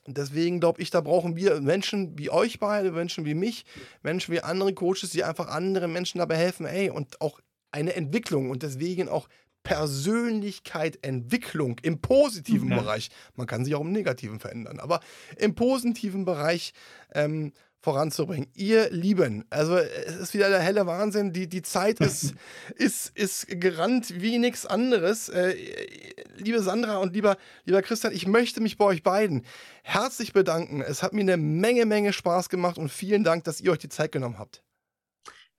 deswegen 0.05 0.59
glaube 0.59 0.81
ich, 0.81 0.91
da 0.91 1.01
brauchen 1.01 1.35
wir 1.35 1.59
Menschen 1.61 2.17
wie 2.17 2.29
euch 2.29 2.59
beide, 2.59 2.91
Menschen 2.91 3.25
wie 3.25 3.35
mich, 3.35 3.65
Menschen 4.03 4.33
wie 4.33 4.41
andere 4.41 4.73
Coaches, 4.73 5.09
die 5.11 5.23
einfach 5.23 5.47
anderen 5.47 5.91
Menschen 5.91 6.19
dabei 6.19 6.37
helfen, 6.37 6.65
ey, 6.65 6.89
und 6.89 7.19
auch 7.21 7.39
eine 7.71 7.95
Entwicklung 7.95 8.49
und 8.49 8.63
deswegen 8.63 9.09
auch 9.09 9.27
Persönlichkeit, 9.63 10.99
Entwicklung 11.01 11.79
im 11.81 11.99
positiven 11.99 12.69
ja. 12.69 12.79
Bereich. 12.79 13.09
Man 13.35 13.47
kann 13.47 13.65
sich 13.65 13.75
auch 13.75 13.81
im 13.81 13.91
negativen 13.91 14.39
verändern, 14.39 14.79
aber 14.79 15.01
im 15.37 15.55
positiven 15.55 16.25
Bereich 16.25 16.73
ähm, 17.13 17.51
voranzubringen. 17.79 18.47
Ihr 18.53 18.89
Lieben, 18.91 19.45
also 19.49 19.77
es 19.77 20.15
ist 20.17 20.33
wieder 20.33 20.49
der 20.49 20.59
helle 20.59 20.87
Wahnsinn. 20.87 21.31
Die, 21.31 21.47
die 21.47 21.61
Zeit 21.61 21.99
ist, 21.99 22.33
ist, 22.75 23.11
ist 23.15 23.47
gerannt 23.47 24.21
wie 24.21 24.39
nichts 24.39 24.65
anderes. 24.65 25.29
Äh, 25.29 25.55
liebe 26.35 26.61
Sandra 26.61 26.97
und 26.97 27.13
lieber, 27.13 27.37
lieber 27.65 27.81
Christian, 27.81 28.13
ich 28.13 28.27
möchte 28.27 28.61
mich 28.61 28.77
bei 28.77 28.85
euch 28.85 29.03
beiden 29.03 29.43
herzlich 29.83 30.33
bedanken. 30.33 30.81
Es 30.81 31.03
hat 31.03 31.13
mir 31.13 31.21
eine 31.21 31.37
Menge, 31.37 31.85
Menge 31.85 32.13
Spaß 32.13 32.49
gemacht 32.49 32.77
und 32.77 32.91
vielen 32.91 33.23
Dank, 33.23 33.43
dass 33.45 33.61
ihr 33.61 33.71
euch 33.71 33.79
die 33.79 33.89
Zeit 33.89 34.11
genommen 34.11 34.39
habt. 34.39 34.63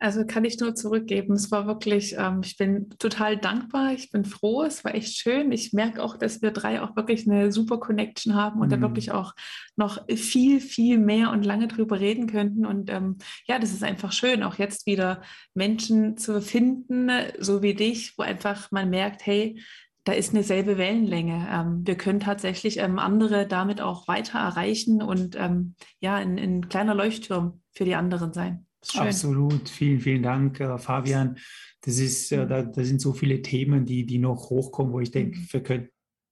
Also 0.00 0.24
kann 0.24 0.44
ich 0.44 0.60
nur 0.60 0.76
zurückgeben. 0.76 1.34
Es 1.34 1.50
war 1.50 1.66
wirklich, 1.66 2.14
ähm, 2.16 2.40
ich 2.44 2.56
bin 2.56 2.88
total 3.00 3.36
dankbar, 3.36 3.92
ich 3.92 4.10
bin 4.10 4.24
froh, 4.24 4.62
es 4.62 4.84
war 4.84 4.94
echt 4.94 5.16
schön. 5.16 5.50
Ich 5.50 5.72
merke 5.72 6.02
auch, 6.04 6.16
dass 6.16 6.40
wir 6.40 6.52
drei 6.52 6.80
auch 6.80 6.94
wirklich 6.94 7.28
eine 7.28 7.50
super 7.50 7.78
Connection 7.78 8.36
haben 8.36 8.60
und 8.60 8.68
mhm. 8.68 8.70
da 8.70 8.80
wirklich 8.80 9.10
auch 9.10 9.34
noch 9.74 10.06
viel, 10.08 10.60
viel 10.60 10.98
mehr 10.98 11.32
und 11.32 11.44
lange 11.44 11.66
drüber 11.66 11.98
reden 11.98 12.28
könnten. 12.28 12.64
Und 12.64 12.90
ähm, 12.90 13.18
ja, 13.46 13.58
das 13.58 13.72
ist 13.72 13.82
einfach 13.82 14.12
schön, 14.12 14.44
auch 14.44 14.54
jetzt 14.54 14.86
wieder 14.86 15.20
Menschen 15.54 16.16
zu 16.16 16.40
finden, 16.40 17.10
so 17.40 17.62
wie 17.62 17.74
dich, 17.74 18.16
wo 18.16 18.22
einfach 18.22 18.70
man 18.70 18.90
merkt, 18.90 19.26
hey, 19.26 19.60
da 20.04 20.12
ist 20.12 20.32
eine 20.32 20.44
selbe 20.44 20.78
Wellenlänge. 20.78 21.48
Ähm, 21.50 21.82
wir 21.84 21.96
können 21.96 22.20
tatsächlich 22.20 22.78
ähm, 22.78 23.00
andere 23.00 23.48
damit 23.48 23.80
auch 23.80 24.06
weiter 24.06 24.38
erreichen 24.38 25.02
und 25.02 25.34
ähm, 25.34 25.74
ja, 25.98 26.14
ein, 26.14 26.38
ein 26.38 26.68
kleiner 26.68 26.94
Leuchtturm 26.94 27.60
für 27.72 27.84
die 27.84 27.96
anderen 27.96 28.32
sein. 28.32 28.67
Absolut, 28.94 29.68
vielen, 29.68 30.00
vielen 30.00 30.22
Dank, 30.22 30.60
äh, 30.60 30.78
Fabian. 30.78 31.38
Das 31.82 31.98
ist, 31.98 32.32
äh, 32.32 32.46
da, 32.46 32.62
da, 32.62 32.84
sind 32.84 33.00
so 33.00 33.12
viele 33.12 33.42
Themen, 33.42 33.84
die, 33.84 34.06
die 34.06 34.18
noch 34.18 34.50
hochkommen, 34.50 34.92
wo 34.92 35.00
ich 35.00 35.10
denke, 35.10 35.38
mhm. 35.38 35.46
wir 35.50 35.62
könnten 35.62 35.90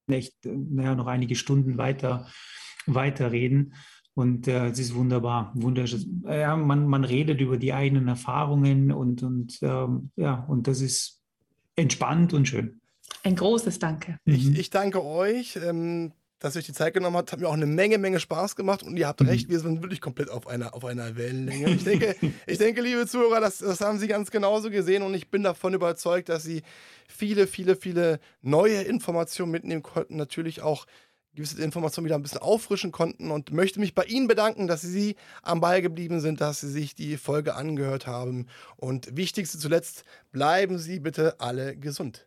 echt 0.09 0.47
äh, 0.47 0.57
naja, 0.57 0.95
noch 0.95 1.07
einige 1.07 1.35
Stunden 1.35 1.79
weiter, 1.79 2.29
weiter 2.87 3.33
reden. 3.33 3.75
Und 4.15 4.49
äh, 4.49 4.69
es 4.69 4.79
ist 4.79 4.95
wunderbar, 4.95 5.53
wunderschön. 5.55 6.25
Ja, 6.27 6.57
man, 6.57 6.87
man 6.87 7.05
redet 7.05 7.41
über 7.41 7.59
die 7.59 7.75
eigenen 7.75 8.09
Erfahrungen 8.09 8.91
und, 8.91 9.23
und 9.23 9.59
ähm, 9.61 10.11
ja, 10.17 10.45
und 10.49 10.69
das 10.69 10.81
ist 10.81 11.23
entspannt 11.75 12.33
und 12.33 12.49
schön. 12.49 12.81
Ein 13.25 13.37
großes 13.37 13.79
Danke. 13.79 14.19
Ich, 14.25 14.59
ich 14.59 14.71
danke 14.71 15.05
euch. 15.05 15.59
Ähm 15.63 16.13
dass 16.39 16.55
ihr 16.55 16.61
euch 16.61 16.67
die 16.67 16.73
Zeit 16.73 16.95
genommen 16.95 17.17
habt. 17.17 17.33
Hat 17.33 17.41
mir 17.41 17.49
auch 17.49 17.55
eine 17.55 17.67
Menge, 17.67 17.99
Menge 17.99 18.21
Spaß 18.21 18.57
gemacht 18.57 18.83
und 18.83 18.97
ihr 18.97 19.07
habt 19.07 19.21
mhm. 19.21 19.29
recht, 19.29 19.49
wir 19.49 19.61
sind 19.61 19.83
wirklich 19.83 20.01
komplett 20.01 20.31
auf 20.31 20.47
einer, 20.47 20.75
auf 20.75 20.85
einer 20.85 21.17
Wellenlänge. 21.17 21.71
Ich 21.71 21.85
denke, 21.85 22.17
ich 22.47 22.59
denke, 22.59 22.81
liebe 22.83 23.07
Zuhörer, 23.07 23.41
das, 23.41 23.59
das 23.59 23.81
haben 23.81 23.99
Sie 23.99 24.09
ganz 24.09 24.31
genauso 24.31 24.71
gesehen 24.71 25.03
und 25.03 25.15
ich 25.15 25.31
bin 25.31 25.43
davon 25.43 25.75
überzeugt, 25.75 26.29
dass 26.29 26.43
Sie 26.43 26.63
viele, 27.09 27.47
viele, 27.47 27.77
viele 27.77 28.21
neue 28.43 28.83
Informationen 28.83 29.53
mitnehmen 29.53 29.83
konnten. 29.83 30.17
Natürlich 30.17 30.63
auch 30.63 30.87
gewisse 31.37 31.63
Informationen 31.63 32.07
wieder 32.07 32.17
ein 32.17 32.23
bisschen 32.23 32.41
auffrischen 32.41 32.91
konnten 32.91 33.31
und 33.31 33.53
möchte 33.53 33.79
mich 33.79 33.95
bei 33.95 34.05
Ihnen 34.05 34.27
bedanken, 34.27 34.67
dass 34.67 34.81
Sie 34.81 35.17
am 35.43 35.61
Ball 35.61 35.83
geblieben 35.83 36.21
sind, 36.21 36.41
dass 36.41 36.61
Sie 36.61 36.71
sich 36.71 36.95
die 36.95 37.17
Folge 37.17 37.55
angehört 37.55 38.07
haben. 38.07 38.47
Und 38.77 39.17
wichtigste 39.17 39.59
zuletzt, 39.59 40.05
bleiben 40.33 40.79
Sie 40.79 40.99
bitte 40.99 41.39
alle 41.39 41.77
gesund. 41.77 42.27